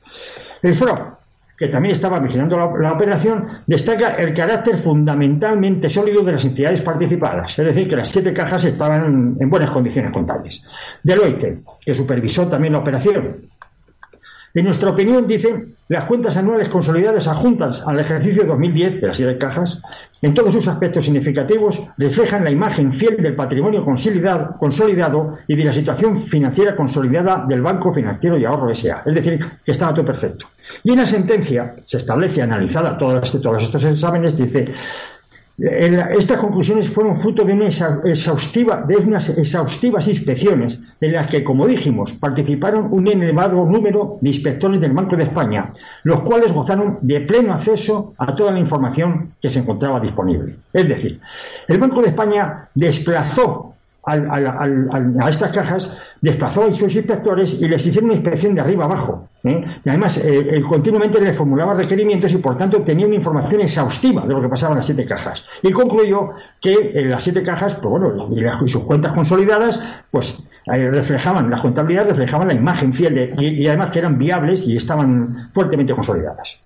El 0.60 0.74
FROP, 0.74 1.21
que 1.62 1.68
también 1.68 1.92
estaba 1.92 2.18
vigilando 2.18 2.56
la, 2.56 2.92
operación, 2.92 3.46
destaca 3.68 4.16
el 4.16 4.34
carácter 4.34 4.78
fundamentalmente 4.78 5.88
sólido 5.88 6.24
de 6.24 6.32
las 6.32 6.44
entidades 6.44 6.82
participadas, 6.82 7.56
es 7.56 7.64
decir, 7.64 7.88
que 7.88 7.94
las 7.94 8.08
siete 8.08 8.32
cajas 8.34 8.64
estaban 8.64 9.36
en 9.38 9.48
buenas 9.48 9.70
condiciones 9.70 10.10
contables. 10.12 10.60
Deloitte, 11.04 11.60
que 11.86 11.94
supervisó 11.94 12.48
también 12.48 12.72
la 12.72 12.80
operación, 12.80 13.51
en 14.54 14.64
nuestra 14.66 14.90
opinión, 14.90 15.26
dice, 15.26 15.64
las 15.88 16.04
cuentas 16.04 16.36
anuales 16.36 16.68
consolidadas 16.68 17.26
adjuntas 17.26 17.82
al 17.86 17.98
ejercicio 18.00 18.44
2010 18.44 19.00
de 19.00 19.06
las 19.06 19.16
siete 19.16 19.38
cajas, 19.38 19.80
en 20.20 20.34
todos 20.34 20.52
sus 20.52 20.68
aspectos 20.68 21.04
significativos, 21.04 21.82
reflejan 21.96 22.44
la 22.44 22.50
imagen 22.50 22.92
fiel 22.92 23.16
del 23.22 23.34
patrimonio 23.34 23.84
consolidado 23.84 25.38
y 25.48 25.56
de 25.56 25.64
la 25.64 25.72
situación 25.72 26.20
financiera 26.20 26.76
consolidada 26.76 27.44
del 27.48 27.62
Banco 27.62 27.92
Financiero 27.94 28.38
y 28.38 28.44
Ahorro 28.44 28.70
S.A. 28.70 29.02
Es 29.06 29.14
decir, 29.14 29.40
que 29.64 29.72
estaba 29.72 29.94
todo 29.94 30.04
perfecto. 30.04 30.46
Y 30.84 30.92
en 30.92 30.98
la 30.98 31.06
sentencia 31.06 31.74
se 31.84 31.96
establece, 31.96 32.42
analizada 32.42 32.98
todos 32.98 33.34
estos 33.34 33.84
exámenes, 33.84 34.36
dice, 34.36 34.72
estas 35.58 36.40
conclusiones 36.40 36.88
fueron 36.88 37.14
fruto 37.14 37.44
de, 37.44 37.52
una 37.52 37.66
exhaustiva, 37.66 38.84
de 38.88 38.96
unas 38.96 39.28
exhaustivas 39.28 40.08
inspecciones 40.08 40.80
en 41.00 41.12
las 41.12 41.26
que, 41.26 41.44
como 41.44 41.66
dijimos, 41.66 42.12
participaron 42.12 42.88
un 42.90 43.06
elevado 43.06 43.64
número 43.66 44.18
de 44.20 44.30
inspectores 44.30 44.80
del 44.80 44.92
Banco 44.92 45.16
de 45.16 45.24
España, 45.24 45.70
los 46.04 46.20
cuales 46.20 46.52
gozaron 46.52 46.98
de 47.02 47.20
pleno 47.20 47.52
acceso 47.52 48.14
a 48.16 48.34
toda 48.34 48.52
la 48.52 48.60
información 48.60 49.34
que 49.42 49.50
se 49.50 49.60
encontraba 49.60 50.00
disponible. 50.00 50.56
Es 50.72 50.88
decir, 50.88 51.20
el 51.68 51.78
Banco 51.78 52.00
de 52.00 52.08
España 52.08 52.68
desplazó 52.74 53.74
a 54.04 55.30
estas 55.30 55.54
cajas, 55.54 55.92
desplazó 56.20 56.64
a 56.64 56.72
sus 56.72 56.94
inspectores 56.94 57.60
y 57.60 57.68
les 57.68 57.86
hicieron 57.86 58.10
una 58.10 58.14
inspección 58.18 58.54
de 58.54 58.60
arriba 58.60 58.84
abajo. 58.84 59.28
¿eh? 59.44 59.64
Y 59.84 59.88
además, 59.88 60.18
eh, 60.18 60.60
continuamente 60.68 61.20
les 61.20 61.36
formulaba 61.36 61.74
requerimientos 61.74 62.32
y, 62.32 62.38
por 62.38 62.56
tanto, 62.58 62.82
tenía 62.82 63.06
una 63.06 63.14
información 63.14 63.60
exhaustiva 63.60 64.26
de 64.26 64.34
lo 64.34 64.42
que 64.42 64.48
pasaba 64.48 64.72
en 64.72 64.78
las 64.78 64.86
siete 64.86 65.06
cajas. 65.06 65.44
Y 65.62 65.70
concluyó 65.70 66.30
que 66.60 67.04
las 67.06 67.22
siete 67.22 67.42
cajas, 67.42 67.76
pues 67.76 67.90
bueno, 67.90 68.28
y, 68.30 68.68
sus 68.68 68.82
cuentas 68.84 69.12
consolidadas, 69.12 69.80
pues 70.10 70.36
eh, 70.66 70.90
reflejaban, 70.90 71.48
las 71.48 71.60
contabilidades 71.60 72.10
reflejaban 72.10 72.48
la 72.48 72.54
imagen 72.54 72.92
fiel 72.92 73.14
de, 73.14 73.34
y 73.38 73.66
además 73.68 73.90
que 73.90 74.00
eran 74.00 74.18
viables 74.18 74.66
y 74.66 74.76
estaban 74.76 75.50
fuertemente 75.52 75.94
consolidadas. 75.94 76.58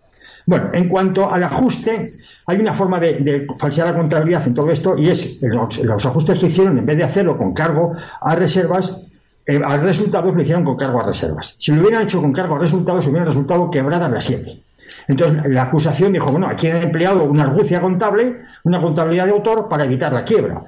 Bueno, 0.46 0.70
en 0.72 0.88
cuanto 0.88 1.30
al 1.30 1.42
ajuste, 1.42 2.12
hay 2.46 2.58
una 2.58 2.74
forma 2.74 3.00
de, 3.00 3.46
falsear 3.58 3.88
la 3.88 3.96
contabilidad 3.96 4.46
en 4.46 4.54
todo 4.54 4.70
esto 4.70 4.96
y 4.96 5.08
es 5.08 5.38
los, 5.42 6.06
ajustes 6.06 6.38
que 6.38 6.46
hicieron, 6.46 6.78
en 6.78 6.86
vez 6.86 6.96
de 6.96 7.04
hacerlo 7.04 7.36
con 7.36 7.52
cargo 7.52 7.94
a 8.20 8.34
reservas, 8.36 9.00
eh, 9.44 9.60
al 9.64 9.80
resultado 9.80 10.32
lo 10.32 10.40
hicieron 10.40 10.64
con 10.64 10.76
cargo 10.76 11.00
a 11.00 11.06
reservas. 11.06 11.56
Si 11.58 11.72
lo 11.72 11.82
hubieran 11.82 12.04
hecho 12.04 12.20
con 12.20 12.32
cargo 12.32 12.56
a 12.56 12.58
resultados, 12.60 13.06
hubieran 13.08 13.26
resultado 13.26 13.70
quebrada 13.70 14.08
las 14.08 14.24
siete. 14.24 14.60
Entonces 15.08 15.42
la 15.46 15.62
acusación 15.62 16.12
dijo, 16.12 16.30
bueno, 16.30 16.48
aquí 16.48 16.68
han 16.68 16.82
empleado 16.82 17.24
una 17.24 17.42
argucia 17.42 17.80
contable, 17.80 18.42
una 18.62 18.80
contabilidad 18.80 19.26
de 19.26 19.32
autor 19.32 19.68
para 19.68 19.84
evitar 19.84 20.12
la 20.12 20.24
quiebra. 20.24 20.62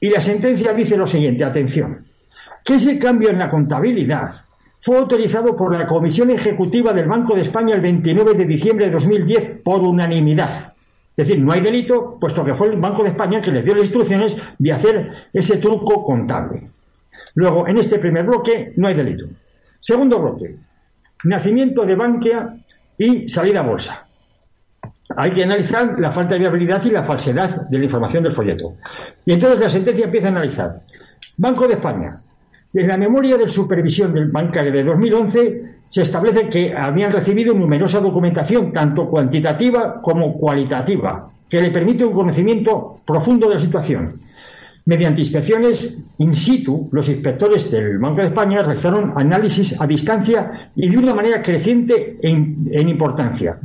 Y 0.00 0.08
la 0.08 0.20
sentencia 0.20 0.72
dice 0.72 0.96
lo 0.96 1.06
siguiente, 1.06 1.44
atención, 1.44 2.06
que 2.64 2.74
ese 2.74 2.98
cambio 2.98 3.30
en 3.30 3.38
la 3.38 3.50
contabilidad 3.50 4.44
fue 4.80 4.96
autorizado 4.96 5.56
por 5.56 5.76
la 5.76 5.86
Comisión 5.86 6.30
Ejecutiva 6.30 6.92
del 6.92 7.08
Banco 7.08 7.34
de 7.34 7.42
España 7.42 7.74
el 7.74 7.80
29 7.80 8.34
de 8.34 8.44
diciembre 8.44 8.86
de 8.86 8.92
2010 8.92 9.60
por 9.62 9.80
unanimidad. 9.80 10.72
Es 11.18 11.26
decir, 11.26 11.42
no 11.42 11.52
hay 11.52 11.60
delito, 11.60 12.16
puesto 12.20 12.44
que 12.44 12.54
fue 12.54 12.68
el 12.68 12.76
Banco 12.76 13.02
de 13.02 13.08
España 13.08 13.42
que 13.42 13.50
les 13.50 13.64
dio 13.64 13.74
las 13.74 13.86
instrucciones 13.86 14.36
de 14.56 14.72
hacer 14.72 15.12
ese 15.32 15.56
truco 15.56 16.04
contable. 16.04 16.70
Luego, 17.34 17.66
en 17.66 17.76
este 17.78 17.98
primer 17.98 18.24
bloque, 18.24 18.72
no 18.76 18.86
hay 18.86 18.94
delito. 18.94 19.26
Segundo 19.80 20.20
bloque, 20.20 20.54
nacimiento 21.24 21.84
de 21.84 21.96
Bankia 21.96 22.54
y 22.96 23.28
salida 23.28 23.58
a 23.58 23.62
bolsa. 23.64 24.06
Hay 25.16 25.32
que 25.32 25.42
analizar 25.42 25.98
la 25.98 26.12
falta 26.12 26.34
de 26.34 26.38
viabilidad 26.38 26.84
y 26.84 26.90
la 26.90 27.02
falsedad 27.02 27.68
de 27.68 27.78
la 27.78 27.84
información 27.84 28.22
del 28.22 28.32
folleto. 28.32 28.76
Y 29.26 29.32
entonces 29.32 29.58
la 29.58 29.70
sentencia 29.70 30.04
empieza 30.04 30.28
a 30.28 30.30
analizar. 30.30 30.82
Banco 31.36 31.66
de 31.66 31.74
España, 31.74 32.20
en 32.72 32.86
la 32.86 32.96
memoria 32.96 33.36
de 33.36 33.50
supervisión 33.50 34.14
del 34.14 34.30
bancario 34.30 34.70
de 34.70 34.84
2011 34.84 35.77
se 35.88 36.02
establece 36.02 36.48
que 36.48 36.74
habían 36.76 37.12
recibido 37.12 37.54
numerosa 37.54 38.00
documentación, 38.00 38.72
tanto 38.72 39.08
cuantitativa 39.08 40.00
como 40.02 40.34
cualitativa, 40.34 41.30
que 41.48 41.62
le 41.62 41.70
permite 41.70 42.04
un 42.04 42.12
conocimiento 42.12 42.98
profundo 43.06 43.48
de 43.48 43.54
la 43.54 43.60
situación. 43.60 44.20
Mediante 44.84 45.20
inspecciones 45.20 45.96
in 46.18 46.34
situ, 46.34 46.88
los 46.92 47.08
inspectores 47.08 47.70
del 47.70 47.98
Banco 47.98 48.20
de 48.20 48.28
España 48.28 48.62
realizaron 48.62 49.12
análisis 49.16 49.78
a 49.78 49.86
distancia 49.86 50.70
y 50.76 50.88
de 50.88 50.96
una 50.96 51.14
manera 51.14 51.42
creciente 51.42 52.18
en, 52.22 52.88
importancia. 52.88 53.58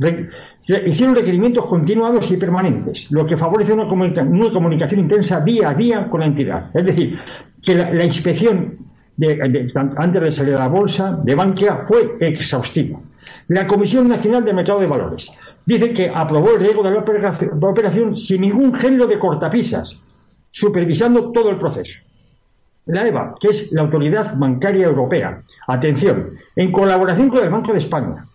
hicieron 0.66 1.14
requerimientos 1.14 1.64
continuados 1.66 2.30
y 2.30 2.36
permanentes, 2.36 3.10
lo 3.10 3.26
que 3.26 3.38
favorece 3.38 3.72
una, 3.72 3.88
comunicación 3.88 5.00
intensa 5.00 5.40
día 5.40 5.70
a 5.70 5.74
día 5.74 6.08
con 6.10 6.20
la 6.20 6.26
entidad. 6.26 6.70
Es 6.76 6.84
decir, 6.84 7.18
que 7.62 7.74
la 7.74 8.04
inspección 8.04 8.74
antes 9.96 10.22
de 10.22 10.32
salir 10.32 10.54
a 10.54 10.60
la 10.60 10.68
bolsa 10.68 11.18
de 11.22 11.34
Bankia 11.34 11.84
fue 11.86 12.16
exhaustivo. 12.20 13.02
La 13.48 13.66
Comisión 13.66 14.08
Nacional 14.08 14.44
de 14.44 14.52
Mercado 14.52 14.80
de 14.80 14.86
Valores 14.86 15.30
dice 15.66 15.92
que 15.92 16.10
aprobó 16.12 16.52
el 16.52 16.60
riesgo 16.60 16.82
de 16.82 16.90
la 16.90 17.68
operación 17.68 18.16
sin 18.16 18.42
ningún 18.42 18.74
género 18.74 19.06
de 19.06 19.18
cortapisas, 19.18 19.98
supervisando 20.50 21.30
todo 21.32 21.50
el 21.50 21.58
proceso. 21.58 22.02
La 22.86 23.06
EVA, 23.06 23.34
que 23.40 23.48
es 23.48 23.72
la 23.72 23.82
Autoridad 23.82 24.36
Bancaria 24.36 24.86
Europea, 24.86 25.42
atención, 25.66 26.34
en 26.54 26.70
colaboración 26.70 27.30
con 27.30 27.42
el 27.42 27.50
Banco 27.50 27.72
de 27.72 27.78
España, 27.78 28.26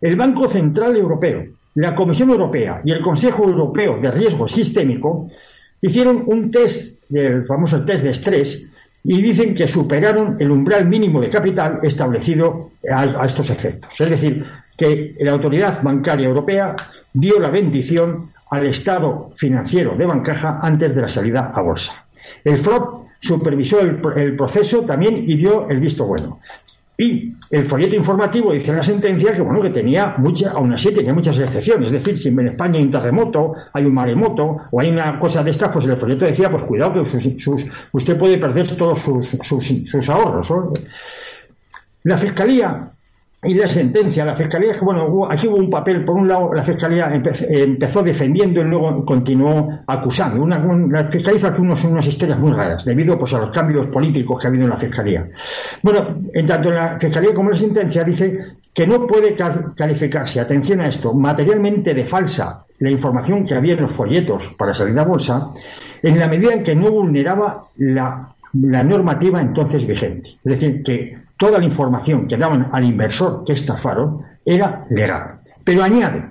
el 0.00 0.16
Banco 0.16 0.48
Central 0.48 0.96
Europeo, 0.96 1.46
la 1.76 1.94
Comisión 1.94 2.30
Europea 2.30 2.82
y 2.84 2.92
el 2.92 3.00
Consejo 3.00 3.44
Europeo 3.44 3.98
de 4.00 4.10
Riesgo 4.10 4.46
Sistémico, 4.46 5.28
hicieron 5.80 6.24
un 6.26 6.50
test, 6.50 6.98
el 7.10 7.46
famoso 7.46 7.84
test 7.84 8.04
de 8.04 8.10
estrés, 8.10 8.70
y 9.04 9.20
dicen 9.20 9.54
que 9.54 9.68
superaron 9.68 10.36
el 10.40 10.50
umbral 10.50 10.88
mínimo 10.88 11.20
de 11.20 11.28
capital 11.28 11.80
establecido 11.82 12.70
a, 12.90 13.26
estos 13.26 13.50
efectos. 13.50 14.00
Es 14.00 14.08
decir, 14.08 14.44
que 14.76 15.14
la 15.20 15.32
Autoridad 15.32 15.82
Bancaria 15.82 16.26
Europea 16.26 16.74
dio 17.12 17.38
la 17.38 17.50
bendición 17.50 18.30
al 18.50 18.66
estado 18.66 19.32
financiero 19.36 19.94
de 19.94 20.06
Bancaja 20.06 20.58
antes 20.62 20.94
de 20.94 21.02
la 21.02 21.08
salida 21.08 21.52
a 21.54 21.60
bolsa. 21.60 22.06
El 22.42 22.56
FROP 22.58 23.04
supervisó 23.20 23.80
el, 23.80 23.96
proceso 24.36 24.84
también 24.84 25.24
y 25.28 25.36
dio 25.36 25.68
el 25.68 25.80
visto 25.80 26.06
bueno. 26.06 26.40
Y 26.96 27.32
el 27.50 27.64
folleto 27.64 27.96
informativo 27.96 28.52
dice 28.52 28.70
en 28.70 28.76
la 28.76 28.82
sentencia 28.82 29.32
que 29.32 29.40
bueno 29.40 29.60
que 29.62 29.70
tenía 29.70 30.14
mucha, 30.18 30.52
aún 30.52 30.72
así 30.72 30.92
tenía 30.92 31.12
muchas 31.12 31.36
excepciones. 31.38 31.92
Es 31.92 32.04
decir, 32.04 32.16
si 32.16 32.28
en 32.28 32.48
España 32.48 32.78
hay 32.78 32.84
un 32.84 32.90
terremoto, 32.90 33.54
hay 33.72 33.84
un 33.84 33.94
maremoto 33.94 34.58
o 34.70 34.80
hay 34.80 34.90
una 34.90 35.18
cosa 35.18 35.42
de 35.42 35.50
estas, 35.50 35.72
pues 35.72 35.86
el 35.86 35.96
folleto 35.96 36.24
decía, 36.24 36.50
pues 36.50 36.62
cuidado 36.62 36.92
que 36.92 37.00
usted 37.92 38.16
puede 38.16 38.38
perder 38.38 38.76
todos 38.76 39.00
sus, 39.00 40.08
ahorros. 40.08 40.52
La 42.04 42.16
Fiscalía 42.16 42.93
y 43.44 43.54
la 43.54 43.68
sentencia, 43.68 44.24
la 44.24 44.36
Fiscalía, 44.36 44.76
bueno, 44.80 45.28
aquí 45.30 45.46
hubo 45.46 45.56
un 45.56 45.70
papel, 45.70 46.04
por 46.04 46.16
un 46.16 46.28
lado 46.28 46.52
la 46.52 46.62
Fiscalía 46.62 47.10
empezó 47.12 48.02
defendiendo 48.02 48.60
y 48.60 48.64
luego 48.64 49.04
continuó 49.04 49.80
acusando. 49.86 50.42
Una, 50.42 50.58
la 50.88 51.04
Fiscalía 51.08 51.38
hizo 51.38 51.48
aquí 51.48 51.60
unas 51.60 52.06
historias 52.06 52.38
muy 52.38 52.52
raras, 52.52 52.84
debido 52.84 53.18
pues, 53.18 53.32
a 53.34 53.38
los 53.38 53.50
cambios 53.50 53.86
políticos 53.88 54.38
que 54.40 54.46
ha 54.46 54.50
habido 54.50 54.64
en 54.64 54.70
la 54.70 54.76
Fiscalía. 54.76 55.28
Bueno, 55.82 56.18
en 56.32 56.46
tanto 56.46 56.70
la 56.70 56.98
Fiscalía 56.98 57.34
como 57.34 57.50
la 57.50 57.56
sentencia 57.56 58.04
dice 58.04 58.38
que 58.72 58.86
no 58.86 59.06
puede 59.06 59.36
calificarse, 59.76 60.40
atención 60.40 60.80
a 60.80 60.88
esto, 60.88 61.14
materialmente 61.14 61.94
de 61.94 62.04
falsa 62.04 62.64
la 62.80 62.90
información 62.90 63.44
que 63.44 63.54
había 63.54 63.74
en 63.74 63.82
los 63.82 63.92
folletos 63.92 64.54
para 64.58 64.74
salir 64.74 64.98
a 64.98 65.04
bolsa, 65.04 65.52
en 66.02 66.18
la 66.18 66.28
medida 66.28 66.52
en 66.52 66.64
que 66.64 66.74
no 66.74 66.90
vulneraba 66.90 67.68
la, 67.76 68.34
la 68.52 68.82
normativa 68.82 69.40
entonces 69.40 69.86
vigente. 69.86 70.30
Es 70.44 70.60
decir, 70.60 70.82
que 70.82 71.23
toda 71.36 71.58
la 71.58 71.64
información 71.64 72.28
que 72.28 72.36
daban 72.36 72.70
al 72.72 72.84
inversor 72.84 73.44
que 73.44 73.52
estafaron 73.52 74.22
era 74.44 74.84
legal. 74.90 75.40
Pero 75.64 75.82
añade, 75.82 76.24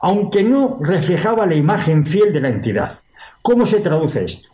aunque 0.00 0.42
no 0.42 0.78
reflejaba 0.80 1.46
la 1.46 1.54
imagen 1.54 2.06
fiel 2.06 2.32
de 2.32 2.40
la 2.40 2.48
entidad. 2.48 2.98
¿Cómo 3.42 3.66
se 3.66 3.80
traduce 3.80 4.24
esto? 4.24 4.48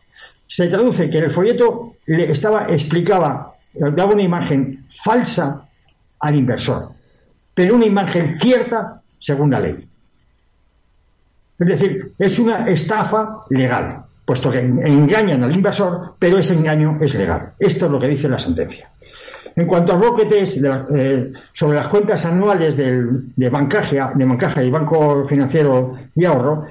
Se 0.47 0.69
traduce 0.69 1.09
que 1.11 1.19
en 1.19 1.25
el 1.25 1.33
folleto 1.33 1.95
le 2.07 2.31
estaba, 2.31 2.67
explicaba, 2.69 3.55
daba 3.75 4.13
una 4.13 4.23
imagen 4.23 4.87
falsa 5.03 5.67
al 6.21 6.35
inversor, 6.37 6.91
pero 7.55 7.75
una 7.75 7.87
imagen 7.87 8.39
cierta 8.39 9.03
según 9.19 9.51
la 9.51 9.61
ley. 9.61 9.89
Es 11.59 11.67
decir, 11.67 12.13
es 12.19 12.39
una 12.39 12.69
estafa 12.69 13.45
legal, 13.51 14.05
puesto 14.25 14.51
que 14.51 14.61
engañan 14.61 15.43
al 15.43 15.55
inversor, 15.55 16.15
pero 16.19 16.39
ese 16.39 16.55
engaño 16.55 16.99
es 17.01 17.15
legal. 17.15 17.53
Esto 17.59 17.87
es 17.87 17.93
lo 17.93 18.01
que 18.01 18.09
dice 18.09 18.29
la 18.29 18.39
sentencia. 18.39 18.91
En 19.55 19.67
cuanto 19.67 19.93
a 19.93 19.97
bloque 19.97 20.29
eh, 20.31 21.33
sobre 21.53 21.77
las 21.77 21.89
cuentas 21.89 22.25
anuales 22.25 22.77
de, 22.77 23.49
Bancaja, 23.51 24.13
de 24.15 24.25
Bancaja 24.25 24.63
y 24.63 24.71
Banco 24.71 25.27
Financiero 25.29 25.99
y 26.15 26.25
Ahorro, 26.25 26.67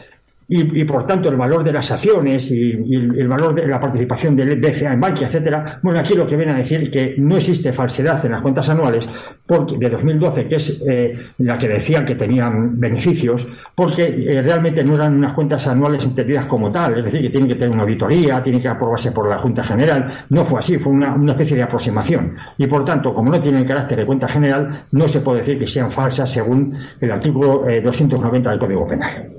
y, 0.54 0.84
por 0.84 1.08
tanto 1.08 1.30
el 1.30 1.38
valor 1.38 1.64
de 1.64 1.72
las 1.72 1.90
acciones 1.92 2.52
y, 2.52 2.72
el 2.72 3.28
valor 3.30 3.56
de 3.56 3.66
la 3.68 3.80
participación 3.80 4.36
del 4.36 4.60
BCA 4.60 4.92
en 4.92 5.00
Bankia, 5.00 5.28
etcétera, 5.28 5.80
bueno, 5.82 6.00
aquí 6.00 6.14
lo 6.14 6.28
que 6.28 6.36
viene 6.36 6.52
a 6.52 6.56
decir 6.56 6.92
que 6.92 7.16
no 7.18 7.38
existe 7.38 7.72
falsedad 7.72 8.26
en 8.26 8.34
las 8.34 8.42
cuentas 8.42 8.68
anuales 8.68 9.08
porque, 9.46 9.78
de 9.78 9.90
2012, 9.90 10.48
que 10.48 10.56
es 10.56 10.82
eh, 10.86 11.14
la 11.38 11.58
que 11.58 11.70
decían 11.70 12.06
que 12.06 12.16
tenían 12.16 12.80
beneficios, 12.80 13.48
porque 13.74 14.04
eh, 14.04 14.42
realmente 14.42 14.84
no 14.84 14.96
eran 14.96 15.16
unas 15.16 15.32
cuentas 15.32 15.68
anuales 15.68 16.06
entendidas 16.06 16.46
como 16.46 16.70
tal, 16.70 16.98
es 16.98 17.06
decir, 17.06 17.22
que 17.22 17.30
tienen 17.30 17.48
que 17.48 17.56
tener 17.56 17.70
una 17.70 17.84
auditoría, 17.84 18.44
tienen 18.44 18.62
que 18.62 18.68
aprobarse 18.68 19.14
por 19.14 19.30
la 19.30 19.38
Junta 19.38 19.64
General, 19.64 20.26
no 20.30 20.44
fue 20.44 20.60
así, 20.60 20.78
fue 20.78 20.92
una, 20.92 21.16
especie 21.32 21.56
de 21.56 21.64
aproximación. 21.64 22.36
Y 22.58 22.68
por 22.68 22.84
tanto, 22.84 23.14
como 23.14 23.32
no 23.32 23.42
tienen 23.42 23.64
carácter 23.66 24.00
de 24.00 24.06
cuenta 24.06 24.28
general, 24.28 24.84
no 24.92 25.08
se 25.08 25.22
puede 25.22 25.40
decir 25.40 25.58
que 25.60 25.68
sean 25.68 25.92
falsas 25.92 26.30
según 26.30 26.78
el 27.00 27.12
artículo 27.12 27.64
290 27.84 28.50
del 28.50 28.60
Código 28.60 28.86
Penal. 28.88 29.32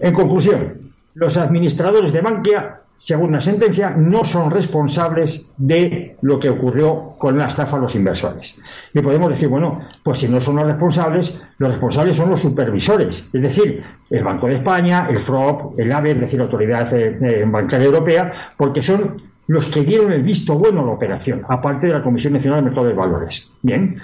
En 0.00 0.14
conclusión, 0.14 0.74
los 1.14 1.36
administradores 1.36 2.12
de 2.12 2.20
Bankia, 2.20 2.80
según 2.96 3.32
la 3.32 3.40
sentencia, 3.40 3.90
no 3.90 4.24
son 4.24 4.50
responsables 4.50 5.48
de 5.56 6.16
lo 6.22 6.38
que 6.38 6.50
ocurrió 6.50 7.14
con 7.18 7.36
la 7.36 7.46
estafa 7.46 7.76
a 7.76 7.80
los 7.80 7.94
inversores. 7.94 8.60
Y 8.94 9.00
podemos 9.00 9.30
decir, 9.30 9.48
bueno, 9.48 9.80
pues 10.02 10.20
si 10.20 10.28
no 10.28 10.40
son 10.40 10.56
los 10.56 10.66
responsables, 10.66 11.40
los 11.58 11.70
responsables 11.70 12.16
son 12.16 12.30
los 12.30 12.40
supervisores, 12.40 13.28
es 13.32 13.42
decir, 13.42 13.82
el 14.10 14.24
Banco 14.24 14.46
de 14.46 14.56
España, 14.56 15.08
el 15.10 15.18
FROP, 15.18 15.78
el 15.78 15.92
AVE, 15.92 16.12
es 16.12 16.20
decir, 16.20 16.38
la 16.38 16.44
Autoridad 16.44 16.92
eh, 16.92 17.18
eh, 17.20 17.44
Bancaria 17.46 17.86
Europea, 17.86 18.50
porque 18.56 18.82
son 18.82 19.16
los 19.48 19.66
que 19.66 19.82
dieron 19.82 20.12
el 20.12 20.22
visto 20.22 20.54
bueno 20.56 20.82
a 20.82 20.86
la 20.86 20.92
operación, 20.92 21.42
aparte 21.48 21.88
de 21.88 21.94
la 21.94 22.02
Comisión 22.02 22.34
Nacional 22.34 22.60
de 22.60 22.66
Mercado 22.66 22.86
de 22.86 22.94
Valores. 22.94 23.50
Bien, 23.62 24.00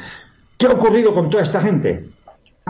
¿qué 0.57 0.67
ha 0.67 0.71
ocurrido 0.71 1.15
con 1.15 1.31
toda 1.31 1.43
esta 1.43 1.61
gente? 1.61 2.07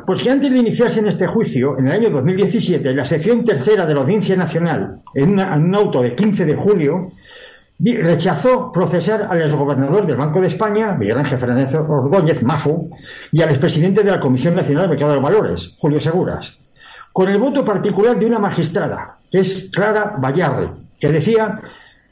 Pues 0.06 0.20
que 0.20 0.30
antes 0.30 0.50
de 0.50 0.58
iniciarse 0.58 1.00
en 1.00 1.08
este 1.08 1.26
juicio, 1.26 1.78
en 1.78 1.86
el 1.86 1.92
año 1.92 2.10
2017, 2.10 2.92
la 2.92 3.06
sección 3.06 3.42
tercera 3.42 3.86
de 3.86 3.94
la 3.94 4.02
Audiencia 4.02 4.36
Nacional, 4.36 5.00
en, 5.14 5.38
un 5.38 5.74
auto 5.74 6.02
de 6.02 6.14
15 6.14 6.44
de 6.44 6.54
julio, 6.54 7.08
rechazó 7.78 8.70
procesar 8.70 9.28
al 9.30 9.40
exgobernador 9.40 10.06
del 10.06 10.16
Banco 10.16 10.42
de 10.42 10.48
España, 10.48 10.92
Miguel 10.92 11.18
Ángel 11.18 11.38
Fernández 11.38 11.74
Ordóñez 11.74 12.42
Mafu, 12.42 12.90
y 13.32 13.40
al 13.40 13.48
expresidente 13.48 14.02
de 14.02 14.10
la 14.10 14.20
Comisión 14.20 14.54
Nacional 14.54 14.84
de 14.84 14.88
Mercado 14.90 15.12
de 15.12 15.20
Valores, 15.20 15.74
Julio 15.78 16.00
Seguras, 16.00 16.58
con 17.14 17.30
el 17.30 17.38
voto 17.38 17.64
particular 17.64 18.18
de 18.18 18.26
una 18.26 18.38
magistrada, 18.38 19.16
que 19.32 19.38
es 19.38 19.70
Clara 19.72 20.16
Vallarre, 20.18 20.68
que 21.00 21.12
decía 21.12 21.62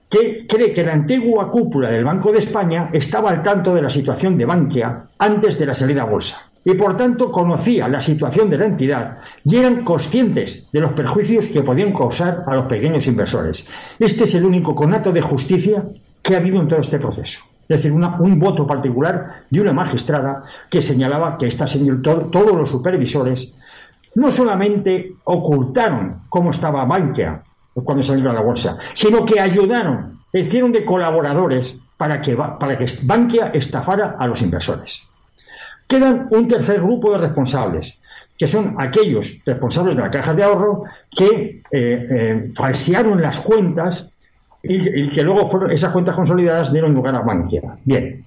que 0.08 0.46
cree 0.48 0.72
que 0.72 0.84
la 0.84 0.94
antigua 0.94 1.50
cúpula 1.50 1.90
del 1.90 2.04
Banco 2.04 2.32
de 2.32 2.38
España 2.38 2.88
estaba 2.94 3.30
al 3.30 3.42
tanto 3.42 3.74
de 3.74 3.82
la 3.82 3.90
situación 3.90 4.38
de 4.38 4.46
Bankia 4.46 5.08
antes 5.18 5.58
de 5.58 5.66
la 5.66 5.74
salida 5.74 6.02
a 6.02 6.06
bolsa 6.06 6.51
y 6.64 6.74
por 6.74 6.96
tanto 6.96 7.30
conocía 7.30 7.88
la 7.88 8.00
situación 8.00 8.48
de 8.50 8.58
la 8.58 8.66
entidad 8.66 9.18
y 9.44 9.56
eran 9.56 9.84
conscientes 9.84 10.68
de 10.72 10.80
los 10.80 10.92
perjuicios 10.92 11.46
que 11.46 11.62
podían 11.62 11.92
causar 11.92 12.44
a 12.46 12.54
los 12.54 12.66
pequeños 12.66 13.06
inversores. 13.06 13.66
Este 13.98 14.24
es 14.24 14.34
el 14.34 14.44
único 14.44 14.74
conato 14.74 15.12
de 15.12 15.20
justicia 15.20 15.84
que 16.22 16.34
ha 16.34 16.38
habido 16.38 16.60
en 16.60 16.68
todo 16.68 16.80
este 16.80 16.98
proceso. 16.98 17.40
Es 17.68 17.78
decir, 17.78 17.92
un 17.92 18.38
voto 18.38 18.66
particular 18.66 19.44
de 19.48 19.60
una 19.60 19.72
magistrada 19.72 20.44
que 20.68 20.82
señalaba 20.82 21.38
que 21.38 21.46
esta 21.46 21.66
señor, 21.66 22.02
todos 22.02 22.54
los 22.54 22.70
supervisores 22.70 23.54
no 24.14 24.30
solamente 24.30 25.14
ocultaron 25.24 26.22
cómo 26.28 26.50
estaba 26.50 26.84
Bankia 26.84 27.42
cuando 27.72 28.02
salieron 28.02 28.32
a 28.32 28.40
la 28.40 28.44
bolsa, 28.44 28.76
sino 28.94 29.24
que 29.24 29.40
ayudaron, 29.40 30.18
hicieron 30.32 30.72
de 30.72 30.84
colaboradores 30.84 31.78
para 31.96 32.20
que, 32.20 32.36
para 32.36 32.76
que 32.76 32.86
Bankia 33.04 33.50
estafara 33.54 34.16
a 34.18 34.26
los 34.26 34.42
inversores. 34.42 35.08
Quedan 35.92 36.28
un 36.30 36.48
tercer 36.48 36.80
grupo 36.80 37.12
de 37.12 37.18
responsables, 37.18 38.00
que 38.38 38.48
son 38.48 38.76
aquellos 38.78 39.30
responsables 39.44 39.94
de 39.94 40.00
la 40.00 40.10
caja 40.10 40.32
de 40.32 40.42
ahorro 40.42 40.84
que 41.14 41.26
eh, 41.26 41.62
eh, 41.70 42.50
falsearon 42.54 43.20
las 43.20 43.40
cuentas 43.40 44.08
y, 44.62 45.10
que 45.10 45.22
luego 45.22 45.46
fueron, 45.48 45.70
esas 45.70 45.92
cuentas 45.92 46.16
consolidadas 46.16 46.72
dieron 46.72 46.94
lugar 46.94 47.14
a 47.14 47.20
Bankia. 47.20 47.76
Bien, 47.84 48.24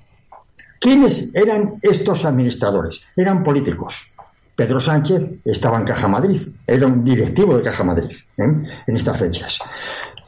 ¿quiénes 0.79 1.31
eran 1.33 1.79
estos 1.81 2.23
administradores? 2.23 3.01
Eran 3.15 3.43
políticos. 3.43 4.11
Pedro 4.55 4.79
Sánchez 4.79 5.27
estaba 5.43 5.79
en 5.79 5.85
Caja 5.85 6.07
Madrid, 6.07 6.41
era 6.67 6.85
un 6.85 7.03
directivo 7.03 7.57
de 7.57 7.63
Caja 7.63 7.83
Madrid 7.83 8.15
¿eh? 8.37 8.43
en 8.85 8.95
estas 8.95 9.17
fechas. 9.17 9.57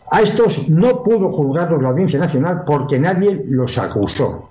A 0.10 0.24
estos 0.24 0.68
no 0.70 1.04
pudo 1.04 1.32
juzgarlos 1.32 1.84
la 1.84 1.90
Audiencia 1.90 2.18
Nacional 2.18 2.64
porque 2.66 2.98
nadie 2.98 3.46
los 3.48 3.78
acusó. 3.78 4.50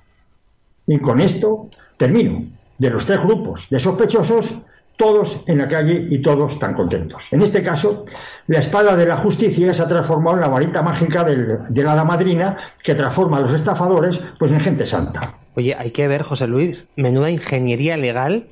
Y 0.87 1.01
con 1.01 1.21
esto 1.21 1.69
termino 1.97 2.55
de 2.79 2.91
los 2.91 3.07
tres 3.07 3.21
grupos 3.23 3.67
de 3.71 3.81
sospechosos, 3.81 4.59
todos 4.97 5.45
en 5.47 5.59
la 5.59 5.69
calle 5.69 6.07
y 6.11 6.23
todos 6.23 6.59
tan 6.59 6.75
contentos. 6.75 7.29
En 7.31 7.43
este 7.43 7.63
caso, 7.63 8.07
la 8.47 8.61
espada 8.61 8.97
de 8.97 9.07
la 9.07 9.17
justicia 9.17 9.75
se 9.75 9.83
ha 9.83 9.89
transformado 9.89 10.37
en 10.37 10.43
la 10.43 10.49
varita 10.49 10.83
mágica 10.83 11.25
de 11.25 11.83
la 11.83 12.05
madrina 12.05 12.57
que 12.83 12.95
transforma 12.95 13.39
a 13.39 13.41
los 13.41 13.53
estafadores 13.53 14.21
pues 14.39 14.53
en 14.53 14.61
gente 14.61 14.87
santa. 14.87 15.35
Oye, 15.55 15.75
hay 15.75 15.91
que 15.91 16.09
ver, 16.09 16.23
José 16.23 16.47
Luis, 16.47 16.87
menuda 16.97 17.31
ingeniería 17.31 17.97
legal 17.97 18.47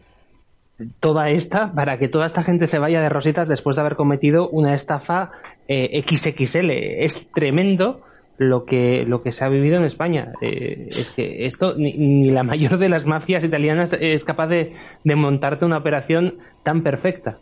toda 1.00 1.30
esta 1.30 1.72
para 1.72 1.98
que 1.98 2.08
toda 2.08 2.26
esta 2.26 2.42
gente 2.42 2.66
se 2.66 2.78
vaya 2.78 3.00
de 3.00 3.08
rositas 3.08 3.48
después 3.48 3.76
de 3.76 3.82
haber 3.82 3.96
cometido 3.96 4.48
una 4.48 4.74
estafa 4.74 5.30
eh, 5.68 6.02
XXL. 6.06 6.70
Es 6.70 7.30
tremendo 7.32 8.02
lo 8.38 8.64
que, 8.64 9.04
lo 9.06 9.22
que 9.22 9.32
se 9.32 9.44
ha 9.44 9.48
vivido 9.48 9.76
en 9.76 9.84
España. 9.84 10.32
Eh, 10.40 10.88
es 10.90 11.10
que 11.10 11.46
esto, 11.46 11.74
ni, 11.76 12.30
la 12.30 12.42
mayor 12.42 12.78
de 12.78 12.88
las 12.88 13.04
mafias 13.04 13.44
italianas 13.44 13.90
es 13.98 14.24
capaz 14.24 14.48
de, 14.48 14.74
montarte 15.04 15.64
una 15.64 15.78
operación 15.78 16.34
tan 16.62 16.82
perfecta. 16.82 17.38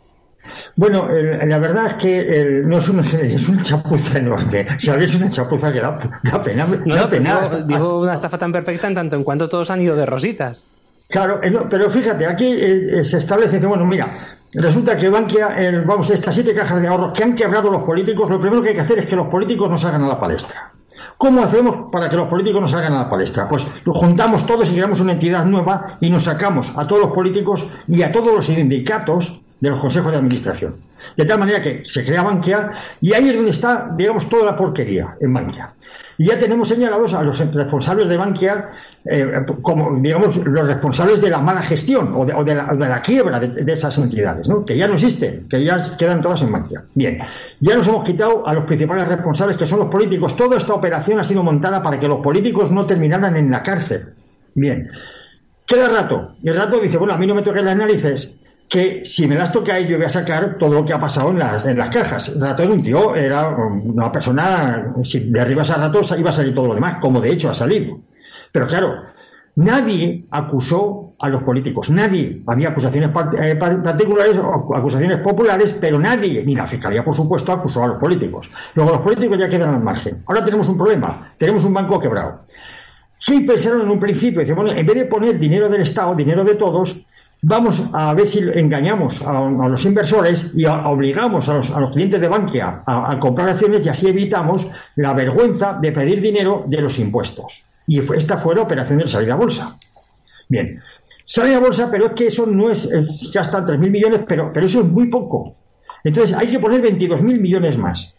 Bueno, 0.75 1.07
la 1.07 1.57
verdad 1.57 1.87
es 1.87 1.93
que 1.93 2.61
no 2.65 2.77
es 2.77 2.89
una, 2.89 3.01
es 3.07 3.47
una 3.47 3.61
chapuza 3.61 4.19
enorme. 4.19 4.67
es 4.77 5.15
una 5.15 5.29
chapuza 5.29 5.71
que 5.71 5.79
da, 5.79 5.97
pena. 6.43 6.67
da 6.85 7.09
pena. 7.09 7.41
Digo, 7.65 8.01
una 8.01 8.13
estafa 8.13 8.37
tan 8.37 8.51
perfecta 8.51 8.87
en 8.87 8.93
tanto 8.93 9.15
en 9.15 9.23
cuanto 9.23 9.47
todos 9.47 9.71
han 9.71 9.81
ido 9.81 9.95
de 9.95 10.05
rositas. 10.05 10.65
Claro, 11.07 11.39
pero 11.69 11.89
fíjate, 11.91 12.25
aquí 12.25 12.47
eh, 12.47 13.05
se 13.05 13.17
establece 13.19 13.59
que, 13.59 13.67
bueno, 13.67 13.85
mira, 13.85 14.37
resulta 14.53 14.97
que 14.97 15.09
Bankia, 15.09 15.83
vamos, 15.85 16.09
estas 16.09 16.35
siete 16.35 16.53
cajas 16.53 16.81
de 16.81 16.87
ahorro 16.87 17.13
que 17.13 17.23
han 17.23 17.35
quebrado 17.35 17.71
los 17.71 17.83
políticos, 17.83 18.29
lo 18.29 18.39
primero 18.39 18.61
que 18.61 18.69
hay 18.69 18.75
que 18.75 18.81
hacer 18.81 18.99
es 18.99 19.05
que 19.05 19.15
los 19.15 19.27
políticos 19.27 19.69
no 19.69 19.77
salgan 19.77 20.03
a 20.03 20.07
la 20.07 20.19
palestra. 20.19 20.73
¿Cómo 21.17 21.43
hacemos 21.43 21.91
para 21.91 22.09
que 22.09 22.15
los 22.15 22.27
políticos 22.27 22.61
no 22.61 22.67
salgan 22.67 22.93
a 22.93 23.03
la 23.03 23.09
palestra? 23.09 23.47
Pues 23.47 23.65
lo 23.85 23.93
juntamos 23.93 24.45
todos 24.45 24.69
y 24.69 24.73
creamos 24.73 24.99
una 24.99 25.13
entidad 25.13 25.45
nueva 25.45 25.97
y 26.01 26.09
nos 26.09 26.25
sacamos 26.25 26.71
a 26.75 26.87
todos 26.87 27.03
los 27.03 27.11
políticos 27.11 27.65
y 27.87 28.01
a 28.01 28.11
todos 28.11 28.33
los 28.33 28.45
sindicatos 28.45 29.41
de 29.59 29.69
los 29.69 29.79
consejos 29.79 30.11
de 30.11 30.17
administración. 30.17 30.75
De 31.17 31.25
tal 31.25 31.39
manera 31.39 31.61
que 31.61 31.83
se 31.85 32.03
crea 32.05 32.23
Bankia 32.23 32.71
y 33.01 33.13
ahí 33.13 33.29
es 33.29 33.35
donde 33.35 33.51
está, 33.51 33.89
digamos, 33.95 34.27
toda 34.29 34.45
la 34.45 34.55
porquería 34.55 35.15
en 35.21 35.33
Bankia. 35.33 35.73
Y 36.17 36.25
ya 36.25 36.39
tenemos 36.39 36.67
señalados 36.67 37.13
a 37.13 37.23
los 37.23 37.39
responsables 37.39 38.07
de 38.07 38.17
Bankia 38.17 38.69
eh, 39.05 39.45
como, 39.61 39.99
digamos, 39.99 40.37
los 40.37 40.67
responsables 40.67 41.19
de 41.19 41.29
la 41.29 41.39
mala 41.39 41.61
gestión 41.61 42.13
o 42.15 42.25
de, 42.25 42.55
la, 42.55 43.01
quiebra 43.01 43.39
de, 43.39 43.73
esas 43.73 43.97
entidades, 43.97 44.47
¿no? 44.47 44.65
que 44.65 44.77
ya 44.77 44.87
no 44.87 44.93
existen, 44.93 45.47
que 45.49 45.61
ya 45.61 45.97
quedan 45.97 46.21
todas 46.21 46.41
en 46.41 46.51
Bankia. 46.51 46.83
Bien, 46.93 47.19
ya 47.59 47.75
nos 47.75 47.87
hemos 47.87 48.05
quitado 48.05 48.47
a 48.47 48.53
los 48.53 48.63
principales 48.63 49.07
responsables, 49.07 49.57
que 49.57 49.65
son 49.65 49.79
los 49.79 49.89
políticos. 49.89 50.37
Toda 50.37 50.57
esta 50.57 50.73
operación 50.73 51.19
ha 51.19 51.23
sido 51.23 51.43
montada 51.43 51.83
para 51.83 51.99
que 51.99 52.07
los 52.07 52.19
políticos 52.19 52.71
no 52.71 52.85
terminaran 52.85 53.35
en 53.35 53.51
la 53.51 53.61
cárcel. 53.61 54.13
Bien, 54.55 54.89
queda 55.65 55.89
rato. 55.89 56.35
Y 56.41 56.49
el 56.49 56.55
rato 56.55 56.79
dice, 56.79 56.97
bueno, 56.97 57.13
a 57.13 57.17
mí 57.17 57.27
no 57.27 57.35
me 57.35 57.41
toquen 57.41 57.65
las 57.65 57.75
narices, 57.75 58.33
que 58.73 59.05
si 59.05 59.27
me 59.27 59.35
las 59.35 59.51
toca 59.51 59.79
yo 59.81 59.97
voy 59.97 60.07
a 60.07 60.09
sacar 60.09 60.57
todo 60.57 60.73
lo 60.73 60.83
que 60.83 60.93
ha 60.93 60.99
pasado 60.99 61.29
en 61.29 61.37
las, 61.37 61.63
en 61.63 61.77
las 61.77 61.89
cajas. 61.89 62.29
El 62.29 62.41
rato 62.41 62.63
era 62.63 62.73
un 62.73 62.81
tío, 62.81 63.15
era 63.15 63.49
una 63.49 64.11
persona, 64.11 64.95
si 65.03 65.29
derribas 65.29 65.69
a 65.69 65.77
rato 65.77 66.01
iba 66.17 66.31
a 66.31 66.33
salir 66.33 66.55
todo 66.55 66.69
lo 66.69 66.73
demás, 66.73 66.95
como 66.99 67.21
de 67.21 67.31
hecho 67.31 67.51
ha 67.51 67.53
salido. 67.53 67.99
Pero 68.51 68.65
claro, 68.65 68.95
nadie 69.57 70.25
acusó 70.31 71.13
a 71.19 71.29
los 71.29 71.43
políticos, 71.43 71.91
nadie. 71.91 72.41
Había 72.47 72.69
acusaciones 72.69 73.11
eh, 73.39 73.55
particulares 73.57 74.39
acusaciones 74.39 75.17
populares, 75.19 75.77
pero 75.79 75.99
nadie, 75.99 76.43
ni 76.43 76.55
la 76.55 76.65
Fiscalía, 76.65 77.05
por 77.05 77.15
supuesto, 77.15 77.51
acusó 77.51 77.83
a 77.83 77.87
los 77.89 77.99
políticos. 77.99 78.49
Luego 78.73 78.93
los 78.93 79.01
políticos 79.01 79.37
ya 79.37 79.47
quedan 79.47 79.75
al 79.75 79.83
margen. 79.83 80.23
Ahora 80.25 80.43
tenemos 80.43 80.67
un 80.67 80.77
problema, 80.77 81.31
tenemos 81.37 81.63
un 81.63 81.75
banco 81.75 81.99
quebrado. 81.99 82.39
Sí 83.19 83.41
pensaron 83.41 83.81
en 83.81 83.91
un 83.91 83.99
principio, 83.99 84.39
dice, 84.39 84.53
bueno, 84.53 84.71
en 84.71 84.83
vez 84.83 84.95
de 84.95 85.05
poner 85.05 85.37
dinero 85.37 85.69
del 85.69 85.81
Estado, 85.81 86.15
dinero 86.15 86.43
de 86.43 86.55
todos, 86.55 87.05
vamos 87.43 87.83
a 87.91 88.13
ver 88.13 88.25
si 88.25 88.39
engañamos 88.39 89.21
a, 89.21 89.33
los 89.67 89.85
inversores 89.85 90.51
y 90.55 90.65
obligamos 90.65 91.49
a 91.49 91.55
los, 91.55 91.91
clientes 91.91 92.19
de 92.19 92.27
Bankia 92.27 92.83
a, 92.85 93.19
comprar 93.19 93.49
acciones 93.49 93.85
y 93.85 93.89
así 93.89 94.07
evitamos 94.07 94.65
la 94.95 95.13
vergüenza 95.13 95.77
de 95.79 95.91
pedir 95.91 96.21
dinero 96.21 96.63
de 96.65 96.81
los 96.81 96.97
impuestos. 96.99 97.63
Y 97.85 97.99
esta 97.99 98.37
fue 98.37 98.55
la 98.55 98.61
operación 98.61 98.99
de 98.99 99.07
salir 99.07 99.29
a 99.31 99.35
bolsa. 99.35 99.77
Bien, 100.47 100.81
sale 101.25 101.53
a 101.53 101.59
bolsa, 101.59 101.91
pero 101.91 102.07
es 102.07 102.11
que 102.13 102.27
eso 102.27 102.45
no 102.45 102.69
es, 102.69 102.89
ya 103.33 103.41
están 103.41 103.65
3.000 103.65 103.77
millones, 103.89 104.21
pero, 104.25 104.51
pero 104.53 104.65
eso 104.65 104.79
es 104.79 104.85
muy 104.85 105.09
poco. 105.09 105.55
Entonces 106.05 106.35
hay 106.35 106.47
que 106.47 106.59
poner 106.59 106.81
22.000 106.81 107.21
millones 107.21 107.77
más. 107.77 108.15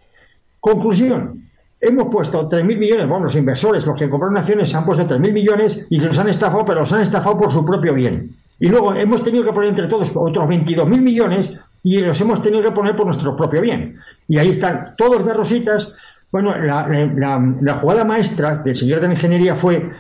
Conclusión, 0.61 1.49
hemos 1.81 2.09
puesto 2.13 2.47
3.000 2.47 2.77
millones, 2.77 3.09
bueno, 3.09 3.25
los 3.25 3.37
inversores, 3.37 3.87
los 3.87 3.99
que 3.99 4.11
compraron 4.11 4.37
acciones, 4.37 4.75
han 4.75 4.85
puesto 4.85 5.07
3.000 5.07 5.33
millones 5.33 5.87
y 5.89 5.99
se 5.99 6.07
los 6.07 6.19
han 6.19 6.29
estafado, 6.29 6.67
pero 6.67 6.81
los 6.81 6.93
han 6.93 7.01
estafado 7.01 7.39
por 7.39 7.51
su 7.51 7.65
propio 7.65 7.95
bien. 7.95 8.37
Y 8.61 8.69
luego 8.69 8.95
hemos 8.95 9.23
tenido 9.25 9.45
que 9.45 9.53
poner 9.53 9.71
entre 9.71 9.89
todos 9.89 10.11
otros 10.15 10.49
22.000 10.49 11.01
millones 11.01 11.55
y 11.83 11.99
los 11.99 12.21
hemos 12.21 12.43
tenido 12.43 12.63
que 12.63 12.71
poner 12.71 12.97
por 12.97 13.07
nuestro 13.07 13.37
propio 13.37 13.61
bien. 13.61 13.99
Y 14.29 14.39
ahí 14.39 14.51
están 14.51 14.95
todos 14.97 15.25
de 15.25 15.35
rositas. 15.35 15.93
Bueno, 16.31 16.55
la, 16.57 17.79
jugada 17.81 18.05
maestra 18.05 18.57
del 18.57 18.75
señor 18.75 19.01
de 19.01 19.09
la 19.09 19.15
ingeniería 19.15 19.55
fue 19.55 19.91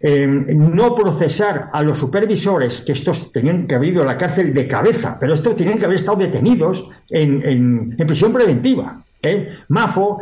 em, 0.00 0.74
no 0.74 0.94
procesar 0.94 1.70
a 1.72 1.82
los 1.82 1.98
supervisores, 1.98 2.82
que 2.82 2.92
estos 2.92 3.32
tenían 3.32 3.66
que 3.66 3.76
haber 3.76 3.90
ido 3.90 4.02
a 4.02 4.06
la 4.06 4.18
cárcel 4.18 4.52
de 4.52 4.66
cabeza, 4.66 5.16
pero 5.18 5.34
estos 5.34 5.56
tenían 5.56 5.78
que 5.78 5.84
haber 5.84 5.96
estado 5.96 6.18
detenidos 6.18 6.90
en, 7.10 7.96
prisión 7.96 8.32
preventiva. 8.32 9.02
¿eh? 9.22 9.58
Mafo, 9.68 10.20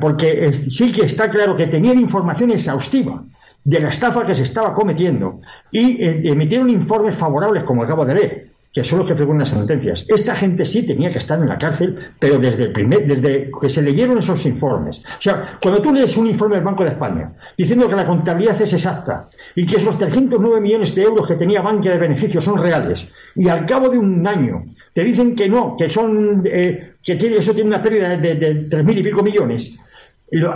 porque 0.00 0.52
sí 0.68 0.92
que 0.92 1.02
está 1.02 1.30
claro 1.30 1.56
que 1.56 1.66
tenían 1.66 2.00
información 2.00 2.50
exhaustiva 2.50 3.22
de 3.66 3.80
la 3.80 3.88
estafa 3.88 4.24
que 4.24 4.34
se 4.34 4.44
estaba 4.44 4.72
cometiendo 4.72 5.40
y 5.72 6.00
eh, 6.00 6.20
emitieron 6.24 6.70
informes 6.70 7.16
favorables, 7.16 7.64
como 7.64 7.82
acabo 7.82 8.06
de 8.06 8.14
leer, 8.14 8.46
que 8.72 8.84
son 8.84 9.00
los 9.00 9.08
que 9.08 9.16
frecuentan 9.16 9.40
las 9.40 9.48
sentencias. 9.48 10.06
Esta 10.06 10.36
gente 10.36 10.64
sí 10.64 10.86
tenía 10.86 11.10
que 11.10 11.18
estar 11.18 11.36
en 11.36 11.48
la 11.48 11.58
cárcel, 11.58 11.98
pero 12.20 12.38
desde 12.38 12.64
el 12.64 12.72
primer, 12.72 13.08
desde 13.08 13.50
que 13.60 13.68
se 13.68 13.82
leyeron 13.82 14.18
esos 14.18 14.46
informes. 14.46 14.98
O 14.98 15.20
sea, 15.20 15.58
cuando 15.60 15.82
tú 15.82 15.92
lees 15.92 16.16
un 16.16 16.28
informe 16.28 16.54
del 16.54 16.64
Banco 16.64 16.84
de 16.84 16.90
España 16.90 17.32
diciendo 17.58 17.88
que 17.88 17.96
la 17.96 18.06
contabilidad 18.06 18.60
es 18.62 18.72
exacta 18.72 19.28
y 19.56 19.66
que 19.66 19.78
esos 19.78 19.98
309 19.98 20.60
millones 20.60 20.94
de 20.94 21.02
euros 21.02 21.26
que 21.26 21.34
tenía 21.34 21.60
Bankia 21.60 21.90
de 21.90 21.98
beneficios 21.98 22.44
son 22.44 22.62
reales, 22.62 23.10
y 23.34 23.48
al 23.48 23.66
cabo 23.66 23.88
de 23.88 23.98
un 23.98 24.24
año 24.24 24.62
te 24.94 25.02
dicen 25.02 25.34
que 25.34 25.48
no, 25.48 25.76
que 25.76 25.88
son 25.88 26.44
eh, 26.46 26.92
que 27.02 27.16
tiene, 27.16 27.38
eso 27.38 27.52
tiene 27.52 27.70
una 27.70 27.82
pérdida 27.82 28.16
de, 28.16 28.34
de, 28.36 28.68
3.000 28.68 28.98
y 28.98 29.02
pico 29.02 29.22
millones, 29.24 29.76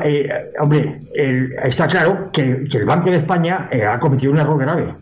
eh, 0.05 0.53
hombre, 0.61 1.03
está 1.65 1.87
claro 1.87 2.31
que, 2.33 2.67
el 2.71 2.85
Banco 2.85 3.11
de 3.11 3.19
España 3.19 3.69
eh, 3.71 3.85
ha 3.85 3.99
cometido 3.99 4.33
un 4.33 4.39
error 4.39 4.59
grave. 4.59 4.95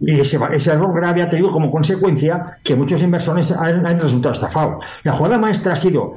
Y 0.00 0.20
ese, 0.20 0.36
error 0.36 0.94
grave 0.94 1.22
ha 1.22 1.30
tenido 1.30 1.50
como 1.50 1.70
consecuencia 1.70 2.58
que 2.62 2.76
muchos 2.76 3.02
inversores 3.02 3.50
han, 3.50 3.98
resultado 3.98 4.34
estafados. 4.34 4.84
La 5.02 5.12
jugada 5.12 5.38
maestra 5.38 5.72
ha 5.72 5.76
sido 5.76 6.14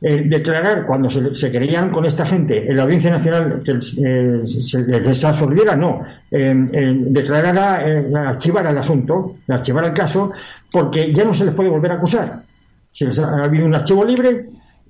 eh, 0.00 0.22
declarar, 0.26 0.86
cuando 0.86 1.10
se, 1.10 1.50
creían 1.50 1.90
con 1.90 2.04
esta 2.04 2.24
gente 2.24 2.70
en 2.70 2.76
la 2.76 2.84
Audiencia 2.84 3.10
Nacional 3.10 3.62
que 3.64 3.80
se 3.80 4.82
les 4.84 5.24
absorbiera, 5.24 5.74
no, 5.74 6.02
declarar, 6.30 7.58
archivar 8.14 8.66
el 8.66 8.78
asunto, 8.78 9.38
archivar 9.48 9.84
el 9.84 9.94
caso, 9.94 10.32
porque 10.70 11.12
ya 11.12 11.24
no 11.24 11.34
se 11.34 11.44
les 11.44 11.54
puede 11.54 11.70
volver 11.70 11.90
a 11.90 11.94
acusar. 11.94 12.42
Si 12.92 13.04
ha 13.04 13.42
habido 13.42 13.66
un 13.66 13.74
archivo 13.74 14.04
libre, 14.04 14.46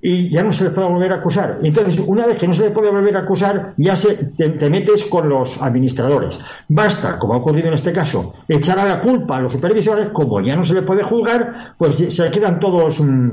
y 0.07 0.29
ya 0.29 0.43
no 0.43 0.53
se 0.53 0.65
les 0.65 0.73
puede 0.73 0.87
volver 0.87 1.11
a 1.13 1.15
acusar. 1.15 1.57
Entonces, 1.63 1.99
una 2.05 2.27
vez 2.27 2.37
que 2.37 2.45
no 2.45 2.53
se 2.53 2.65
les 2.65 2.71
puede 2.71 2.91
volver 2.91 3.17
a 3.17 3.21
acusar, 3.21 3.73
ya 3.75 3.95
se, 3.95 4.13
te, 4.13 4.69
metes 4.69 5.03
con 5.05 5.27
los 5.27 5.59
administradores. 5.59 6.39
Basta, 6.67 7.17
como 7.17 7.33
ha 7.33 7.37
ocurrido 7.37 7.69
en 7.69 7.73
este 7.73 7.91
caso, 7.91 8.35
echar 8.47 8.77
a 8.77 8.85
la 8.85 9.01
culpa 9.01 9.37
a 9.37 9.41
los 9.41 9.53
supervisores, 9.53 10.09
como 10.09 10.41
ya 10.41 10.55
no 10.55 10.63
se 10.63 10.75
les 10.75 10.83
puede 10.83 11.01
juzgar, 11.01 11.73
pues 11.79 11.95
se 11.95 12.29
quedan 12.29 12.59
todos 12.59 12.99
mm, 12.99 13.29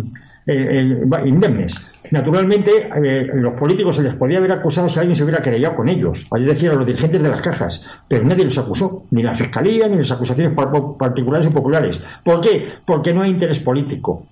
eh, 0.47 0.97
eh, 1.05 1.29
indemnes. 1.29 1.87
Naturalmente, 2.11 2.89
eh, 3.05 3.27
los 3.35 3.53
políticos 3.53 3.97
se 3.97 4.05
les 4.05 4.15
podía 4.15 4.39
haber 4.39 4.53
acusado 4.53 4.89
si 4.89 4.99
alguien 4.99 5.15
se 5.15 5.25
hubiera 5.25 5.43
querellado 5.43 5.75
con 5.75 5.91
ellos, 5.91 6.27
es 6.35 6.47
decir, 6.47 6.71
a 6.71 6.75
los 6.75 6.87
dirigentes 6.87 7.23
de 7.23 7.29
las 7.29 7.43
cajas, 7.43 7.87
pero 8.09 8.25
nadie 8.25 8.47
los 8.47 8.57
acusó, 8.57 9.05
ni 9.11 9.23
la 9.23 9.35
fiscalía, 9.35 9.89
ni 9.89 9.99
las 9.99 10.11
acusaciones 10.11 10.57
particulares 10.99 11.49
y 11.49 11.51
populares. 11.51 12.01
¿Por 12.25 12.41
qué? 12.41 12.67
Porque 12.87 13.13
no 13.13 13.21
hay 13.21 13.31
interés 13.31 13.61
político 13.61 14.27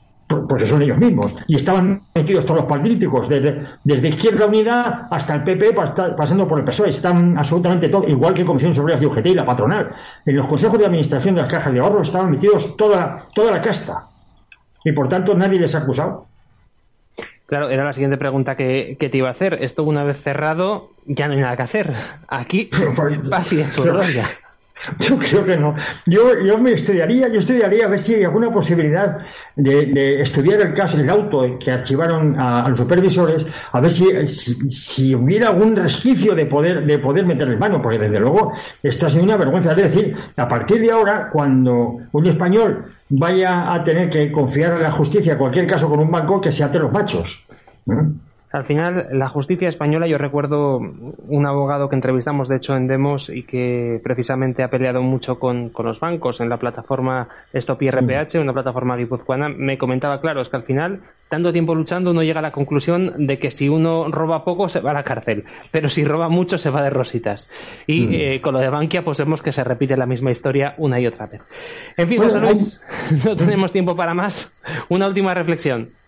porque 0.49 0.67
son 0.67 0.83
ellos 0.83 0.99
mismos, 0.99 1.35
y 1.47 1.57
estaban 1.57 2.03
metidos 2.15 2.47
todos 2.47 2.61
los 2.61 2.69
políticos, 2.69 3.29
desde, 3.29 3.67
desde 3.85 4.09
Izquierda 4.09 4.47
Unida 4.47 5.09
hasta 5.11 5.35
el 5.35 5.43
PP, 5.43 5.75
pasando 6.17 6.47
por 6.47 6.59
el 6.59 6.65
PSOE, 6.65 6.91
están 6.91 7.37
absolutamente 7.37 7.89
todos, 7.89 8.09
igual 8.09 8.35
que 8.35 8.45
Comisión 8.45 8.75
sobre 8.75 8.97
de 8.97 9.07
UGT 9.07 9.27
y 9.27 9.35
la 9.35 9.47
patronal. 9.47 9.91
En 10.25 10.37
los 10.37 10.47
consejos 10.47 10.79
de 10.79 10.87
administración 10.87 11.35
de 11.35 11.43
las 11.43 11.53
cajas 11.53 11.73
de 11.73 11.81
ahorro 11.81 12.03
estaban 12.03 12.31
metidos 12.31 12.77
toda, 12.77 13.27
toda 13.35 13.51
la 13.51 13.61
casta, 13.61 14.07
y 14.85 14.93
por 14.93 15.09
tanto 15.09 15.35
nadie 15.35 15.59
les 15.59 15.75
ha 15.75 15.79
acusado. 15.79 16.27
Claro, 17.47 17.69
era 17.69 17.85
la 17.85 17.93
siguiente 17.93 18.17
pregunta 18.17 18.57
que, 18.57 18.97
te 18.99 19.17
iba 19.19 19.27
a 19.27 19.33
hacer. 19.33 19.55
Esto 19.63 19.83
una 19.83 20.05
vez 20.05 20.23
cerrado, 20.23 20.91
ya 21.07 21.27
no 21.27 21.35
hay 21.35 21.41
nada 21.41 21.57
que 21.57 21.63
hacer. 21.65 21.93
Aquí, 22.29 22.71
paciencia. 23.29 24.25
Yo 24.99 25.19
creo 25.19 25.45
que 25.45 25.57
no. 25.57 25.75
Yo, 26.07 26.41
yo 26.41 26.59
me 26.59 26.73
estudiaría, 26.73 27.29
yo 27.29 27.39
estudiaría 27.39 27.87
a 27.87 27.89
ver 27.89 28.01
si 28.01 28.15
hay 28.15 28.25
alguna 28.25 28.51
posibilidad 28.51 29.19
de, 29.57 30.21
estudiar 30.21 30.61
el 30.61 30.75
caso 30.75 30.97
del 30.97 31.11
auto 31.11 31.59
que 31.59 31.71
archivaron 31.71 32.39
a, 32.39 32.69
los 32.69 32.79
supervisores, 32.79 33.47
a 33.73 33.81
ver 33.81 33.91
si, 33.91 34.27
si, 34.71 35.15
hubiera 35.15 35.49
algún 35.49 35.77
resquicio 35.77 36.35
de 36.35 36.47
poder, 36.47 36.87
de 36.87 36.99
poder 36.99 37.27
meter 37.27 37.59
mano, 37.59 37.83
porque 37.83 37.99
desde 37.99 38.21
luego 38.21 38.53
ha 38.53 39.09
sido 39.09 39.25
una 39.25 39.37
vergüenza. 39.37 39.73
Es 39.73 39.95
decir, 39.95 40.17
a 40.37 40.49
partir 40.49 40.81
de 40.81 40.91
ahora, 40.91 41.29
cuando 41.31 41.99
un 42.13 42.27
español 42.27 42.87
vaya 43.11 43.73
a 43.73 43.85
tener 43.85 44.09
que 44.09 44.31
confiar 44.33 44.73
en 44.73 44.83
la 44.83 44.91
justicia 44.91 45.37
cualquier 45.37 45.67
caso 45.67 45.89
con 45.89 45.99
un 46.01 46.11
banco, 46.11 46.41
que 46.41 46.53
se 46.53 46.65
ate 46.65 46.79
los 46.79 46.93
machos. 46.93 47.45
Al 48.53 48.65
final, 48.65 49.07
la 49.13 49.29
justicia 49.29 49.69
española, 49.69 50.09
yo 50.09 50.19
recuerdo 50.19 50.79
un 50.79 51.47
abogado 51.47 51.89
que 51.89 51.95
entrevistamos, 51.95 52.49
de 52.49 52.57
hecho, 52.57 52.77
en 52.77 52.89
Demos 52.89 53.29
y 53.29 53.45
que 53.45 54.01
precisamente 54.03 54.65
ha 54.65 54.71
peleado 54.71 55.03
mucho 55.03 55.39
con, 55.39 55.71
los 55.79 56.01
bancos 56.01 56.41
en 56.41 56.49
la 56.49 56.57
plataforma 56.57 57.29
Stop 57.53 57.81
IRPH, 57.83 58.41
una 58.41 58.53
plataforma 58.53 58.97
guipuzcoana, 58.97 59.49
me 59.49 59.79
comentaba, 59.79 60.21
claro, 60.21 60.41
es 60.41 60.49
que 60.49 60.57
al 60.57 60.65
final, 60.65 61.01
tanto 61.29 61.53
tiempo 61.53 61.77
luchando, 61.77 62.11
uno 62.11 62.25
llega 62.25 62.41
a 62.41 62.43
la 62.43 62.51
conclusión 62.51 63.25
de 63.25 63.39
que 63.39 63.53
si 63.53 63.69
uno 63.69 64.11
roba 64.11 64.45
poco, 64.45 64.69
se 64.69 64.81
va 64.81 64.91
a 64.91 64.95
la 64.95 65.05
cárcel, 65.05 65.45
pero 65.71 65.89
si 65.89 66.05
roba 66.05 66.29
mucho, 66.29 66.59
se 66.59 66.71
va 66.71 66.83
de 66.83 66.91
rositas. 66.91 67.49
Y 67.87 68.09
mm. 68.09 68.13
eh, 68.15 68.41
con 68.41 68.55
lo 68.55 68.59
de 68.59 68.69
Bankia, 68.69 69.05
pues 69.05 69.19
vemos 69.19 69.43
que 69.43 69.53
se 69.53 69.63
repite 69.63 69.97
la 69.97 70.07
misma 70.07 70.33
historia 70.33 70.75
una 70.77 70.99
y 70.99 71.07
otra 71.07 71.27
vez. 71.27 71.41
En 71.97 72.09
fin, 72.09 72.21
José 72.21 72.41
Luis, 72.41 72.83
no 73.25 73.37
tenemos 73.37 73.71
tiempo 73.71 73.95
para 73.95 74.13
más. 74.13 74.53
Una 74.89 75.07
última 75.07 75.35
reflexión. 75.35 76.00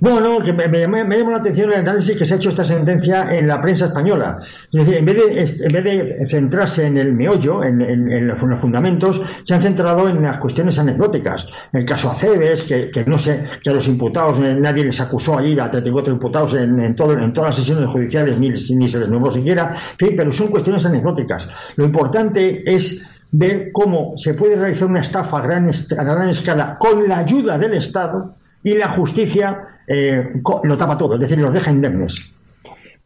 No, 0.00 0.20
no, 0.20 0.40
que 0.40 0.52
me, 0.52 0.68
me, 0.68 0.78
llama 0.86 1.32
la 1.32 1.38
atención 1.38 1.72
el 1.72 1.80
análisis 1.80 2.16
que 2.16 2.24
se 2.24 2.34
ha 2.34 2.36
hecho 2.36 2.50
esta 2.50 2.64
sentencia 2.64 3.36
en 3.36 3.48
la 3.48 3.60
prensa 3.60 3.86
española. 3.86 4.38
Es 4.72 4.80
decir, 4.80 4.96
en 4.96 5.04
vez 5.04 5.16
de, 5.16 5.66
en 5.66 5.72
vez 5.72 5.84
de 5.84 6.26
centrarse 6.28 6.86
en 6.86 6.98
el 6.98 7.12
meollo, 7.12 7.62
en, 7.64 8.26
los, 8.26 8.38
fundamentos, 8.58 9.20
se 9.42 9.54
han 9.54 9.62
centrado 9.62 10.08
en 10.08 10.22
las 10.22 10.38
cuestiones 10.38 10.78
anecdóticas. 10.78 11.48
El 11.72 11.84
caso 11.84 12.10
Aceves, 12.10 12.62
que, 12.62 12.90
que 12.90 13.04
no 13.04 13.18
sé, 13.18 13.44
que 13.62 13.70
a 13.70 13.72
los 13.74 13.88
imputados, 13.88 14.38
eh, 14.40 14.56
nadie 14.58 14.84
les 14.84 15.00
acusó 15.00 15.38
allí, 15.38 15.58
a 15.58 15.70
34 15.70 16.12
imputados 16.12 16.54
en, 16.54 16.78
en, 16.80 16.94
todo, 16.94 17.12
en 17.12 17.32
todas 17.32 17.50
las 17.50 17.56
sesiones 17.56 17.90
judiciales, 17.90 18.38
ni, 18.38 18.50
ni 18.50 18.88
se 18.88 19.00
les 19.00 19.08
nombró 19.08 19.30
siquiera, 19.30 19.74
pero 19.98 20.32
son 20.32 20.48
cuestiones 20.48 20.84
anecdóticas. 20.86 21.48
Lo 21.76 21.84
importante 21.84 22.62
es 22.66 23.02
ver 23.30 23.70
cómo 23.72 24.14
se 24.16 24.34
puede 24.34 24.56
realizar 24.56 24.88
una 24.88 25.00
estafa 25.00 25.38
a 25.38 25.42
gran, 25.42 25.68
a 25.68 26.04
gran 26.04 26.28
escala 26.28 26.76
con 26.78 27.08
la 27.08 27.18
ayuda 27.18 27.58
del 27.58 27.74
Estado 27.74 28.34
y 28.62 28.74
la 28.74 28.88
justicia 28.88 29.80
eh, 29.86 30.32
lo 30.62 30.76
tapa 30.76 30.98
todo, 30.98 31.14
es 31.14 31.20
decir, 31.20 31.38
los 31.38 31.52
deja 31.52 31.70
indemnes. 31.70 32.32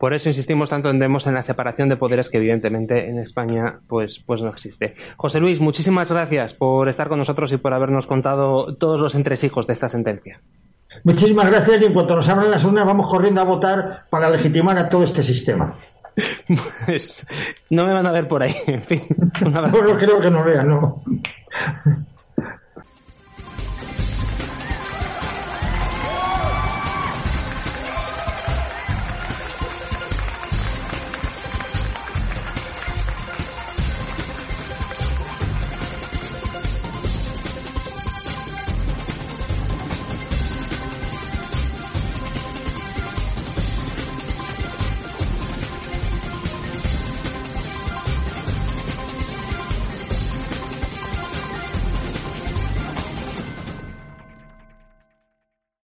Por 0.02 0.14
eso 0.14 0.28
insistimos 0.28 0.68
tanto 0.68 0.90
en 0.90 0.98
Demos 0.98 1.28
en 1.28 1.34
la 1.34 1.44
separación 1.44 1.88
de 1.88 1.96
poderes 1.96 2.28
que 2.28 2.38
evidentemente 2.38 3.08
en 3.08 3.20
España 3.20 3.78
pues, 3.86 4.18
pues 4.26 4.42
no 4.42 4.48
existe. 4.48 4.96
José 5.16 5.38
Luis, 5.38 5.60
muchísimas 5.60 6.10
gracias 6.10 6.54
por 6.54 6.88
estar 6.88 7.08
con 7.08 7.20
nosotros 7.20 7.52
y 7.52 7.56
por 7.56 7.72
habernos 7.72 8.08
contado 8.08 8.74
todos 8.74 9.00
los 9.00 9.14
entresijos 9.14 9.68
de 9.68 9.74
esta 9.74 9.88
sentencia. 9.88 10.40
Muchísimas 11.04 11.48
gracias 11.48 11.82
y 11.82 11.84
en 11.84 11.92
cuanto 11.92 12.16
nos 12.16 12.28
abran 12.28 12.50
las 12.50 12.64
urnas 12.64 12.84
vamos 12.84 13.08
corriendo 13.08 13.42
a 13.42 13.44
votar 13.44 14.06
para 14.10 14.28
legitimar 14.28 14.76
a 14.76 14.88
todo 14.88 15.04
este 15.04 15.22
sistema. 15.22 15.74
Pues 16.84 17.26
no 17.70 17.86
me 17.86 17.92
van 17.94 18.06
a 18.06 18.12
ver 18.12 18.28
por 18.28 18.42
ahí, 18.42 18.54
en 18.66 18.82
fin. 18.82 19.02
no, 19.40 19.96
creo 19.96 20.20
que 20.20 20.30
no 20.30 20.44
vean, 20.44 20.68
no. 20.68 21.02